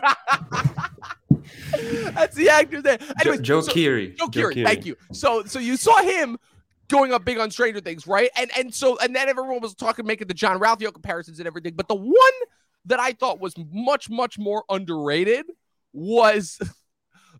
that's 2.13 2.35
the 2.35 2.49
actor's 2.49 2.83
name. 2.83 2.97
Anyways, 3.21 3.39
Joe, 3.39 3.61
Joe 3.61 3.61
so, 3.61 3.71
Keery. 3.71 4.17
Joe, 4.17 4.27
Joe 4.27 4.41
Keery, 4.41 4.53
Keery. 4.53 4.65
Thank 4.65 4.85
you. 4.85 4.97
So 5.11 5.43
so 5.45 5.59
you 5.59 5.77
saw 5.77 6.01
him 6.01 6.37
going 6.87 7.13
up 7.13 7.25
big 7.25 7.37
on 7.37 7.51
Stranger 7.51 7.79
Things, 7.79 8.07
right? 8.07 8.29
And 8.37 8.51
and 8.57 8.73
so 8.73 8.97
and 8.99 9.15
then 9.15 9.29
everyone 9.29 9.61
was 9.61 9.75
talking, 9.75 10.05
making 10.05 10.27
the 10.27 10.33
Jean-Ralphio 10.33 10.93
comparisons 10.93 11.39
and 11.39 11.47
everything. 11.47 11.73
But 11.75 11.87
the 11.87 11.95
one 11.95 12.15
that 12.85 12.99
I 12.99 13.13
thought 13.13 13.39
was 13.39 13.53
much 13.71 14.09
much 14.09 14.39
more 14.39 14.63
underrated 14.69 15.45
was 15.93 16.59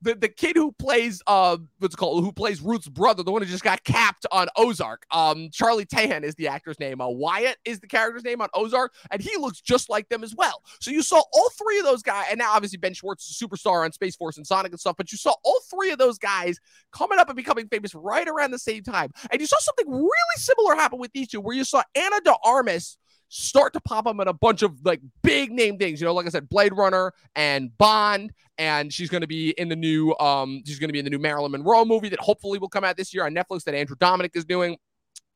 the, 0.02 0.16
the 0.16 0.30
kid 0.30 0.56
who 0.56 0.72
plays 0.74 1.22
uh 1.28 1.58
what's 1.80 1.96
called 1.96 2.24
who 2.24 2.32
plays 2.32 2.62
Ruth's 2.62 2.88
brother, 2.88 3.24
the 3.24 3.32
one 3.32 3.42
who 3.42 3.48
just 3.48 3.64
got 3.64 3.84
capped 3.84 4.26
on 4.32 4.48
Ozark. 4.56 5.06
Um, 5.12 5.50
Charlie 5.52 5.86
Tahan 5.86 6.24
is 6.24 6.36
the 6.36 6.48
actor's 6.48 6.80
name. 6.80 7.02
Uh, 7.02 7.10
Wyatt 7.10 7.58
is 7.66 7.80
the 7.80 7.88
character's 7.88 8.24
name 8.24 8.42
on 8.42 8.50
Ozark, 8.54 8.94
and 9.12 9.22
he 9.22 9.38
looks 9.38 9.62
just 9.62 9.90
like 9.90 10.10
them 10.10 10.24
as 10.24 10.36
well. 10.36 10.64
So 10.80 10.92
you 10.92 11.02
saw 11.02 11.22
all 11.34 11.50
three 11.58 11.80
of 11.80 11.86
those 11.86 12.04
guys, 12.04 12.28
and 12.30 12.40
now 12.40 12.54
obviously 12.54 12.78
Ben 12.78 12.94
Schwartz 12.94 13.30
is 13.30 13.42
a 13.42 13.46
superstar 13.46 13.84
on 13.84 13.92
Space 13.92 14.16
Force 14.16 14.38
and 14.38 14.46
Sonic 14.46 14.72
and 14.72 14.80
stuff, 14.80 14.96
but 14.98 15.12
you 15.12 15.18
saw 15.18 15.34
all 15.44 15.60
three 15.70 15.92
of 15.92 15.98
those 15.98 16.18
guys 16.18 16.60
coming 16.92 17.20
up 17.20 17.30
and 17.30 17.36
becoming 17.36 17.68
famous 17.68 17.94
right 17.96 18.28
around 18.28 18.52
the 18.52 18.60
same 18.60 18.84
time. 18.84 19.12
And 19.32 19.42
you 19.42 19.48
saw 19.48 19.58
something 19.60 19.92
really 19.92 20.10
similar 20.38 20.76
happen 20.76 21.00
with 21.00 21.12
these 21.14 21.28
two, 21.28 21.42
where 21.42 21.56
you 21.56 21.64
saw 21.64 21.84
Ana 21.96 22.22
de 22.24 22.34
Armas 22.44 22.98
start 23.30 23.74
to 23.74 23.82
pop 23.82 24.08
up 24.08 24.20
in 24.20 24.28
a 24.28 24.34
bunch 24.34 24.62
of 24.62 24.86
like 24.86 25.02
big 25.22 25.52
name 25.52 25.78
things. 25.78 26.00
You 26.00 26.06
know, 26.06 26.14
like 26.14 26.26
I 26.26 26.30
said, 26.30 26.50
Blade 26.50 26.74
Runner 26.74 27.14
and 27.36 27.76
Bond, 27.78 28.32
and 28.58 28.92
she's 28.92 29.10
going 29.10 29.22
to 29.22 29.28
be 29.28 29.52
in 29.52 29.70
the 29.70 29.76
new 29.76 30.16
um 30.20 30.64
she's 30.66 30.80
going 30.80 30.90
to 30.90 30.94
be 30.94 31.00
in 31.00 31.06
the 31.06 31.12
new 31.12 31.20
Marilyn 31.20 31.52
Monroe 31.52 31.86
movie 31.86 32.10
that 32.10 32.20
hopefully 32.20 32.60
will 32.60 32.70
come 32.70 32.84
out 32.84 32.98
this 32.98 33.14
year 33.14 33.26
on 33.26 33.34
Netflix 33.34 33.64
that 33.66 33.76
Andrew 33.76 33.96
Dominik 33.96 34.36
is 34.36 34.46
doing. 34.46 34.78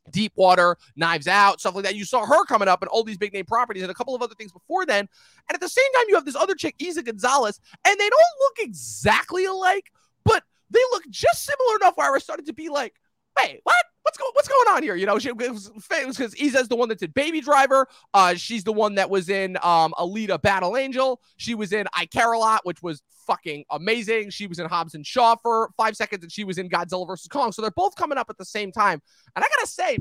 Deep 0.10 0.34
Water, 0.36 0.78
Knives 0.96 1.28
Out, 1.28 1.60
stuff 1.60 1.76
like 1.76 1.84
that. 1.86 1.96
You 1.96 2.06
saw 2.06 2.26
her 2.26 2.44
coming 2.46 2.68
up 2.68 2.82
and 2.82 2.90
all 2.90 3.04
these 3.04 3.20
big 3.20 3.34
name 3.34 3.46
properties 3.46 3.84
and 3.84 3.92
a 3.92 3.94
couple 3.94 4.16
of 4.16 4.22
other 4.24 4.34
things 4.34 4.52
before 4.52 4.84
then. 4.84 5.08
And 5.48 5.54
at 5.54 5.62
the 5.62 5.70
same 5.70 5.86
time, 5.96 6.06
you 6.08 6.16
have 6.16 6.26
this 6.26 6.36
other 6.36 6.56
chick, 6.56 6.76
Eiza 6.80 7.06
Gonzalez, 7.06 7.60
and 7.86 8.00
they 8.00 8.10
don't 8.10 8.40
look 8.40 8.68
exactly 8.68 9.46
alike, 9.46 9.92
but 10.26 10.44
they 10.72 10.80
look 10.92 11.04
just 11.10 11.46
similar 11.46 11.76
enough 11.76 11.98
where 11.98 12.14
I 12.14 12.18
started 12.18 12.48
to 12.48 12.54
be 12.54 12.70
like, 12.70 12.96
wait, 13.38 13.60
what? 13.64 13.86
What's 14.04 14.18
going 14.18 14.32
what's 14.34 14.48
going 14.48 14.68
on 14.76 14.84
here? 14.84 14.96
You 14.96 15.06
know, 15.06 15.20
she 15.20 15.32
was 15.32 15.72
famous 15.82 16.18
because 16.18 16.34
Eiza's 16.36 16.68
the 16.68 16.76
one 16.76 16.90
that's 16.90 17.04
in 17.04 17.12
Baby 17.12 17.40
Driver. 17.40 17.88
Uh, 18.14 18.34
she's 18.34 18.64
the 18.64 18.74
one 18.74 18.96
that 18.96 19.10
was 19.10 19.30
in 19.30 19.58
um 19.62 19.94
Alita 19.98 20.42
Battle 20.42 20.76
Angel. 20.76 21.22
She 21.38 21.54
was 21.54 21.72
in 21.72 21.88
I 21.94 22.08
Care 22.08 22.32
a 22.32 22.40
Lot, 22.40 22.62
which 22.64 22.82
was 22.82 23.02
fucking 23.28 23.66
amazing. 23.70 24.32
She 24.32 24.48
was 24.48 24.60
in 24.60 24.68
Hobbs 24.68 24.96
and 24.96 25.06
Shaw 25.06 25.36
for 25.36 25.70
five 25.78 25.96
seconds, 25.96 26.24
and 26.24 26.32
she 26.32 26.44
was 26.44 26.58
in 26.58 26.70
Godzilla 26.70 27.06
versus 27.06 27.28
Kong. 27.28 27.52
So 27.52 27.62
they're 27.62 27.72
both 27.72 27.96
coming 27.96 28.18
up 28.18 28.30
at 28.30 28.38
the 28.38 28.46
same 28.46 28.72
time. 28.72 29.02
And 29.36 29.46
I 29.46 29.48
gotta 29.58 29.68
say, 29.68 30.00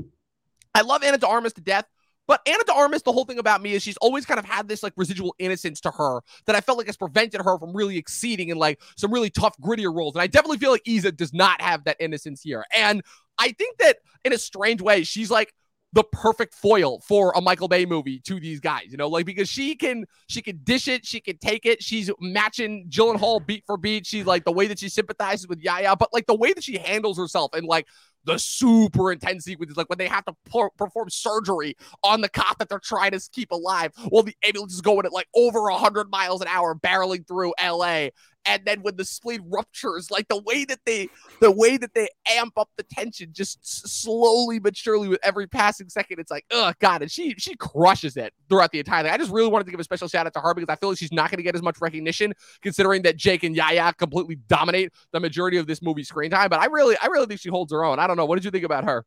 I 0.73 0.81
love 0.81 1.03
Ana 1.03 1.17
de 1.17 1.27
Armas 1.27 1.53
to 1.53 1.61
death. 1.61 1.85
But 2.27 2.39
Ana 2.47 2.63
de 2.63 2.73
Armas, 2.73 3.01
the 3.01 3.11
whole 3.11 3.25
thing 3.25 3.39
about 3.39 3.61
me 3.61 3.73
is 3.73 3.83
she's 3.83 3.97
always 3.97 4.25
kind 4.25 4.39
of 4.39 4.45
had 4.45 4.67
this 4.67 4.83
like 4.83 4.93
residual 4.95 5.35
innocence 5.37 5.81
to 5.81 5.91
her 5.91 6.21
that 6.45 6.55
I 6.55 6.61
felt 6.61 6.77
like 6.77 6.87
has 6.87 6.95
prevented 6.95 7.41
her 7.41 7.57
from 7.57 7.75
really 7.75 7.97
exceeding 7.97 8.49
in 8.49 8.57
like 8.57 8.79
some 8.95 9.11
really 9.11 9.29
tough, 9.29 9.57
grittier 9.59 9.93
roles. 9.93 10.15
And 10.15 10.21
I 10.21 10.27
definitely 10.27 10.57
feel 10.57 10.71
like 10.71 10.83
Eiza 10.85 11.13
does 11.15 11.33
not 11.33 11.59
have 11.61 11.83
that 11.85 11.97
innocence 11.99 12.41
here. 12.41 12.63
And 12.73 13.01
I 13.41 13.51
think 13.53 13.79
that 13.79 13.97
in 14.23 14.33
a 14.33 14.37
strange 14.37 14.81
way, 14.81 15.03
she's 15.03 15.31
like 15.31 15.51
the 15.93 16.03
perfect 16.03 16.53
foil 16.53 17.01
for 17.01 17.33
a 17.35 17.41
Michael 17.41 17.67
Bay 17.67 17.85
movie 17.85 18.19
to 18.19 18.39
these 18.39 18.59
guys, 18.59 18.85
you 18.89 18.97
know, 18.97 19.09
like 19.09 19.25
because 19.25 19.49
she 19.49 19.75
can 19.75 20.05
she 20.27 20.41
can 20.41 20.59
dish 20.63 20.87
it, 20.87 21.05
she 21.05 21.19
can 21.19 21.37
take 21.39 21.65
it. 21.65 21.83
She's 21.83 22.11
matching 22.19 22.85
Gyllenhaal 22.87 23.45
beat 23.45 23.63
for 23.65 23.77
beat. 23.77 24.05
She's 24.05 24.25
like 24.25 24.45
the 24.45 24.51
way 24.51 24.67
that 24.67 24.77
she 24.77 24.89
sympathizes 24.89 25.47
with 25.47 25.59
Yahya, 25.59 25.95
but 25.97 26.13
like 26.13 26.27
the 26.27 26.35
way 26.35 26.53
that 26.53 26.63
she 26.63 26.77
handles 26.77 27.17
herself 27.17 27.53
and 27.55 27.65
like 27.65 27.87
the 28.25 28.37
super 28.37 29.11
intense 29.11 29.45
sequences, 29.45 29.77
like 29.77 29.89
when 29.89 29.97
they 29.97 30.07
have 30.07 30.25
to 30.25 30.35
per- 30.51 30.69
perform 30.71 31.09
surgery 31.09 31.75
on 32.03 32.21
the 32.21 32.29
cop 32.29 32.59
that 32.59 32.69
they're 32.69 32.79
trying 32.79 33.11
to 33.11 33.29
keep 33.31 33.51
alive 33.51 33.91
while 34.09 34.23
the 34.23 34.35
ambulance 34.43 34.73
is 34.73 34.81
going 34.81 35.05
at 35.05 35.13
like 35.13 35.27
over 35.35 35.63
100 35.63 36.09
miles 36.09 36.41
an 36.41 36.47
hour 36.47 36.75
barreling 36.75 37.27
through 37.27 37.53
LA 37.61 38.09
and 38.45 38.63
then 38.65 38.81
when 38.81 38.95
the 38.95 39.05
spleen 39.05 39.41
ruptures 39.49 40.09
like 40.09 40.27
the 40.27 40.41
way 40.41 40.65
that 40.65 40.79
they 40.85 41.07
the 41.41 41.51
way 41.51 41.77
that 41.77 41.93
they 41.93 42.07
amp 42.37 42.57
up 42.57 42.69
the 42.77 42.83
tension 42.83 43.29
just 43.31 43.59
slowly 43.63 44.57
but 44.57 44.75
surely 44.75 45.07
with 45.07 45.19
every 45.23 45.47
passing 45.47 45.87
second 45.89 46.19
it's 46.19 46.31
like 46.31 46.43
oh 46.51 46.73
god 46.79 47.01
and 47.01 47.11
she 47.11 47.35
she 47.37 47.55
crushes 47.55 48.17
it 48.17 48.33
throughout 48.49 48.71
the 48.71 48.79
entire 48.79 49.03
thing. 49.03 49.11
I 49.11 49.17
just 49.17 49.31
really 49.31 49.49
wanted 49.49 49.65
to 49.65 49.71
give 49.71 49.79
a 49.79 49.83
special 49.83 50.07
shout 50.07 50.25
out 50.25 50.33
to 50.33 50.39
her 50.39 50.53
because 50.53 50.69
i 50.69 50.75
feel 50.75 50.89
like 50.89 50.97
she's 50.97 51.11
not 51.11 51.29
going 51.29 51.37
to 51.37 51.43
get 51.43 51.55
as 51.55 51.61
much 51.61 51.79
recognition 51.81 52.33
considering 52.61 53.03
that 53.03 53.15
jake 53.15 53.43
and 53.43 53.55
yahya 53.55 53.93
completely 53.93 54.37
dominate 54.47 54.91
the 55.11 55.19
majority 55.19 55.57
of 55.57 55.67
this 55.67 55.81
movie 55.81 56.03
screen 56.03 56.31
time 56.31 56.49
but 56.49 56.59
i 56.59 56.65
really 56.65 56.95
i 57.01 57.07
really 57.07 57.27
think 57.27 57.39
she 57.39 57.49
holds 57.49 57.71
her 57.71 57.83
own. 57.83 57.99
I 57.99 58.07
don't 58.07 58.10
know 58.17 58.25
what 58.25 58.35
did 58.35 58.45
you 58.45 58.51
think 58.51 58.65
about 58.65 58.83
her 58.83 59.05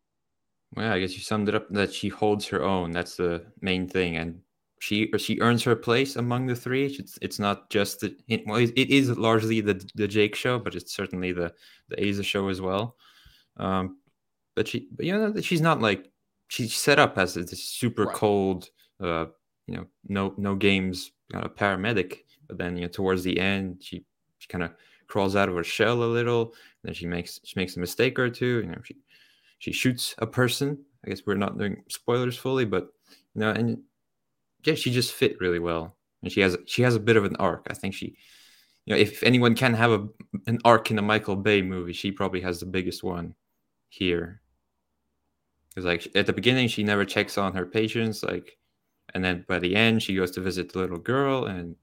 well 0.76 0.92
i 0.92 0.98
guess 0.98 1.14
you 1.14 1.20
summed 1.20 1.48
it 1.48 1.54
up 1.54 1.68
that 1.70 1.92
she 1.92 2.08
holds 2.08 2.46
her 2.46 2.62
own 2.62 2.90
that's 2.90 3.16
the 3.16 3.44
main 3.60 3.88
thing 3.88 4.16
and 4.16 4.40
she 4.84 5.10
she 5.16 5.40
earns 5.40 5.62
her 5.62 5.74
place 5.74 6.16
among 6.16 6.46
the 6.46 6.54
three. 6.54 6.84
It's 6.84 7.18
it's 7.22 7.38
not 7.38 7.70
just 7.70 8.00
the 8.00 8.14
it, 8.28 8.46
well, 8.46 8.58
it 8.58 8.90
is 8.90 9.16
largely 9.16 9.62
the 9.62 9.82
the 9.94 10.06
Jake 10.06 10.34
show, 10.34 10.58
but 10.58 10.74
it's 10.74 10.94
certainly 10.94 11.32
the 11.32 11.54
the 11.88 11.96
Eiza 11.96 12.22
show 12.22 12.48
as 12.48 12.60
well. 12.60 12.96
Um, 13.56 13.96
but 14.54 14.68
she, 14.68 14.88
but 14.94 15.06
you 15.06 15.16
know, 15.16 15.40
she's 15.40 15.62
not 15.62 15.80
like 15.80 16.10
she's 16.48 16.76
set 16.76 16.98
up 16.98 17.16
as 17.16 17.38
a 17.38 17.46
super 17.46 18.04
right. 18.04 18.14
cold, 18.14 18.68
uh, 19.02 19.26
you 19.66 19.76
know, 19.76 19.86
no 20.06 20.34
no 20.36 20.54
games 20.54 21.12
uh, 21.32 21.48
paramedic. 21.48 22.18
But 22.46 22.58
then 22.58 22.76
you 22.76 22.82
know, 22.82 22.88
towards 22.88 23.22
the 23.22 23.40
end, 23.40 23.78
she 23.80 24.04
she 24.36 24.48
kind 24.48 24.64
of 24.64 24.72
crawls 25.06 25.36
out 25.36 25.48
of 25.48 25.54
her 25.54 25.64
shell 25.64 26.02
a 26.02 26.06
little. 26.06 26.54
then 26.82 26.94
she 26.94 27.06
makes 27.06 27.40
she 27.44 27.54
makes 27.58 27.76
a 27.76 27.80
mistake 27.80 28.18
or 28.18 28.30
two. 28.30 28.62
You 28.62 28.66
know, 28.66 28.80
she 28.84 28.96
she 29.58 29.72
shoots 29.72 30.14
a 30.18 30.26
person. 30.26 30.78
I 31.04 31.10
guess 31.10 31.22
we're 31.26 31.34
not 31.34 31.58
doing 31.58 31.82
spoilers 31.88 32.36
fully, 32.36 32.64
but 32.64 32.88
you 33.34 33.40
know, 33.40 33.50
and 33.50 33.82
yeah, 34.64 34.74
she 34.74 34.90
just 34.90 35.12
fit 35.12 35.40
really 35.40 35.58
well, 35.58 35.96
and 36.22 36.32
she 36.32 36.40
has 36.40 36.56
she 36.66 36.82
has 36.82 36.94
a 36.94 37.00
bit 37.00 37.16
of 37.16 37.24
an 37.24 37.36
arc. 37.36 37.66
I 37.70 37.74
think 37.74 37.94
she, 37.94 38.16
you 38.86 38.94
know, 38.94 39.00
if 39.00 39.22
anyone 39.22 39.54
can 39.54 39.74
have 39.74 39.92
a 39.92 40.08
an 40.46 40.58
arc 40.64 40.90
in 40.90 40.98
a 40.98 41.02
Michael 41.02 41.36
Bay 41.36 41.62
movie, 41.62 41.92
she 41.92 42.10
probably 42.10 42.40
has 42.40 42.60
the 42.60 42.66
biggest 42.66 43.02
one 43.02 43.34
here. 43.88 44.40
Because 45.68 45.84
like 45.84 46.16
at 46.16 46.26
the 46.26 46.32
beginning, 46.32 46.68
she 46.68 46.84
never 46.84 47.04
checks 47.04 47.36
on 47.36 47.54
her 47.54 47.66
patients, 47.66 48.22
like, 48.22 48.56
and 49.12 49.24
then 49.24 49.44
by 49.48 49.58
the 49.58 49.74
end, 49.74 50.02
she 50.02 50.14
goes 50.14 50.30
to 50.32 50.40
visit 50.40 50.72
the 50.72 50.78
little 50.78 50.98
girl, 50.98 51.46
and 51.46 51.76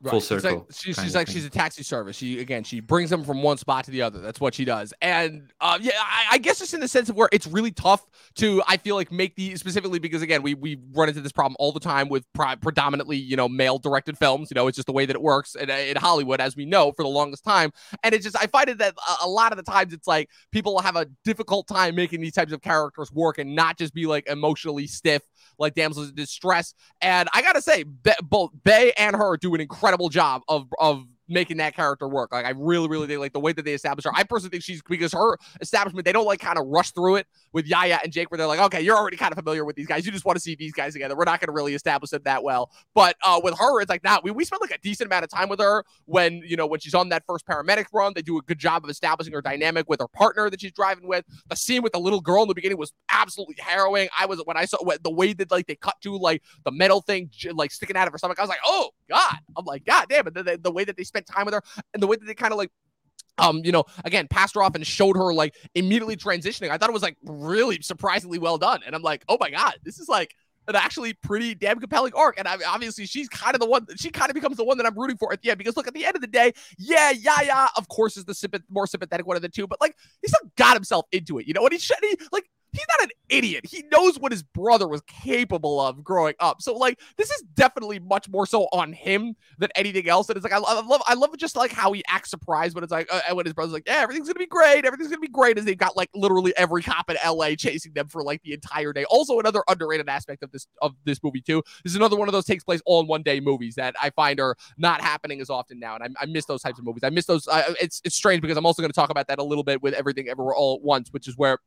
Right. 0.00 0.12
Full 0.12 0.20
circle. 0.20 0.66
She's 0.70 0.86
like, 0.86 0.96
she's, 0.96 1.04
she's 1.04 1.14
like 1.16 1.26
she's 1.26 1.44
a 1.44 1.50
taxi 1.50 1.82
service. 1.82 2.14
She 2.14 2.38
again, 2.38 2.62
she 2.62 2.78
brings 2.78 3.10
them 3.10 3.24
from 3.24 3.42
one 3.42 3.58
spot 3.58 3.84
to 3.86 3.90
the 3.90 4.02
other. 4.02 4.20
That's 4.20 4.40
what 4.40 4.54
she 4.54 4.64
does. 4.64 4.94
And 5.02 5.52
uh, 5.60 5.76
yeah, 5.80 5.92
I, 5.98 6.26
I, 6.32 6.38
guess 6.38 6.60
just 6.60 6.72
in 6.72 6.78
the 6.78 6.86
sense 6.86 7.08
of 7.08 7.16
where 7.16 7.28
it's 7.32 7.48
really 7.48 7.72
tough 7.72 8.06
to, 8.36 8.62
I 8.68 8.76
feel 8.76 8.94
like 8.94 9.10
make 9.10 9.34
the 9.34 9.56
specifically 9.56 9.98
because 9.98 10.22
again, 10.22 10.42
we 10.42 10.54
we 10.54 10.78
run 10.92 11.08
into 11.08 11.20
this 11.20 11.32
problem 11.32 11.56
all 11.58 11.72
the 11.72 11.80
time 11.80 12.08
with 12.08 12.24
pre- 12.32 12.54
predominantly 12.56 13.16
you 13.16 13.34
know 13.34 13.48
male 13.48 13.78
directed 13.78 14.16
films. 14.16 14.52
You 14.52 14.54
know, 14.54 14.68
it's 14.68 14.76
just 14.76 14.86
the 14.86 14.92
way 14.92 15.04
that 15.04 15.16
it 15.16 15.22
works 15.22 15.56
in, 15.56 15.68
in 15.68 15.96
Hollywood, 15.96 16.40
as 16.40 16.54
we 16.54 16.64
know 16.64 16.92
for 16.92 17.02
the 17.02 17.08
longest 17.08 17.42
time. 17.42 17.72
And 18.04 18.14
it's 18.14 18.22
just 18.22 18.36
I 18.40 18.46
find 18.46 18.68
it 18.68 18.78
that 18.78 18.94
a, 18.96 19.26
a 19.26 19.28
lot 19.28 19.50
of 19.50 19.56
the 19.56 19.64
times 19.64 19.92
it's 19.92 20.06
like 20.06 20.30
people 20.52 20.78
have 20.78 20.94
a 20.94 21.06
difficult 21.24 21.66
time 21.66 21.96
making 21.96 22.20
these 22.20 22.34
types 22.34 22.52
of 22.52 22.62
characters 22.62 23.10
work 23.10 23.38
and 23.38 23.56
not 23.56 23.76
just 23.76 23.94
be 23.94 24.06
like 24.06 24.28
emotionally 24.28 24.86
stiff 24.86 25.22
like 25.58 25.74
damsels 25.74 26.10
in 26.10 26.14
distress. 26.14 26.72
And 27.00 27.28
I 27.34 27.42
gotta 27.42 27.60
say, 27.60 27.84
both 28.22 28.52
Bay 28.64 28.92
and 28.96 29.16
her 29.16 29.36
do 29.36 29.54
an 29.54 29.60
incredible 29.60 29.87
job 30.10 30.42
of 30.48 30.66
of 30.78 31.04
making 31.28 31.58
that 31.58 31.74
character 31.76 32.08
work. 32.08 32.32
Like 32.32 32.46
I 32.46 32.50
really, 32.50 32.88
really 32.88 33.16
like 33.16 33.32
the 33.32 33.40
way 33.40 33.52
that 33.52 33.64
they 33.64 33.74
establish 33.74 34.04
her. 34.04 34.12
I 34.14 34.22
personally 34.22 34.50
think 34.50 34.62
she's 34.62 34.82
because 34.82 35.12
her 35.12 35.38
establishment, 35.60 36.04
they 36.04 36.12
don't 36.12 36.24
like 36.24 36.40
kind 36.40 36.58
of 36.58 36.66
rush 36.66 36.92
through 36.92 37.16
it 37.16 37.26
with 37.52 37.66
Yahya 37.66 38.00
and 38.02 38.12
Jake, 38.12 38.30
where 38.30 38.38
they're 38.38 38.46
like, 38.46 38.60
okay, 38.60 38.80
you're 38.80 38.96
already 38.96 39.16
kind 39.16 39.32
of 39.32 39.36
familiar 39.36 39.64
with 39.64 39.76
these 39.76 39.86
guys. 39.86 40.06
You 40.06 40.12
just 40.12 40.24
want 40.24 40.36
to 40.36 40.40
see 40.40 40.54
these 40.54 40.72
guys 40.72 40.94
together. 40.94 41.16
We're 41.16 41.24
not 41.24 41.40
going 41.40 41.48
to 41.48 41.52
really 41.52 41.74
establish 41.74 42.12
it 42.12 42.24
that 42.24 42.42
well. 42.42 42.70
But 42.94 43.16
uh, 43.22 43.40
with 43.42 43.58
her, 43.58 43.80
it's 43.80 43.90
like 43.90 44.02
that. 44.02 44.24
We, 44.24 44.30
we 44.30 44.44
spend 44.44 44.60
like 44.60 44.70
a 44.70 44.78
decent 44.78 45.06
amount 45.06 45.24
of 45.24 45.30
time 45.30 45.48
with 45.48 45.60
her 45.60 45.84
when, 46.06 46.42
you 46.44 46.56
know, 46.56 46.66
when 46.66 46.80
she's 46.80 46.94
on 46.94 47.10
that 47.10 47.24
first 47.26 47.46
paramedic 47.46 47.86
run. 47.92 48.12
They 48.14 48.22
do 48.22 48.38
a 48.38 48.42
good 48.42 48.58
job 48.58 48.84
of 48.84 48.90
establishing 48.90 49.34
her 49.34 49.42
dynamic 49.42 49.88
with 49.88 50.00
her 50.00 50.08
partner 50.08 50.50
that 50.50 50.60
she's 50.60 50.72
driving 50.72 51.06
with. 51.06 51.24
The 51.48 51.56
scene 51.56 51.82
with 51.82 51.92
the 51.92 52.00
little 52.00 52.20
girl 52.20 52.42
in 52.42 52.48
the 52.48 52.54
beginning 52.54 52.78
was 52.78 52.92
absolutely 53.12 53.56
harrowing. 53.58 54.08
I 54.18 54.26
was, 54.26 54.40
when 54.44 54.56
I 54.56 54.64
saw 54.64 54.78
the 55.02 55.10
way 55.10 55.32
that 55.34 55.50
like 55.50 55.66
they 55.66 55.76
cut 55.76 55.96
to 56.02 56.16
like 56.16 56.42
the 56.64 56.72
metal 56.72 57.00
thing, 57.00 57.30
like 57.52 57.70
sticking 57.70 57.96
out 57.96 58.06
of 58.06 58.12
her 58.12 58.18
stomach, 58.18 58.38
I 58.38 58.42
was 58.42 58.48
like, 58.48 58.60
oh 58.64 58.90
God. 59.10 59.36
I'm 59.56 59.64
like, 59.64 59.84
God 59.84 60.06
damn 60.08 60.26
it. 60.26 60.34
The, 60.34 60.42
the, 60.42 60.58
the 60.58 60.70
way 60.70 60.84
that 60.84 60.96
they 60.96 61.04
spent 61.04 61.17
time 61.26 61.44
with 61.44 61.54
her 61.54 61.62
and 61.94 62.02
the 62.02 62.06
way 62.06 62.16
that 62.16 62.26
they 62.26 62.34
kind 62.34 62.52
of 62.52 62.58
like 62.58 62.70
um, 63.38 63.60
you 63.64 63.72
know, 63.72 63.84
again, 64.04 64.26
passed 64.28 64.54
her 64.56 64.62
off 64.62 64.74
and 64.74 64.86
showed 64.86 65.16
her 65.16 65.32
like 65.32 65.54
immediately 65.74 66.16
transitioning. 66.16 66.70
I 66.70 66.76
thought 66.76 66.90
it 66.90 66.92
was 66.92 67.02
like 67.02 67.16
really 67.22 67.80
surprisingly 67.82 68.38
well 68.38 68.58
done. 68.58 68.80
And 68.84 68.94
I'm 68.94 69.02
like, 69.02 69.24
oh 69.28 69.36
my 69.40 69.50
God, 69.50 69.74
this 69.84 69.98
is 69.98 70.08
like 70.08 70.34
an 70.66 70.76
actually 70.76 71.14
pretty 71.14 71.54
damn 71.54 71.78
compelling 71.78 72.12
arc. 72.14 72.38
And 72.38 72.46
I, 72.46 72.56
obviously, 72.66 73.06
she's 73.06 73.28
kind 73.28 73.54
of 73.54 73.60
the 73.60 73.66
one, 73.66 73.86
she 73.96 74.10
kind 74.10 74.30
of 74.30 74.34
becomes 74.34 74.56
the 74.56 74.64
one 74.64 74.76
that 74.78 74.86
I'm 74.86 74.98
rooting 74.98 75.16
for 75.16 75.32
at 75.32 75.40
the 75.40 75.50
end. 75.50 75.58
Because 75.58 75.76
look, 75.76 75.86
at 75.86 75.94
the 75.94 76.04
end 76.04 76.16
of 76.16 76.20
the 76.20 76.28
day, 76.28 76.52
yeah, 76.78 77.10
Yahya, 77.10 77.70
of 77.76 77.88
course, 77.88 78.16
is 78.16 78.24
the 78.24 78.62
more 78.68 78.86
sympathetic 78.86 79.26
one 79.26 79.36
of 79.36 79.42
the 79.42 79.48
two, 79.48 79.66
but 79.66 79.80
like, 79.80 79.96
he 80.20 80.28
still 80.28 80.50
got 80.56 80.74
himself 80.74 81.06
into 81.12 81.38
it. 81.38 81.46
You 81.46 81.54
know, 81.54 81.62
what 81.62 81.72
he 81.72 81.78
should, 81.78 81.96
he, 82.00 82.18
like, 82.32 82.50
he's 82.72 82.86
not 82.98 83.04
an 83.04 83.10
idiot. 83.28 83.64
He 83.66 83.84
knows 83.92 84.18
what 84.18 84.32
his 84.32 84.42
brother 84.42 84.88
was 84.88 85.00
capable 85.02 85.80
of 85.80 86.02
growing 86.02 86.34
up. 86.40 86.62
So 86.62 86.74
like 86.74 87.00
this 87.16 87.30
is 87.30 87.42
definitely 87.54 87.98
much 87.98 88.28
more 88.28 88.46
so 88.46 88.68
on 88.72 88.92
him 88.92 89.36
than 89.58 89.70
anything 89.74 90.08
else. 90.08 90.28
And 90.28 90.36
it's 90.36 90.44
like 90.44 90.52
I, 90.52 90.58
I 90.58 90.80
love 90.82 91.02
I 91.06 91.14
love 91.14 91.36
just 91.36 91.56
like 91.56 91.72
how 91.72 91.92
he 91.92 92.02
acts 92.08 92.30
surprised 92.30 92.74
when 92.74 92.84
it's 92.84 92.92
like 92.92 93.08
uh, 93.12 93.20
when 93.34 93.46
his 93.46 93.52
brother's 93.52 93.72
like, 93.72 93.84
yeah, 93.86 93.98
everything's 93.98 94.28
gonna 94.28 94.38
be 94.38 94.46
great, 94.46 94.84
everything's 94.84 95.08
gonna 95.08 95.20
be 95.20 95.28
great, 95.28 95.58
as 95.58 95.64
they've 95.64 95.78
got 95.78 95.96
like 95.96 96.10
literally 96.14 96.54
every 96.56 96.82
cop 96.82 97.10
in 97.10 97.16
LA 97.24 97.54
chasing 97.54 97.92
them 97.92 98.08
for 98.08 98.22
like 98.22 98.42
the 98.42 98.52
entire 98.52 98.92
day. 98.92 99.04
Also 99.04 99.38
another 99.38 99.62
underrated 99.68 100.08
aspect 100.08 100.42
of 100.42 100.50
this 100.52 100.66
of 100.82 100.94
this 101.04 101.22
movie 101.22 101.40
too. 101.40 101.62
This 101.84 101.92
is 101.92 101.96
another 101.96 102.16
one 102.16 102.28
of 102.28 102.32
those 102.32 102.44
takes 102.44 102.64
place 102.64 102.80
all 102.86 103.00
in 103.00 103.06
one 103.06 103.22
day 103.22 103.40
movies 103.40 103.74
that 103.76 103.94
I 104.00 104.10
find 104.10 104.40
are 104.40 104.56
not 104.76 105.00
happening 105.00 105.40
as 105.40 105.50
often 105.50 105.78
now, 105.78 105.96
and 105.96 106.16
I, 106.18 106.22
I 106.22 106.26
miss 106.26 106.44
those 106.46 106.62
types 106.62 106.78
of 106.78 106.84
movies. 106.84 107.02
I 107.04 107.10
miss 107.10 107.26
those. 107.26 107.48
It's 107.80 108.00
it's 108.04 108.16
strange 108.16 108.42
because 108.42 108.56
I'm 108.56 108.66
also 108.66 108.82
going 108.82 108.90
to 108.90 108.94
talk 108.94 109.10
about 109.10 109.28
that 109.28 109.38
a 109.38 109.44
little 109.44 109.64
bit 109.64 109.82
with 109.82 109.94
everything 109.94 110.28
everywhere 110.28 110.54
all 110.54 110.76
at 110.76 110.82
once, 110.82 111.12
which 111.12 111.28
is 111.28 111.36
where 111.36 111.58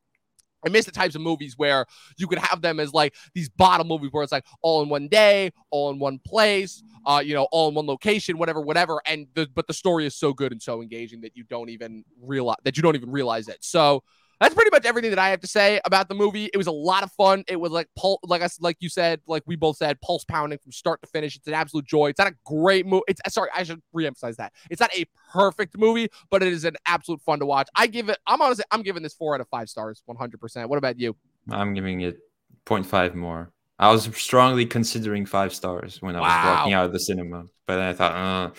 I 0.65 0.69
miss 0.69 0.85
the 0.85 0.91
types 0.91 1.15
of 1.15 1.21
movies 1.21 1.55
where 1.57 1.85
you 2.17 2.27
could 2.27 2.39
have 2.39 2.61
them 2.61 2.79
as 2.79 2.93
like 2.93 3.15
these 3.33 3.49
bottom 3.49 3.87
movies 3.87 4.09
where 4.11 4.23
it's 4.23 4.31
like 4.31 4.45
all 4.61 4.81
in 4.81 4.89
one 4.89 5.07
day, 5.07 5.51
all 5.69 5.89
in 5.91 5.99
one 5.99 6.19
place, 6.19 6.83
uh, 7.05 7.21
you 7.23 7.33
know, 7.33 7.47
all 7.51 7.69
in 7.69 7.75
one 7.75 7.87
location, 7.87 8.37
whatever, 8.37 8.61
whatever. 8.61 9.01
And 9.05 9.27
the, 9.33 9.47
but 9.53 9.67
the 9.67 9.73
story 9.73 10.05
is 10.05 10.15
so 10.15 10.33
good 10.33 10.51
and 10.51 10.61
so 10.61 10.81
engaging 10.81 11.21
that 11.21 11.35
you 11.35 11.43
don't 11.43 11.69
even 11.69 12.03
realize 12.21 12.57
that 12.63 12.77
you 12.77 12.83
don't 12.83 12.95
even 12.95 13.11
realize 13.11 13.47
it. 13.47 13.57
So 13.61 14.03
that's 14.41 14.53
pretty 14.55 14.71
much 14.71 14.85
everything 14.85 15.11
that 15.11 15.19
I 15.19 15.29
have 15.29 15.39
to 15.41 15.47
say 15.47 15.79
about 15.85 16.09
the 16.09 16.15
movie. 16.15 16.49
It 16.53 16.57
was 16.57 16.67
a 16.67 16.71
lot 16.71 17.03
of 17.03 17.11
fun. 17.13 17.43
It 17.47 17.55
was 17.57 17.71
like 17.71 17.87
pul- 17.97 18.19
like 18.23 18.41
I 18.41 18.49
like 18.59 18.75
you 18.79 18.89
said, 18.89 19.21
like 19.27 19.43
we 19.45 19.55
both 19.55 19.77
said, 19.77 20.01
pulse 20.01 20.25
pounding 20.25 20.59
from 20.59 20.71
start 20.73 21.01
to 21.03 21.07
finish. 21.07 21.35
It's 21.37 21.47
an 21.47 21.53
absolute 21.53 21.85
joy. 21.85 22.07
It's 22.09 22.17
not 22.19 22.27
a 22.27 22.35
great 22.45 22.85
movie. 22.85 23.03
It's 23.07 23.21
sorry, 23.33 23.49
I 23.55 23.63
should 23.63 23.81
reemphasize 23.95 24.35
that. 24.37 24.51
It's 24.69 24.81
not 24.81 24.93
a 24.93 25.05
perfect 25.31 25.77
movie, 25.77 26.09
but 26.29 26.43
it 26.43 26.51
is 26.51 26.65
an 26.65 26.75
absolute 26.85 27.21
fun 27.21 27.39
to 27.39 27.45
watch. 27.45 27.69
I 27.75 27.87
give 27.87 28.09
it. 28.09 28.17
I'm 28.27 28.41
honestly, 28.41 28.65
I'm 28.71 28.81
giving 28.81 29.03
this 29.03 29.13
four 29.13 29.35
out 29.35 29.41
of 29.41 29.47
five 29.47 29.69
stars, 29.69 30.01
100. 30.07 30.39
percent 30.41 30.67
What 30.67 30.77
about 30.77 30.99
you? 30.99 31.15
I'm 31.49 31.73
giving 31.73 32.01
it 32.01 32.17
0.5 32.65 33.15
more. 33.15 33.51
I 33.79 33.91
was 33.91 34.03
strongly 34.15 34.65
considering 34.65 35.25
five 35.25 35.53
stars 35.53 36.01
when 36.01 36.15
I 36.15 36.19
was 36.19 36.27
Wow. 36.29 36.55
walking 36.55 36.73
out 36.73 36.85
of 36.85 36.93
the 36.93 36.99
cinema, 36.99 37.45
but 37.65 37.77
then 37.77 37.87
I 37.87 37.93
thought, 37.93 38.11
uh, 38.13 38.51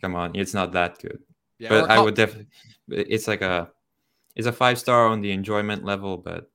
come 0.00 0.14
on, 0.14 0.34
it's 0.34 0.54
not 0.54 0.72
that 0.72 0.98
good. 0.98 1.18
Yeah, 1.58 1.68
but 1.68 1.90
I 1.90 1.98
would 1.98 2.14
definitely. 2.14 2.46
It's 2.88 3.28
like 3.28 3.42
a, 3.42 3.68
it's 4.36 4.46
a 4.46 4.52
five 4.52 4.78
star 4.78 5.06
on 5.06 5.20
the 5.20 5.32
enjoyment 5.32 5.84
level, 5.84 6.16
but 6.16 6.50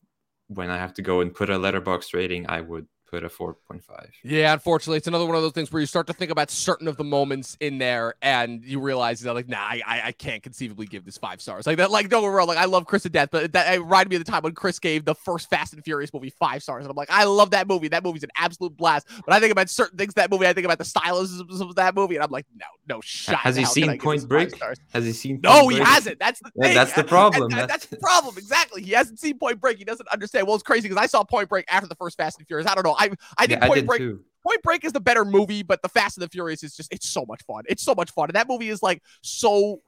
when 0.48 0.70
I 0.70 0.78
have 0.78 0.94
to 0.96 1.02
go 1.02 1.22
and 1.22 1.34
put 1.34 1.50
a 1.50 1.60
Letterboxd 1.60 2.14
rating, 2.14 2.48
I 2.50 2.62
would 2.62 2.88
put 3.16 3.26
a 3.26 3.30
four 3.30 3.54
point 3.68 3.84
five. 3.84 4.12
Yeah, 4.24 4.54
unfortunately, 4.54 4.98
it's 4.98 5.08
another 5.08 5.26
one 5.26 5.36
of 5.36 5.42
those 5.42 5.54
things 5.54 5.72
where 5.72 5.80
you 5.80 5.86
start 5.86 6.08
to 6.08 6.14
think 6.14 6.32
about 6.32 6.52
certain 6.52 6.88
of 6.88 6.98
the 6.98 7.04
moments 7.04 7.56
in 7.60 7.78
there, 7.78 8.16
and 8.22 8.64
you 8.64 8.80
realize 8.80 9.22
that 9.22 9.34
like, 9.34 9.48
nah, 9.48 9.58
I, 9.60 10.02
I 10.06 10.12
can't 10.12 10.44
conceivably 10.44 10.86
give 10.86 11.06
this 11.06 11.18
five 11.18 11.42
stars. 11.42 11.66
Like 11.66 11.78
that, 11.78 11.92
like 11.92 12.10
don't 12.10 12.22
get 12.24 12.28
wrong, 12.28 12.48
like 12.48 12.58
I 12.58 12.66
love 12.66 12.86
Chris 12.86 13.04
to 13.04 13.10
death, 13.10 13.30
but 13.32 13.54
that 13.54 13.74
it 13.74 13.80
reminded 13.80 14.10
me 14.10 14.16
of 14.18 14.26
the 14.26 14.32
time 14.32 14.44
when 14.44 14.54
Chris 14.54 14.80
gave 14.80 15.06
the 15.06 15.16
first 15.16 15.50
Fast 15.50 15.74
and 15.74 15.84
Furious 15.84 16.14
movie 16.14 16.30
five 16.30 16.62
stars, 16.64 16.84
and 16.84 16.92
I'm 16.92 16.96
like, 16.98 17.10
I 17.12 17.24
love 17.24 17.52
that 17.52 17.68
movie. 17.68 17.88
That 17.88 18.04
movie's 18.04 18.24
an 18.24 18.32
absolute 18.38 18.76
blast. 18.76 19.08
But 19.26 19.34
I 19.34 19.40
think 19.40 19.52
about 19.52 19.70
certain 19.70 19.98
things 19.98 20.14
that 20.16 20.30
movie. 20.30 20.48
I 20.48 20.54
think 20.54 20.66
about 20.66 20.78
the 20.78 20.84
stylisms 20.84 21.62
of 21.62 21.76
that 21.76 21.96
movie, 21.96 22.16
and 22.16 22.24
I'm 22.24 22.32
like, 22.32 22.46
no, 22.56 22.66
no 22.88 23.02
shot. 23.02 23.38
Has 23.38 23.56
he 23.56 23.64
hell 23.64 23.74
can 23.74 23.84
I 23.84 23.88
seen 23.94 24.00
Point 24.00 24.28
Break? 24.28 24.64
Has 24.94 25.06
he 25.06 25.14
seen? 25.14 25.40
No, 25.42 25.62
Point 25.62 25.72
he 25.74 25.78
Break? 25.80 25.88
hasn't. 25.88 26.20
That's 26.20 26.40
the 26.40 26.52
Yeah, 26.56 26.74
that's 26.74 26.94
the 26.94 27.04
problem. 27.04 27.50
That's- 27.52 27.68
that's 27.68 27.86
the 27.88 27.98
problem. 27.98 28.38
Exactly. 28.38 28.82
He 28.82 28.92
hasn't 28.92 29.20
seen 29.20 29.38
Point 29.38 29.60
Break. 29.60 29.78
He 29.78 29.84
doesn't 29.86 30.08
understand. 30.10 30.48
Well, 30.48 30.56
it's 30.56 30.64
crazy 30.64 30.88
because 30.88 31.02
I 31.02 31.08
saw 31.08 31.24
Point 31.24 31.50
Break 31.50 31.66
after 31.70 31.88
the 31.88 31.96
first 31.96 32.18
Fast 32.18 32.38
and 32.40 32.48
Furious. 32.48 32.70
I 32.70 32.76
don't 32.76 32.86
know. 32.86 32.96
I 32.98 33.05
I 33.38 33.48
think 33.48 33.62
Yeah, 33.62 33.68
Point 33.68 33.80
did 33.82 33.88
Break 33.88 34.00
too. 34.00 34.20
Point 34.44 34.62
Break 34.64 34.86
is 34.86 34.94
the 34.94 35.00
better 35.00 35.26
movie, 35.26 35.64
but 35.64 35.82
The 35.82 35.90
Fast 35.90 36.18
and 36.18 36.24
the 36.24 36.30
Furious 36.30 36.64
is 36.64 36.76
just 36.76 36.94
it's 36.94 37.10
so 37.10 37.26
much 37.28 37.42
fun. 37.48 37.64
It's 37.68 37.84
so 37.84 37.96
much 37.96 38.12
fun. 38.12 38.30
And 38.30 38.36
that 38.36 38.48
movie 38.48 38.70
is 38.70 38.84
like 38.84 39.02
so 39.22 39.82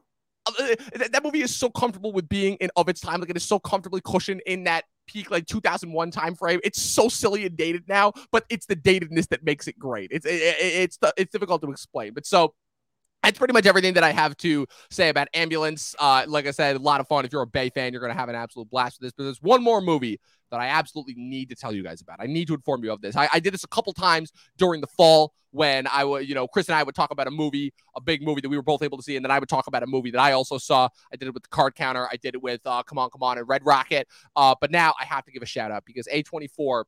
uh, 0.48 0.76
that 0.96 1.12
that 1.12 1.24
movie 1.24 1.42
is 1.42 1.56
so 1.56 1.70
comfortable 1.70 2.12
with 2.14 2.28
being 2.30 2.56
in 2.56 2.70
of 2.76 2.90
its 2.90 3.02
time. 3.02 3.20
Like 3.20 3.30
it 3.30 3.38
is 3.38 3.44
so 3.44 3.60
comfortably 3.60 4.02
cushioned 4.04 4.42
in 4.46 4.64
that 4.64 4.86
peak 5.08 5.30
like 5.32 5.46
2001 5.46 6.12
time 6.12 6.36
frame. 6.36 6.60
It's 6.64 6.82
so 6.82 7.08
silly 7.10 7.46
and 7.46 7.56
dated 7.56 7.88
now, 7.88 8.14
but 8.32 8.46
it's 8.50 8.66
the 8.66 8.76
datedness 8.76 9.28
that 9.30 9.44
makes 9.44 9.68
it 9.68 9.78
great. 9.78 10.12
It's 10.12 10.26
it, 10.26 10.34
it- 10.42 10.56
it's 10.60 10.98
the, 10.98 11.14
it's 11.18 11.32
difficult 11.32 11.62
to 11.64 11.72
explain. 11.72 12.14
But 12.14 12.26
so 12.26 12.54
that's 13.28 13.38
pretty 13.38 13.54
much 13.54 13.66
everything 13.66 13.94
that 13.96 14.06
I 14.06 14.14
have 14.14 14.38
to 14.38 14.66
say 14.90 15.10
about 15.10 15.28
Ambulance. 15.34 15.94
Uh, 16.00 16.24
like 16.28 16.48
I 16.48 16.52
said, 16.52 16.78
a 16.78 16.80
lot 16.80 17.02
of 17.02 17.10
fun. 17.10 17.26
If 17.26 17.34
you're 17.34 17.42
a 17.42 17.48
Bay 17.48 17.70
fan, 17.70 17.92
you're 17.92 18.00
going 18.00 18.14
to 18.14 18.18
have 18.18 18.30
an 18.30 18.36
absolute 18.36 18.70
blast 18.70 19.00
with 19.00 19.08
this. 19.08 19.14
But 19.18 19.26
there's 19.26 19.42
one 19.42 19.62
more 19.62 19.82
movie 19.82 20.22
that 20.50 20.62
I 20.62 20.68
absolutely 20.68 21.16
need 21.18 21.50
to 21.50 21.56
tell 21.56 21.74
you 21.74 21.84
guys 21.84 22.00
about. 22.00 22.22
I 22.22 22.28
need 22.28 22.48
to 22.48 22.54
inform 22.54 22.86
you 22.86 22.94
of 22.94 23.02
this. 23.02 23.18
I, 23.18 23.28
I 23.34 23.42
did 23.42 23.54
this 23.54 23.66
a 23.66 23.68
couple 23.68 23.92
times 23.92 24.32
during 24.58 24.80
the 24.80 24.88
fall 24.88 25.34
when 25.52 25.88
I 25.88 26.06
would, 26.06 26.30
you 26.30 26.36
know, 26.36 26.48
Chris 26.48 26.70
and 26.70 26.76
I 26.78 26.84
would 26.84 26.96
talk 26.96 27.12
about 27.12 27.28
a 27.28 27.32
movie, 27.32 27.74
a 27.98 28.02
big 28.02 28.22
movie 28.22 28.40
that 28.40 28.48
we 28.48 28.56
were 28.56 28.64
both 28.64 28.82
able 28.82 28.98
to 28.98 29.04
see, 29.04 29.18
and 29.18 29.26
then 29.26 29.32
I 29.32 29.40
would 29.40 29.50
talk 29.50 29.68
about 29.68 29.84
a 29.84 29.88
movie 29.88 30.12
that 30.12 30.22
I 30.22 30.32
also 30.32 30.58
saw. 30.58 30.88
I 31.12 31.18
did 31.18 31.28
it 31.28 31.34
with 31.34 31.44
the 31.44 31.50
Card 31.50 31.76
Counter. 31.76 32.08
I 32.10 32.16
did 32.16 32.34
it 32.34 32.42
with 32.42 32.62
uh, 32.66 32.82
Come 32.84 32.98
On, 32.98 33.10
Come 33.10 33.24
On, 33.24 33.38
and 33.38 33.48
Red 33.48 33.66
Rocket. 33.66 34.08
Uh, 34.38 34.56
but 34.62 34.72
now 34.72 34.94
I 35.02 35.04
have 35.04 35.26
to 35.26 35.32
give 35.34 35.44
a 35.44 35.48
shout 35.48 35.70
out 35.70 35.84
because 35.84 36.08
A24, 36.08 36.86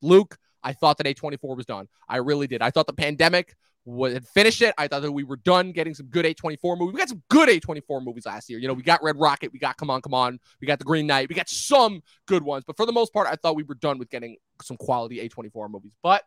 Luke, 0.00 0.38
I 0.62 0.72
thought 0.72 0.96
that 0.98 1.06
A24 1.06 1.56
was 1.56 1.66
done. 1.66 1.86
I 2.08 2.16
really 2.16 2.46
did. 2.46 2.62
I 2.62 2.70
thought 2.70 2.86
the 2.86 2.94
pandemic 2.94 3.54
was 3.86 4.12
had 4.12 4.26
finished 4.26 4.60
it. 4.62 4.74
I 4.76 4.88
thought 4.88 5.02
that 5.02 5.12
we 5.12 5.24
were 5.24 5.36
done 5.36 5.72
getting 5.72 5.94
some 5.94 6.06
good 6.06 6.24
A24 6.24 6.76
movies. 6.76 6.92
We 6.92 6.98
got 6.98 7.08
some 7.08 7.22
good 7.30 7.48
A24 7.48 8.04
movies 8.04 8.26
last 8.26 8.50
year. 8.50 8.58
You 8.58 8.66
know, 8.66 8.74
we 8.74 8.82
got 8.82 9.02
Red 9.02 9.16
Rocket, 9.16 9.52
we 9.52 9.58
got 9.58 9.76
Come 9.76 9.90
On, 9.90 10.02
Come 10.02 10.12
On, 10.12 10.38
we 10.60 10.66
got 10.66 10.78
The 10.78 10.84
Green 10.84 11.06
Knight, 11.06 11.28
we 11.28 11.34
got 11.34 11.48
some 11.48 12.02
good 12.26 12.42
ones. 12.42 12.64
But 12.66 12.76
for 12.76 12.84
the 12.84 12.92
most 12.92 13.12
part, 13.12 13.28
I 13.28 13.36
thought 13.36 13.54
we 13.54 13.62
were 13.62 13.76
done 13.76 13.98
with 13.98 14.10
getting 14.10 14.36
some 14.60 14.76
quality 14.76 15.26
A24 15.28 15.70
movies. 15.70 15.92
But 16.02 16.24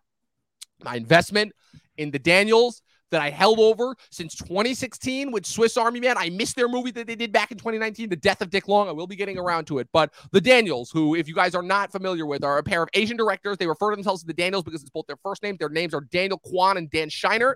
my 0.84 0.96
investment 0.96 1.54
in 1.98 2.12
the 2.12 2.20
Daniels 2.20 2.82
that 3.12 3.22
I 3.22 3.30
held 3.30 3.60
over 3.60 3.96
since 4.10 4.36
2016 4.36 5.32
with 5.32 5.46
Swiss 5.46 5.78
Army 5.78 6.00
Man. 6.00 6.18
I 6.18 6.30
missed 6.30 6.56
their 6.56 6.68
movie 6.68 6.92
that 6.92 7.08
they 7.08 7.16
did 7.16 7.32
back 7.32 7.52
in 7.52 7.58
2019, 7.58 8.10
The 8.10 8.16
Death 8.16 8.42
of 8.42 8.50
Dick 8.50 8.68
Long. 8.68 8.88
I 8.88 8.92
will 8.92 9.08
be 9.08 9.16
getting 9.16 9.38
around 9.38 9.66
to 9.66 9.80
it. 9.80 9.88
But 9.92 10.14
the 10.32 10.42
Daniels, 10.42 10.92
who, 10.92 11.16
if 11.16 11.28
you 11.28 11.36
guys 11.36 11.56
are 11.56 11.64
not 11.64 11.92
familiar 11.92 12.26
with, 12.26 12.44
are 12.44 12.58
a 12.58 12.64
pair 12.64 12.84
of 12.84 12.90
Asian 12.94 13.18
directors. 13.18 13.58
They 13.58 13.68
refer 13.68 13.92
to 13.92 13.96
themselves 13.96 14.22
as 14.22 14.26
the 14.26 14.34
Daniels 14.34 14.64
because 14.64 14.82
it's 14.82 14.90
both 14.90 15.08
their 15.08 15.18
first 15.18 15.44
names. 15.44 15.58
Their 15.60 15.70
names 15.70 15.94
are 15.94 16.02
Daniel 16.02 16.40
Kwan 16.40 16.78
and 16.78 16.90
Dan 16.90 17.10
Scheinert. 17.10 17.56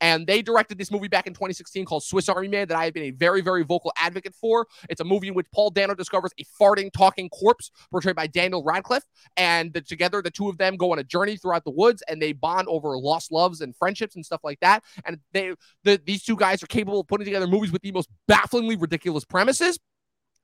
And 0.00 0.26
they 0.26 0.42
directed 0.42 0.78
this 0.78 0.90
movie 0.90 1.08
back 1.08 1.26
in 1.26 1.32
2016 1.32 1.84
called 1.84 2.04
Swiss 2.04 2.28
Army 2.28 2.48
Man 2.48 2.68
that 2.68 2.76
I 2.76 2.84
have 2.84 2.94
been 2.94 3.04
a 3.04 3.10
very, 3.12 3.40
very 3.40 3.62
vocal 3.62 3.92
advocate 3.96 4.34
for. 4.34 4.66
It's 4.90 5.00
a 5.00 5.04
movie 5.04 5.28
in 5.28 5.34
which 5.34 5.46
Paul 5.54 5.70
Dano 5.70 5.94
discovers 5.94 6.32
a 6.38 6.44
farting, 6.60 6.92
talking 6.92 7.28
corpse 7.30 7.70
portrayed 7.90 8.16
by 8.16 8.26
Daniel 8.26 8.62
Radcliffe. 8.62 9.04
And 9.36 9.72
the, 9.72 9.80
together, 9.80 10.20
the 10.20 10.30
two 10.30 10.48
of 10.48 10.58
them 10.58 10.76
go 10.76 10.92
on 10.92 10.98
a 10.98 11.04
journey 11.04 11.36
throughout 11.36 11.64
the 11.64 11.70
woods 11.70 12.02
and 12.08 12.20
they 12.20 12.32
bond 12.32 12.68
over 12.68 12.96
lost 12.98 13.32
loves 13.32 13.60
and 13.60 13.74
friendships 13.74 14.16
and 14.16 14.24
stuff 14.24 14.40
like 14.44 14.60
that. 14.60 14.84
And 15.04 15.18
they, 15.32 15.54
the, 15.84 16.00
these 16.04 16.22
two 16.22 16.36
guys 16.36 16.62
are 16.62 16.66
capable 16.66 17.00
of 17.00 17.08
putting 17.08 17.24
together 17.24 17.46
movies 17.46 17.72
with 17.72 17.82
the 17.82 17.92
most 17.92 18.10
bafflingly 18.28 18.76
ridiculous 18.76 19.24
premises 19.24 19.78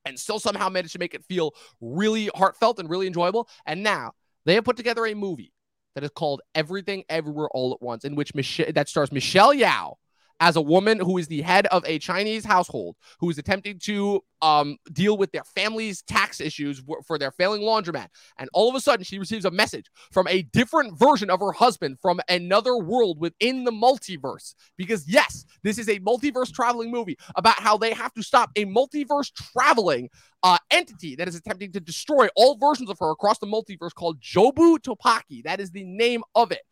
and 0.04 0.18
still 0.18 0.38
somehow 0.38 0.68
manage 0.68 0.92
to 0.92 0.98
make 0.98 1.14
it 1.14 1.24
feel 1.24 1.54
really 1.80 2.30
heartfelt 2.34 2.78
and 2.78 2.88
really 2.88 3.06
enjoyable. 3.06 3.48
And 3.66 3.82
now 3.82 4.12
they 4.44 4.54
have 4.54 4.64
put 4.64 4.76
together 4.76 5.06
a 5.06 5.14
movie 5.14 5.51
that 5.94 6.04
is 6.04 6.10
called 6.10 6.42
Everything 6.54 7.04
Everywhere 7.08 7.48
All 7.52 7.72
at 7.72 7.82
Once, 7.82 8.04
in 8.04 8.14
which 8.14 8.34
Michelle 8.34 8.72
that 8.74 8.88
stars 8.88 9.12
Michelle 9.12 9.54
Yeoh 9.54 9.94
as 10.40 10.56
a 10.56 10.60
woman 10.60 10.98
who 10.98 11.18
is 11.18 11.28
the 11.28 11.42
head 11.42 11.66
of 11.66 11.84
a 11.86 11.98
Chinese 11.98 12.44
household 12.44 12.96
who 13.20 13.30
is 13.30 13.38
attempting 13.38 13.78
to 13.80 14.20
um, 14.42 14.76
deal 14.92 15.16
with 15.16 15.30
their 15.32 15.44
family's 15.44 16.02
tax 16.02 16.40
issues 16.40 16.82
for 17.06 17.16
their 17.16 17.30
failing 17.30 17.62
laundromat. 17.62 18.08
And 18.38 18.50
all 18.52 18.68
of 18.68 18.74
a 18.74 18.80
sudden, 18.80 19.04
she 19.04 19.18
receives 19.18 19.44
a 19.44 19.50
message 19.50 19.86
from 20.10 20.26
a 20.28 20.42
different 20.42 20.98
version 20.98 21.30
of 21.30 21.40
her 21.40 21.52
husband 21.52 21.98
from 22.02 22.20
another 22.28 22.76
world 22.76 23.20
within 23.20 23.64
the 23.64 23.70
multiverse. 23.70 24.54
Because, 24.76 25.06
yes, 25.08 25.44
this 25.62 25.78
is 25.78 25.88
a 25.88 26.00
multiverse 26.00 26.52
traveling 26.52 26.90
movie 26.90 27.16
about 27.36 27.60
how 27.60 27.76
they 27.76 27.92
have 27.92 28.12
to 28.14 28.22
stop 28.22 28.50
a 28.56 28.64
multiverse 28.66 29.32
traveling 29.32 30.10
uh, 30.42 30.58
entity 30.72 31.14
that 31.16 31.28
is 31.28 31.36
attempting 31.36 31.70
to 31.72 31.80
destroy 31.80 32.26
all 32.34 32.56
versions 32.56 32.90
of 32.90 32.98
her 32.98 33.10
across 33.10 33.38
the 33.38 33.46
multiverse 33.46 33.94
called 33.94 34.20
Jobu 34.20 34.78
Tupaki. 34.78 35.44
That 35.44 35.60
is 35.60 35.70
the 35.70 35.84
name 35.84 36.22
of 36.34 36.50
it. 36.50 36.62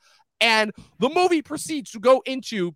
And 0.41 0.73
the 0.99 1.11
movie 1.11 1.43
proceeds 1.43 1.91
to 1.93 2.01
go 2.01 2.23
into 2.27 2.75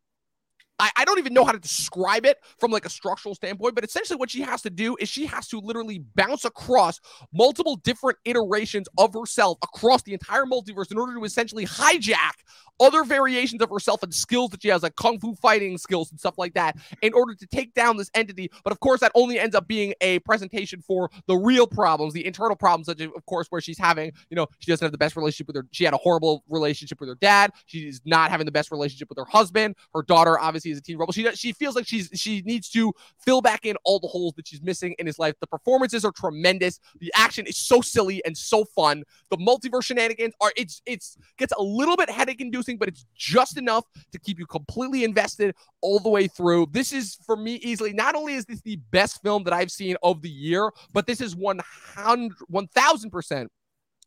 I, 0.78 0.90
I 0.96 1.04
don't 1.04 1.18
even 1.18 1.34
know 1.34 1.44
how 1.44 1.52
to 1.52 1.58
describe 1.58 2.26
it 2.26 2.38
from 2.58 2.70
like 2.70 2.84
a 2.84 2.90
structural 2.90 3.34
standpoint, 3.34 3.74
but 3.74 3.84
essentially 3.84 4.16
what 4.16 4.30
she 4.30 4.42
has 4.42 4.62
to 4.62 4.70
do 4.70 4.96
is 4.98 5.08
she 5.08 5.26
has 5.26 5.46
to 5.48 5.60
literally 5.60 6.04
bounce 6.14 6.44
across 6.44 7.00
multiple 7.32 7.76
different 7.76 8.18
iterations 8.24 8.88
of 8.98 9.14
herself 9.14 9.58
across 9.62 10.02
the 10.02 10.12
entire 10.12 10.44
multiverse 10.44 10.90
in 10.90 10.98
order 10.98 11.14
to 11.14 11.24
essentially 11.24 11.64
hijack 11.64 12.32
other 12.80 13.04
variations 13.04 13.62
of 13.62 13.70
herself 13.70 14.02
and 14.02 14.12
skills 14.12 14.50
that 14.50 14.62
she 14.62 14.68
has, 14.68 14.82
like 14.82 14.96
kung 14.96 15.18
fu 15.20 15.34
fighting 15.36 15.78
skills 15.78 16.10
and 16.10 16.18
stuff 16.18 16.34
like 16.38 16.54
that, 16.54 16.76
in 17.02 17.14
order 17.14 17.34
to 17.34 17.46
take 17.46 17.72
down 17.74 17.96
this 17.96 18.10
entity. 18.14 18.50
But 18.64 18.72
of 18.72 18.80
course, 18.80 19.00
that 19.00 19.12
only 19.14 19.38
ends 19.38 19.54
up 19.54 19.68
being 19.68 19.94
a 20.00 20.18
presentation 20.20 20.82
for 20.82 21.10
the 21.26 21.36
real 21.36 21.66
problems, 21.66 22.14
the 22.14 22.26
internal 22.26 22.56
problems, 22.56 22.86
such 22.86 23.00
as, 23.00 23.08
of 23.14 23.24
course, 23.26 23.46
where 23.50 23.60
she's 23.60 23.78
having, 23.78 24.12
you 24.28 24.34
know, 24.34 24.46
she 24.58 24.70
doesn't 24.70 24.84
have 24.84 24.92
the 24.92 24.98
best 24.98 25.16
relationship 25.16 25.46
with 25.46 25.56
her. 25.56 25.66
She 25.70 25.84
had 25.84 25.94
a 25.94 25.98
horrible 25.98 26.42
relationship 26.48 26.98
with 26.98 27.08
her 27.08 27.14
dad. 27.20 27.52
She's 27.66 28.00
not 28.04 28.30
having 28.30 28.44
the 28.44 28.52
best 28.52 28.72
relationship 28.72 29.08
with 29.08 29.18
her 29.18 29.24
husband. 29.24 29.76
Her 29.94 30.02
daughter, 30.02 30.38
obviously, 30.38 30.63
is 30.70 30.78
a 30.78 30.80
teen 30.82 30.98
rebel. 30.98 31.12
She 31.12 31.30
she 31.34 31.52
feels 31.52 31.76
like 31.76 31.86
she's 31.86 32.10
she 32.14 32.42
needs 32.42 32.68
to 32.70 32.92
fill 33.18 33.40
back 33.40 33.64
in 33.64 33.76
all 33.84 33.98
the 33.98 34.08
holes 34.08 34.34
that 34.34 34.48
she's 34.48 34.62
missing 34.62 34.94
in 34.98 35.06
his 35.06 35.18
life. 35.18 35.34
The 35.40 35.46
performances 35.46 36.04
are 36.04 36.12
tremendous. 36.12 36.80
The 37.00 37.12
action 37.14 37.46
is 37.46 37.56
so 37.56 37.80
silly 37.80 38.24
and 38.24 38.36
so 38.36 38.64
fun. 38.64 39.04
The 39.30 39.36
multiverse 39.36 39.84
shenanigans 39.84 40.34
are 40.40 40.52
it's 40.56 40.82
it's 40.86 41.16
gets 41.36 41.52
a 41.56 41.62
little 41.62 41.96
bit 41.96 42.10
headache 42.10 42.40
inducing, 42.40 42.76
but 42.76 42.88
it's 42.88 43.06
just 43.14 43.58
enough 43.58 43.84
to 44.12 44.18
keep 44.18 44.38
you 44.38 44.46
completely 44.46 45.04
invested 45.04 45.54
all 45.80 45.98
the 45.98 46.08
way 46.08 46.28
through. 46.28 46.68
This 46.70 46.92
is 46.92 47.18
for 47.26 47.36
me 47.36 47.54
easily. 47.56 47.92
Not 47.92 48.14
only 48.14 48.34
is 48.34 48.44
this 48.44 48.60
the 48.62 48.76
best 48.90 49.22
film 49.22 49.44
that 49.44 49.52
I've 49.52 49.70
seen 49.70 49.96
of 50.02 50.22
the 50.22 50.30
year, 50.30 50.70
but 50.92 51.06
this 51.06 51.20
is 51.20 51.36
100 51.36 52.34
1000% 52.50 53.48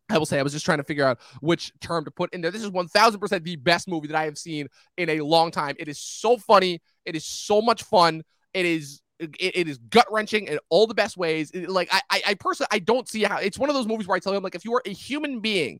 I 0.09 0.17
will 0.17 0.25
say 0.25 0.39
I 0.39 0.43
was 0.43 0.53
just 0.53 0.65
trying 0.65 0.77
to 0.77 0.83
figure 0.83 1.05
out 1.05 1.19
which 1.41 1.71
term 1.81 2.05
to 2.05 2.11
put 2.11 2.33
in 2.33 2.41
there. 2.41 2.51
This 2.51 2.63
is 2.63 2.69
1000% 2.71 3.43
the 3.43 3.55
best 3.57 3.87
movie 3.87 4.07
that 4.07 4.15
I 4.15 4.25
have 4.25 4.37
seen 4.37 4.67
in 4.97 5.09
a 5.09 5.21
long 5.21 5.51
time. 5.51 5.75
It 5.79 5.87
is 5.87 5.99
so 5.99 6.37
funny. 6.37 6.81
It 7.05 7.15
is 7.15 7.25
so 7.25 7.61
much 7.61 7.83
fun. 7.83 8.23
It 8.53 8.65
is 8.65 9.01
it, 9.19 9.31
it 9.39 9.67
is 9.67 9.79
gut 9.89 10.05
wrenching 10.11 10.45
in 10.45 10.59
all 10.69 10.87
the 10.87 10.93
best 10.93 11.17
ways. 11.17 11.51
It- 11.51 11.69
like 11.69 11.89
I, 11.91 12.01
I 12.09 12.21
I 12.27 12.33
personally 12.35 12.69
I 12.71 12.79
don't 12.79 13.07
see 13.07 13.23
how 13.23 13.37
it's 13.37 13.57
one 13.59 13.69
of 13.69 13.75
those 13.75 13.87
movies 13.87 14.07
where 14.07 14.15
I 14.15 14.19
tell 14.19 14.31
you 14.33 14.37
I'm 14.37 14.43
like 14.43 14.55
if 14.55 14.65
you 14.65 14.73
are 14.75 14.81
a 14.85 14.93
human 14.93 15.39
being 15.39 15.79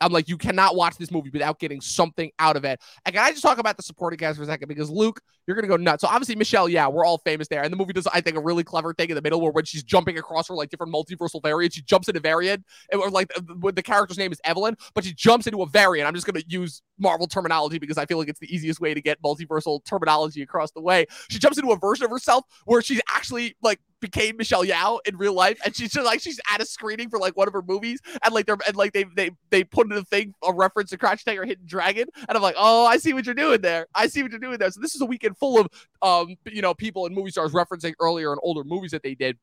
I'm 0.00 0.12
like, 0.12 0.28
you 0.28 0.36
cannot 0.36 0.76
watch 0.76 0.96
this 0.98 1.10
movie 1.10 1.30
without 1.30 1.58
getting 1.58 1.80
something 1.80 2.30
out 2.38 2.56
of 2.56 2.64
it. 2.64 2.80
And 3.06 3.14
can 3.14 3.24
I 3.24 3.30
just 3.30 3.42
talk 3.42 3.58
about 3.58 3.76
the 3.76 3.82
supporting 3.82 4.18
cast 4.18 4.36
for 4.36 4.42
a 4.42 4.46
second? 4.46 4.68
Because 4.68 4.90
Luke, 4.90 5.20
you're 5.46 5.54
gonna 5.54 5.68
go 5.68 5.76
nuts. 5.76 6.02
So 6.02 6.08
obviously 6.08 6.36
Michelle, 6.36 6.68
yeah, 6.68 6.88
we're 6.88 7.04
all 7.04 7.18
famous 7.18 7.48
there. 7.48 7.62
And 7.62 7.72
the 7.72 7.76
movie 7.76 7.92
does, 7.92 8.06
I 8.06 8.20
think, 8.20 8.36
a 8.36 8.40
really 8.40 8.64
clever 8.64 8.94
thing 8.94 9.10
in 9.10 9.14
the 9.14 9.22
middle 9.22 9.40
where 9.40 9.52
when 9.52 9.64
she's 9.64 9.82
jumping 9.82 10.18
across 10.18 10.48
her 10.48 10.54
like 10.54 10.70
different 10.70 10.92
multiversal 10.92 11.42
variants, 11.42 11.76
she 11.76 11.82
jumps 11.82 12.08
into 12.08 12.20
variant, 12.20 12.64
or 12.92 13.10
like 13.10 13.30
the 13.74 13.82
character's 13.82 14.18
name 14.18 14.32
is 14.32 14.40
Evelyn, 14.44 14.76
but 14.94 15.04
she 15.04 15.12
jumps 15.12 15.46
into 15.46 15.62
a 15.62 15.66
variant. 15.66 16.08
I'm 16.08 16.14
just 16.14 16.26
gonna 16.26 16.44
use 16.46 16.82
Marvel 16.98 17.26
terminology 17.26 17.78
because 17.78 17.98
I 17.98 18.06
feel 18.06 18.18
like 18.18 18.28
it's 18.28 18.40
the 18.40 18.54
easiest 18.54 18.80
way 18.80 18.94
to 18.94 19.00
get 19.00 19.20
multiversal 19.22 19.84
terminology 19.84 20.42
across 20.42 20.70
the 20.72 20.80
way. 20.80 21.06
She 21.30 21.38
jumps 21.38 21.58
into 21.58 21.72
a 21.72 21.78
version 21.78 22.04
of 22.04 22.10
herself 22.10 22.44
where 22.64 22.82
she's 22.82 23.00
actually 23.08 23.56
like 23.62 23.80
became 24.00 24.36
Michelle 24.36 24.64
Yeoh 24.64 24.98
in 25.06 25.16
real 25.16 25.32
life, 25.32 25.58
and 25.64 25.74
she's 25.74 25.92
just 25.92 26.04
like 26.04 26.20
she's 26.20 26.40
at 26.52 26.60
a 26.60 26.66
screening 26.66 27.08
for 27.08 27.18
like 27.18 27.36
one 27.36 27.48
of 27.48 27.54
her 27.54 27.62
movies, 27.62 28.00
and 28.22 28.34
like 28.34 28.46
they're 28.46 28.58
and 28.66 28.76
like 28.76 28.92
they 28.92 29.04
they 29.16 29.30
they 29.50 29.64
put 29.64 29.83
in 29.92 29.98
a 29.98 30.04
thing 30.04 30.34
a 30.46 30.52
reference 30.52 30.90
to 30.90 30.98
Crouch 30.98 31.24
Tiger 31.24 31.44
Hidden 31.44 31.66
Dragon, 31.66 32.08
and 32.28 32.36
I'm 32.36 32.42
like, 32.42 32.56
oh, 32.58 32.86
I 32.86 32.96
see 32.96 33.12
what 33.12 33.26
you're 33.26 33.34
doing 33.34 33.60
there. 33.60 33.86
I 33.94 34.06
see 34.06 34.22
what 34.22 34.30
you're 34.30 34.40
doing 34.40 34.58
there. 34.58 34.70
So 34.70 34.80
this 34.80 34.94
is 34.94 35.00
a 35.00 35.06
weekend 35.06 35.36
full 35.38 35.58
of 35.58 35.68
um 36.02 36.36
you 36.46 36.62
know 36.62 36.74
people 36.74 37.06
and 37.06 37.14
movie 37.14 37.30
stars 37.30 37.52
referencing 37.52 37.94
earlier 38.00 38.32
and 38.32 38.40
older 38.42 38.64
movies 38.64 38.90
that 38.92 39.02
they 39.02 39.14
did, 39.14 39.38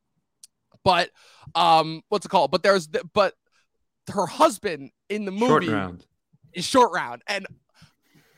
but 0.84 1.10
um 1.56 2.02
what's 2.10 2.26
it 2.26 2.30
called? 2.30 2.52
But 2.52 2.64
there's 2.64 2.88
but 2.88 3.34
her 4.14 4.26
husband 4.26 4.92
in 5.10 5.26
the 5.26 5.32
movie. 5.32 5.68
Short 5.68 5.68
round 5.68 6.06
is 6.54 6.66
short 6.66 6.92
round. 6.94 7.22
And 7.28 7.46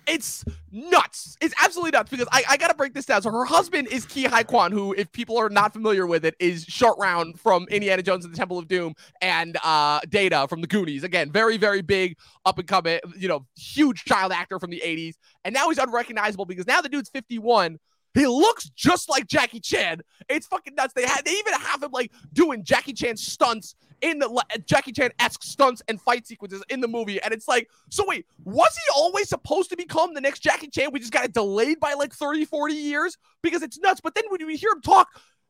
it's 0.07 0.45
nuts. 0.71 1.37
It's 1.41 1.53
absolutely 1.63 1.91
nuts 1.91 2.09
because 2.09 2.27
I, 2.31 2.43
I 2.49 2.57
gotta 2.57 2.73
break 2.73 2.93
this 2.93 3.05
down. 3.05 3.21
So 3.21 3.31
her 3.31 3.45
husband 3.45 3.87
is 3.87 4.05
Ke 4.05 4.27
Huy 4.29 4.43
Quan, 4.43 4.71
who, 4.71 4.93
if 4.93 5.11
people 5.11 5.37
are 5.37 5.49
not 5.49 5.73
familiar 5.73 6.07
with 6.07 6.25
it, 6.25 6.35
is 6.39 6.65
short 6.65 6.97
round 6.97 7.39
from 7.39 7.67
Indiana 7.69 8.01
Jones 8.01 8.25
and 8.25 8.33
the 8.33 8.37
Temple 8.37 8.57
of 8.59 8.67
Doom 8.67 8.93
and 9.21 9.57
uh 9.63 9.99
Data 10.09 10.47
from 10.47 10.61
the 10.61 10.67
Goonies. 10.67 11.03
Again, 11.03 11.31
very, 11.31 11.57
very 11.57 11.81
big 11.81 12.17
up 12.45 12.57
and 12.57 12.67
coming, 12.67 12.99
you 13.17 13.27
know, 13.27 13.45
huge 13.55 14.03
child 14.05 14.31
actor 14.31 14.59
from 14.59 14.69
the 14.69 14.81
80s. 14.83 15.15
And 15.43 15.53
now 15.53 15.69
he's 15.69 15.77
unrecognizable 15.77 16.45
because 16.45 16.67
now 16.67 16.81
the 16.81 16.89
dude's 16.89 17.09
51. 17.09 17.79
He 18.13 18.27
looks 18.27 18.69
just 18.75 19.09
like 19.09 19.27
Jackie 19.27 19.59
Chan. 19.59 20.01
It's 20.29 20.45
fucking 20.45 20.75
nuts. 20.75 20.93
They 20.93 21.05
had 21.05 21.25
they 21.25 21.31
even 21.31 21.53
have 21.53 21.81
him 21.81 21.91
like 21.91 22.11
doing 22.31 22.63
Jackie 22.63 22.93
Chan 22.93 23.17
stunts 23.17 23.75
in 24.03 24.19
the 24.19 24.45
Jackie 24.65 24.91
Chan 24.91 25.11
esque 25.17 25.41
stunts 25.41 25.81
and 25.87 25.99
fight 25.99 26.27
sequences 26.27 26.61
in 26.69 26.81
the 26.81 26.87
movie. 26.87 27.21
And 27.23 27.33
it's 27.33 27.47
like, 27.47 27.69
so 27.89 28.03
wait, 28.05 28.27
was 28.43 28.75
he 28.75 28.91
always 28.95 29.29
supposed 29.29 29.69
to 29.71 29.77
become 29.77 30.13
the 30.13 30.21
next 30.21 30.39
Jackie 30.39 30.67
Chan? 30.67 30.89
We 30.91 30.99
just 30.99 31.13
got 31.13 31.25
it 31.25 31.33
delayed 31.33 31.79
by 31.79 31.93
like 31.93 32.13
30, 32.13 32.45
40 32.45 32.73
years 32.75 33.17
because 33.41 33.63
it's 33.63 33.79
nuts. 33.79 34.01
But 34.01 34.13
then 34.13 34.25
when 34.27 34.41
you 34.41 34.47
hear 34.49 34.71
him 34.73 34.81
talk, 34.81 35.07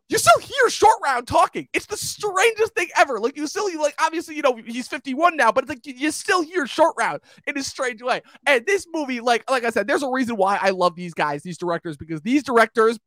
you 0.09 0.19
still 0.19 0.39
hear 0.39 0.69
short 0.69 0.99
round 1.03 1.27
talking. 1.27 1.67
It's 1.73 1.87
the 1.87 1.97
strangest 1.97 2.75
thing 2.75 2.89
ever. 2.95 3.19
Like 3.19 3.35
you 3.35 3.47
still 3.47 3.67
like 3.81 3.95
obviously, 3.99 4.35
you 4.35 4.43
know, 4.43 4.55
he's 4.55 4.87
51 4.87 5.35
now, 5.35 5.51
but 5.51 5.63
it's 5.63 5.69
like 5.69 5.85
you 5.85 6.11
still 6.11 6.43
hear 6.43 6.67
short 6.67 6.93
round 6.97 7.21
in 7.47 7.57
a 7.57 7.63
strange 7.63 8.03
way. 8.03 8.21
And 8.45 8.63
this 8.67 8.85
movie, 8.93 9.19
like 9.19 9.49
like 9.49 9.63
I 9.63 9.71
said, 9.71 9.87
there's 9.87 10.03
a 10.03 10.09
reason 10.09 10.35
why 10.35 10.59
I 10.61 10.69
love 10.69 10.95
these 10.95 11.15
guys, 11.15 11.41
these 11.41 11.57
directors, 11.57 11.97
because 11.97 12.21
these 12.21 12.43
directors 12.43 12.99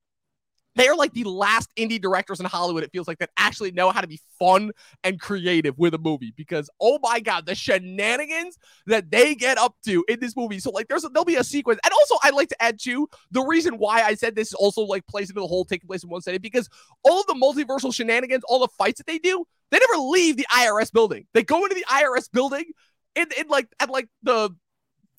they 0.77 0.89
are 0.89 0.97
like 0.97 1.13
the 1.13 1.25
last 1.25 1.71
indie 1.77 2.01
directors 2.01 2.39
in 2.39 2.47
Hollywood, 2.47 2.85
it 2.85 2.93
feels 2.93 3.09
like, 3.09 3.19
that 3.19 3.31
actually 3.37 3.73
know 3.73 3.91
how 3.91 4.01
to 4.01 4.07
be 4.07 4.21
fun 4.39 4.73
and 5.03 5.19
creative 5.19 5.77
with 5.79 5.95
a 5.95 5.99
movie. 5.99 6.33
Because 6.37 6.71
oh 6.81 6.99
my 7.03 7.19
god, 7.21 7.47
the 7.47 7.55
shenanigans 7.55 8.59
that 8.87 9.11
they 9.11 9.35
get 9.35 9.59
up 9.59 9.75
to 9.87 10.05
in 10.09 10.21
this 10.21 10.37
movie. 10.37 10.59
So 10.59 10.71
like, 10.71 10.89
there's 10.89 11.05
a, 11.05 11.09
there'll 11.09 11.25
be 11.25 11.37
a 11.37 11.45
sequence, 11.45 11.81
and 11.85 11.93
also 11.93 12.17
I'd 12.23 12.35
like 12.35 12.49
to 12.51 12.63
add 12.63 12.79
too 12.79 13.09
the 13.31 13.43
reason 13.43 13.79
why 13.79 14.03
I 14.03 14.15
said 14.15 14.37
this 14.37 14.55
also 14.55 14.83
like 14.83 15.07
plays 15.07 15.31
into 15.31 15.41
the 15.41 15.47
whole 15.47 15.65
taking 15.65 15.89
place 15.89 16.05
in 16.05 16.11
one 16.11 16.21
setting 16.21 16.41
because 16.41 16.69
all 17.03 17.25
the 17.27 17.35
multiversal 17.35 17.93
shenanigans, 17.93 18.45
all 18.47 18.61
the 18.61 18.69
fights 18.69 18.99
that 18.99 19.07
they 19.07 19.19
do, 19.19 19.45
they 19.71 19.79
never 19.79 20.03
leave 20.03 20.37
the 20.37 20.47
IRS 20.53 20.93
building. 20.93 21.27
They 21.35 21.43
go 21.43 21.65
into 21.65 21.75
the 21.75 21.85
IRS 21.91 22.31
building 22.31 22.67
in, 23.15 23.27
in 23.39 23.49
like 23.49 23.69
at 23.81 23.91
like 23.91 24.09
the 24.23 24.55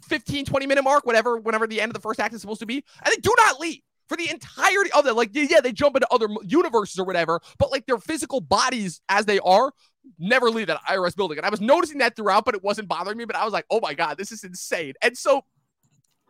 15 0.04 0.46
20 0.46 0.68
minute 0.68 0.84
mark 0.84 1.06
whatever 1.06 1.38
whenever 1.38 1.68
the 1.68 1.82
end 1.82 1.90
of 1.90 1.94
the 1.94 2.00
first 2.00 2.20
act 2.20 2.34
is 2.34 2.40
supposed 2.40 2.60
to 2.60 2.66
be 2.66 2.84
and 3.04 3.12
they 3.12 3.20
do 3.20 3.34
not 3.38 3.60
leave 3.60 3.82
for 4.08 4.18
the 4.18 4.30
entirety 4.30 4.92
of 4.92 5.06
that. 5.06 5.16
Like, 5.16 5.32
yeah, 5.34 5.62
they 5.62 5.72
jump 5.72 5.96
into 5.96 6.08
other 6.12 6.28
universes 6.44 7.00
or 7.00 7.06
whatever, 7.06 7.42
but 7.58 7.72
like 7.72 7.86
their 7.86 7.98
physical 7.98 8.42
bodies 8.42 9.02
as 9.10 9.26
they 9.26 9.40
are 9.40 9.72
never 10.20 10.50
leave 10.50 10.68
that 10.68 10.82
IRS 10.84 11.16
building. 11.16 11.38
And 11.38 11.46
I 11.46 11.50
was 11.50 11.62
noticing 11.62 11.98
that 12.00 12.16
throughout, 12.16 12.46
but 12.46 12.56
it 12.56 12.64
wasn't 12.64 12.88
bothering 12.88 13.18
me. 13.18 13.26
But 13.26 13.36
I 13.36 13.44
was 13.44 13.54
like, 13.54 13.66
oh 13.70 13.80
my 13.82 13.94
God, 13.94 14.18
this 14.18 14.32
is 14.32 14.44
insane. 14.44 14.94
And 15.02 15.18
so 15.18 15.44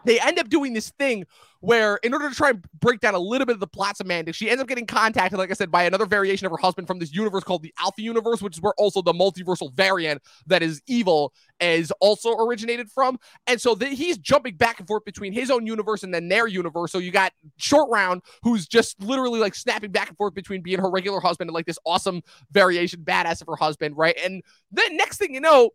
they 0.08 0.20
end 0.20 0.40
up 0.40 0.50
doing 0.50 0.74
this 0.74 0.90
thing 0.92 1.26
where 1.60 1.98
in 1.98 2.14
order 2.14 2.30
to 2.30 2.36
try 2.36 2.52
and 2.52 2.64
break 2.80 3.00
down 3.00 3.14
a 3.14 3.20
little 3.20 3.46
bit 3.46 3.54
of 3.54 3.60
the 3.60 3.68
plot 3.68 3.98
semantics, 3.98 4.38
she 4.38 4.50
ends 4.50 4.62
up 4.62 4.68
getting 4.68 4.86
contacted, 4.86 5.38
like 5.38 5.50
I 5.50 5.54
said, 5.54 5.72
by 5.72 5.84
another 5.84 6.06
variation 6.06 6.46
of 6.46 6.52
her 6.52 6.58
husband 6.58 6.88
from 6.88 7.00
this 7.00 7.14
universe 7.14 7.44
called 7.44 7.64
the 7.64 7.74
Alpha 7.80 8.02
Universe, 8.02 8.42
which 8.42 8.56
is 8.56 8.62
where 8.62 8.74
also 8.78 9.02
the 9.02 9.14
multiversal 9.14 9.74
variant 9.74 10.22
that 10.46 10.64
is 10.64 10.82
evil 10.88 11.34
is 11.60 11.92
also 12.00 12.36
originated 12.36 12.90
from. 12.90 13.20
And 13.48 13.60
so 13.60 13.76
the, 13.76 13.88
he's 13.88 14.18
jumping 14.18 14.56
back 14.56 14.80
and 14.80 14.88
forth 14.88 15.04
between 15.04 15.34
his 15.34 15.52
own 15.52 15.66
universe 15.66 16.04
and 16.04 16.14
then 16.14 16.30
their 16.30 16.48
universe. 16.48 16.92
So 16.92 17.00
you 17.00 17.12
got 17.12 17.34
Short 17.58 17.90
Round, 17.90 18.22
who's 18.44 18.68
just 18.68 19.02
literally 19.02 19.40
like 19.40 19.56
snapping 19.56 19.92
back 19.92 20.10
and 20.10 20.18
forth 20.18 20.36
between 20.36 20.62
being 20.62 20.80
her 20.80 20.90
regular 20.90 21.20
husband 21.20 21.50
and 21.50 21.56
like 21.56 21.66
this 21.66 21.80
awesome 21.86 22.22
variation 22.52 23.02
badass 23.02 23.42
of 23.42 23.48
her 23.48 23.56
husband, 23.56 23.98
right? 23.98 24.18
And 24.24 24.44
then 24.72 24.96
next 24.96 25.18
thing 25.18 25.34
you 25.34 25.42
know, 25.42 25.72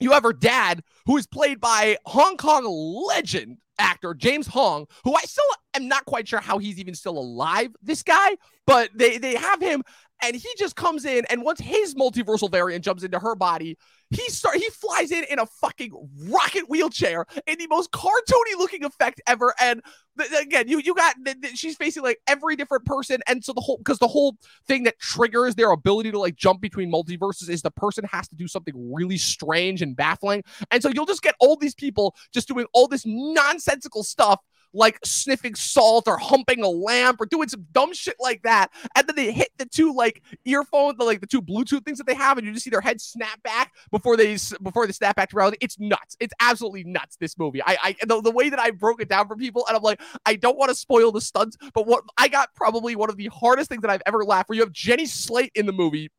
you 0.00 0.12
have 0.12 0.22
her 0.22 0.32
dad, 0.32 0.82
who 1.06 1.16
is 1.16 1.26
played 1.26 1.60
by 1.60 1.96
Hong 2.04 2.36
Kong 2.36 2.64
legend 2.66 3.58
actor 3.78 4.14
James 4.14 4.46
Hong, 4.46 4.86
who 5.04 5.14
I 5.14 5.22
still 5.22 5.44
am 5.74 5.88
not 5.88 6.04
quite 6.04 6.28
sure 6.28 6.40
how 6.40 6.58
he's 6.58 6.78
even 6.78 6.94
still 6.94 7.18
alive. 7.18 7.70
This 7.82 8.02
guy, 8.02 8.36
but 8.66 8.90
they 8.94 9.18
they 9.18 9.34
have 9.34 9.60
him, 9.60 9.82
and 10.22 10.36
he 10.36 10.48
just 10.56 10.76
comes 10.76 11.04
in, 11.04 11.24
and 11.30 11.42
once 11.42 11.60
his 11.60 11.94
multiversal 11.94 12.50
variant 12.50 12.84
jumps 12.84 13.02
into 13.02 13.18
her 13.18 13.34
body, 13.34 13.76
he 14.14 14.28
start 14.28 14.56
he 14.56 14.68
flies 14.70 15.10
in 15.10 15.24
in 15.24 15.38
a 15.38 15.46
fucking 15.46 15.92
rocket 16.28 16.68
wheelchair 16.68 17.26
in 17.46 17.58
the 17.58 17.66
most 17.68 17.90
cartoony 17.90 18.58
looking 18.58 18.84
effect 18.84 19.20
ever. 19.26 19.54
And 19.60 19.82
th- 20.18 20.30
again, 20.42 20.68
you 20.68 20.78
you 20.78 20.94
got 20.94 21.16
th- 21.24 21.40
th- 21.40 21.56
she's 21.56 21.76
facing 21.76 22.02
like 22.02 22.18
every 22.26 22.56
different 22.56 22.84
person, 22.84 23.20
and 23.26 23.44
so 23.44 23.52
the 23.52 23.60
whole 23.60 23.78
because 23.78 23.98
the 23.98 24.08
whole 24.08 24.36
thing 24.66 24.84
that 24.84 24.98
triggers 24.98 25.54
their 25.54 25.70
ability 25.70 26.10
to 26.12 26.18
like 26.18 26.36
jump 26.36 26.60
between 26.60 26.90
multiverses 26.90 27.48
is 27.48 27.62
the 27.62 27.70
person 27.70 28.04
has 28.04 28.28
to 28.28 28.36
do 28.36 28.48
something 28.48 28.92
really 28.92 29.18
strange 29.18 29.82
and 29.82 29.96
baffling, 29.96 30.42
and 30.70 30.82
so 30.82 30.88
you'll 30.88 31.06
just 31.06 31.22
get 31.22 31.34
all 31.40 31.56
these 31.56 31.74
people 31.74 32.14
just 32.32 32.48
doing 32.48 32.66
all 32.72 32.86
this 32.88 33.04
nonsensical 33.06 34.02
stuff 34.02 34.40
like 34.74 34.98
sniffing 35.04 35.54
salt 35.54 36.06
or 36.06 36.18
humping 36.18 36.62
a 36.62 36.68
lamp 36.68 37.20
or 37.20 37.26
doing 37.26 37.48
some 37.48 37.66
dumb 37.72 37.94
shit 37.94 38.16
like 38.18 38.42
that. 38.42 38.70
And 38.96 39.06
then 39.06 39.16
they 39.16 39.32
hit 39.32 39.50
the 39.56 39.66
two 39.66 39.94
like 39.94 40.22
earphones, 40.44 40.98
the 40.98 41.04
like 41.04 41.20
the 41.20 41.26
two 41.26 41.40
Bluetooth 41.40 41.84
things 41.84 41.98
that 41.98 42.06
they 42.06 42.14
have, 42.14 42.38
and 42.38 42.46
you 42.46 42.52
just 42.52 42.64
see 42.64 42.70
their 42.70 42.80
heads 42.80 43.04
snap 43.04 43.42
back 43.42 43.72
before 43.90 44.16
they 44.16 44.36
before 44.62 44.86
they 44.86 44.92
snap 44.92 45.16
back 45.16 45.30
to 45.30 45.36
reality. 45.36 45.58
It's 45.60 45.78
nuts. 45.78 46.16
It's 46.20 46.34
absolutely 46.40 46.84
nuts. 46.84 47.16
This 47.16 47.38
movie. 47.38 47.62
I 47.62 47.76
I 47.82 47.96
the, 48.06 48.20
the 48.20 48.30
way 48.30 48.50
that 48.50 48.58
I 48.58 48.70
broke 48.70 49.00
it 49.00 49.08
down 49.08 49.28
for 49.28 49.36
people, 49.36 49.64
and 49.68 49.76
I'm 49.76 49.82
like, 49.82 50.00
I 50.26 50.36
don't 50.36 50.58
want 50.58 50.70
to 50.70 50.74
spoil 50.74 51.12
the 51.12 51.20
stunts, 51.20 51.56
but 51.72 51.86
what 51.86 52.04
I 52.18 52.28
got 52.28 52.54
probably 52.54 52.96
one 52.96 53.08
of 53.08 53.16
the 53.16 53.28
hardest 53.28 53.68
things 53.68 53.82
that 53.82 53.90
I've 53.90 54.02
ever 54.06 54.24
laughed. 54.24 54.48
Where 54.48 54.56
you 54.56 54.62
have 54.62 54.72
Jenny 54.72 55.06
Slate 55.06 55.52
in 55.54 55.66
the 55.66 55.72
movie 55.72 56.10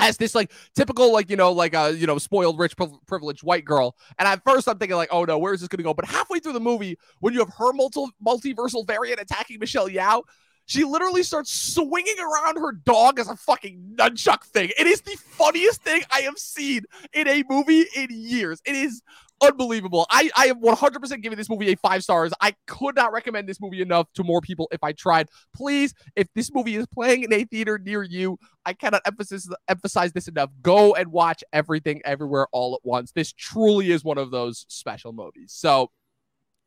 as 0.00 0.16
this 0.16 0.34
like 0.34 0.50
typical 0.74 1.12
like 1.12 1.30
you 1.30 1.36
know 1.36 1.52
like 1.52 1.74
a 1.74 1.96
you 1.96 2.06
know 2.06 2.18
spoiled 2.18 2.58
rich 2.58 2.74
privileged 3.06 3.42
white 3.42 3.64
girl 3.64 3.96
and 4.18 4.26
at 4.26 4.42
first 4.44 4.68
i'm 4.68 4.78
thinking 4.78 4.96
like 4.96 5.08
oh 5.12 5.24
no 5.24 5.38
where 5.38 5.52
is 5.52 5.60
this 5.60 5.68
going 5.68 5.78
to 5.78 5.84
go 5.84 5.94
but 5.94 6.04
halfway 6.04 6.38
through 6.38 6.52
the 6.52 6.60
movie 6.60 6.98
when 7.20 7.32
you 7.32 7.40
have 7.40 7.52
her 7.56 7.72
multi- 7.72 8.04
multiversal 8.24 8.86
variant 8.86 9.20
attacking 9.20 9.58
michelle 9.58 9.88
yeoh 9.88 10.22
she 10.70 10.84
literally 10.84 11.24
starts 11.24 11.52
swinging 11.52 12.14
around 12.20 12.56
her 12.56 12.70
dog 12.70 13.18
as 13.18 13.28
a 13.28 13.34
fucking 13.34 13.96
nunchuck 13.96 14.44
thing. 14.44 14.70
It 14.78 14.86
is 14.86 15.00
the 15.00 15.16
funniest 15.16 15.82
thing 15.82 16.02
I 16.12 16.20
have 16.20 16.38
seen 16.38 16.84
in 17.12 17.26
a 17.26 17.42
movie 17.48 17.86
in 17.96 18.06
years. 18.10 18.62
It 18.64 18.76
is 18.76 19.02
unbelievable. 19.40 20.06
I, 20.10 20.30
I 20.36 20.46
am 20.46 20.60
100% 20.60 21.22
giving 21.22 21.36
this 21.36 21.48
movie 21.48 21.72
a 21.72 21.76
five 21.76 22.02
stars. 22.02 22.32
I 22.40 22.54
could 22.66 22.96
not 22.96 23.12
recommend 23.12 23.48
this 23.48 23.60
movie 23.60 23.82
enough 23.82 24.12
to 24.14 24.24
more 24.24 24.40
people 24.40 24.68
if 24.72 24.82
I 24.82 24.92
tried. 24.92 25.28
Please, 25.54 25.94
if 26.16 26.28
this 26.34 26.52
movie 26.52 26.76
is 26.76 26.86
playing 26.86 27.24
in 27.24 27.32
a 27.32 27.44
theater 27.44 27.78
near 27.78 28.02
you, 28.02 28.38
I 28.64 28.72
cannot 28.72 29.02
emphasize 29.06 29.48
emphasize 29.68 30.12
this 30.12 30.28
enough. 30.28 30.50
Go 30.62 30.94
and 30.94 31.10
watch 31.10 31.42
everything 31.52 32.00
everywhere 32.04 32.46
all 32.52 32.74
at 32.74 32.80
once. 32.84 33.12
This 33.12 33.32
truly 33.32 33.90
is 33.90 34.04
one 34.04 34.18
of 34.18 34.30
those 34.30 34.66
special 34.68 35.12
movies. 35.12 35.52
So, 35.52 35.90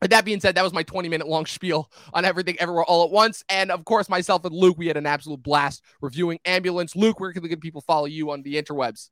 with 0.02 0.12
that 0.12 0.26
being 0.26 0.42
said, 0.42 0.56
that 0.56 0.64
was 0.64 0.74
my 0.74 0.84
20 0.84 1.08
minute 1.08 1.28
long 1.28 1.46
spiel 1.46 1.90
on 2.14 2.26
everything 2.26 2.58
everywhere 2.60 2.84
all 2.84 3.06
at 3.06 3.12
once. 3.12 3.42
And 3.48 3.72
of 3.72 3.86
course, 3.86 4.10
myself 4.10 4.44
and 4.44 4.54
Luke, 4.54 4.78
we 4.78 4.88
had 4.88 4.98
an 4.98 5.06
absolute 5.06 5.42
blast 5.42 5.82
reviewing 6.02 6.40
Ambulance. 6.44 6.94
Luke, 6.96 7.22
where 7.22 7.32
can 7.32 7.42
the 7.42 7.48
good 7.48 7.62
people 7.62 7.80
follow 7.80 8.06
you 8.06 8.32
on 8.32 8.42
the 8.42 8.62
interwebs? 8.62 9.10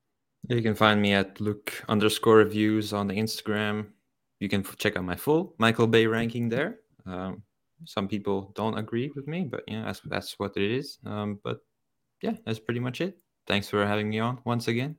You 0.47 0.61
can 0.61 0.75
find 0.75 1.01
me 1.01 1.13
at 1.13 1.39
Luk 1.39 1.71
underscore 1.87 2.37
reviews 2.37 2.93
on 2.93 3.07
the 3.07 3.15
Instagram. 3.15 3.87
You 4.39 4.49
can 4.49 4.63
check 4.77 4.97
out 4.97 5.03
my 5.03 5.15
full 5.15 5.55
Michael 5.59 5.87
Bay 5.87 6.07
ranking 6.07 6.49
there. 6.49 6.79
Um, 7.05 7.43
some 7.85 8.07
people 8.07 8.51
don't 8.55 8.77
agree 8.77 9.11
with 9.15 9.27
me, 9.27 9.43
but 9.43 9.63
yeah, 9.67 9.85
that's 9.85 10.01
that's 10.01 10.39
what 10.39 10.57
it 10.57 10.71
is. 10.71 10.97
Um, 11.05 11.39
but 11.43 11.59
yeah, 12.21 12.33
that's 12.45 12.59
pretty 12.59 12.79
much 12.79 13.01
it. 13.01 13.17
Thanks 13.47 13.69
for 13.69 13.85
having 13.85 14.09
me 14.09 14.19
on 14.19 14.39
once 14.45 14.67
again. 14.67 14.97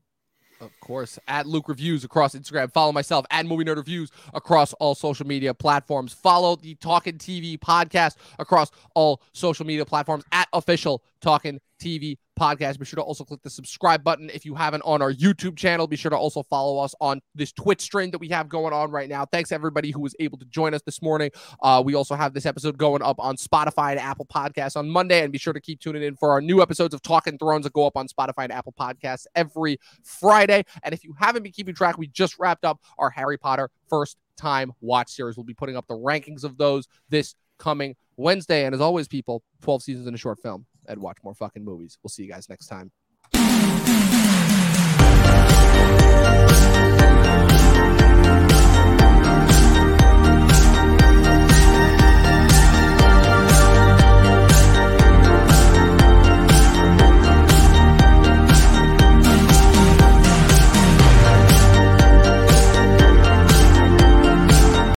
Of 0.61 0.71
course, 0.81 1.19
at 1.27 1.47
Luk 1.47 1.69
Reviews 1.69 2.05
across 2.05 2.37
Instagram. 2.37 2.73
Follow 2.73 2.93
myself 2.93 3.27
at 3.33 3.47
Movie 3.47 3.65
Nerd 3.65 3.77
Reviews 3.79 4.13
across 4.33 4.73
all 4.75 4.95
social 4.95 5.27
media 5.27 5.53
platforms. 5.53 6.13
Follow 6.13 6.55
the 6.55 6.77
Talking 6.77 7.19
TV 7.19 7.59
podcast 7.59 8.15
across 8.39 8.71
all 8.95 9.23
social 9.33 9.67
media 9.67 9.85
platforms 9.85 10.23
at 10.31 10.49
official 10.53 11.03
Talking 11.21 11.61
TV 11.81 12.17
podcast. 12.43 12.79
Be 12.79 12.85
sure 12.85 12.97
to 12.97 13.03
also 13.03 13.25
click 13.25 13.41
the 13.43 13.51
subscribe 13.51 14.03
button 14.03 14.29
if 14.31 14.45
you 14.45 14.55
haven't 14.55 14.83
on 14.83 15.01
our 15.01 15.13
YouTube 15.13 15.57
channel. 15.57 15.87
Be 15.87 15.97
sure 15.97 16.11
to 16.11 16.17
also 16.17 16.43
follow 16.43 16.79
us 16.79 16.93
on 17.01 17.21
this 17.37 17.53
Twitch 17.53 17.81
stream 17.81 18.11
that 18.11 18.19
we 18.19 18.29
have 18.29 18.49
going 18.49 18.73
on 18.73 18.91
right 18.91 19.09
now. 19.09 19.25
Thanks 19.25 19.53
everybody 19.53 19.93
who 19.93 20.01
was 20.01 20.17
able 20.19 20.39
to 20.39 20.45
join 20.47 20.75
us 20.75 20.83
this 20.83 21.01
morning. 21.01 21.31
Uh, 21.63 21.83
we 21.85 21.95
also 21.95 22.17
have 22.17 22.35
this 22.35 22.45
episode 22.45 22.77
going 22.79 23.01
up 23.01 23.17
on 23.21 23.37
Spotify 23.37 23.93
and 23.93 24.01
Apple 24.01 24.27
Podcasts 24.27 24.77
on 24.77 24.89
Monday, 24.89 25.23
and 25.23 25.33
be 25.33 25.39
sure 25.39 25.53
to 25.53 25.61
keep 25.61 25.81
tuning 25.81 26.03
in 26.03 26.17
for 26.17 26.33
our 26.33 26.41
new 26.41 26.61
episodes 26.61 26.95
of 26.95 27.03
Talking 27.03 27.39
Thrones 27.39 27.65
that 27.65 27.73
go 27.73 27.87
up 27.87 27.97
on 27.97 28.09
Spotify 28.09 28.45
and 28.45 28.53
Apple 28.53 28.75
Podcasts 28.79 29.27
every 29.37 29.79
Friday. 30.03 30.65
And 30.83 30.93
if 30.93 31.05
you 31.05 31.15
haven't 31.19 31.45
been 31.45 31.53
keeping 31.53 31.75
track, 31.77 31.97
we 31.97 32.09
just 32.09 32.39
wrapped 32.41 32.65
up 32.65 32.81
our 32.99 33.11
Harry 33.11 33.39
Potter 33.39 33.71
first 33.89 34.17
time 34.37 34.73
watch 34.81 35.11
series. 35.11 35.37
We'll 35.37 35.45
be 35.45 35.55
putting 35.55 35.77
up 35.77 35.87
the 35.87 35.95
rankings 35.95 36.43
of 36.43 36.57
those 36.57 36.89
this 37.09 37.37
coming 37.59 37.95
Wednesday. 38.17 38.65
And 38.65 38.75
as 38.75 38.81
always, 38.81 39.07
people, 39.07 39.45
12 39.63 39.83
seasons 39.85 40.07
in 40.09 40.15
a 40.15 40.19
short 40.19 40.41
film 40.41 40.67
and 40.87 41.01
watch 41.01 41.19
more 41.23 41.35
fucking 41.35 41.65
movies. 41.65 41.99
We'll 42.03 42.11
see 42.11 42.23
you 42.25 42.31
guys 42.31 42.49
next 42.49 42.67
time. 42.67 42.91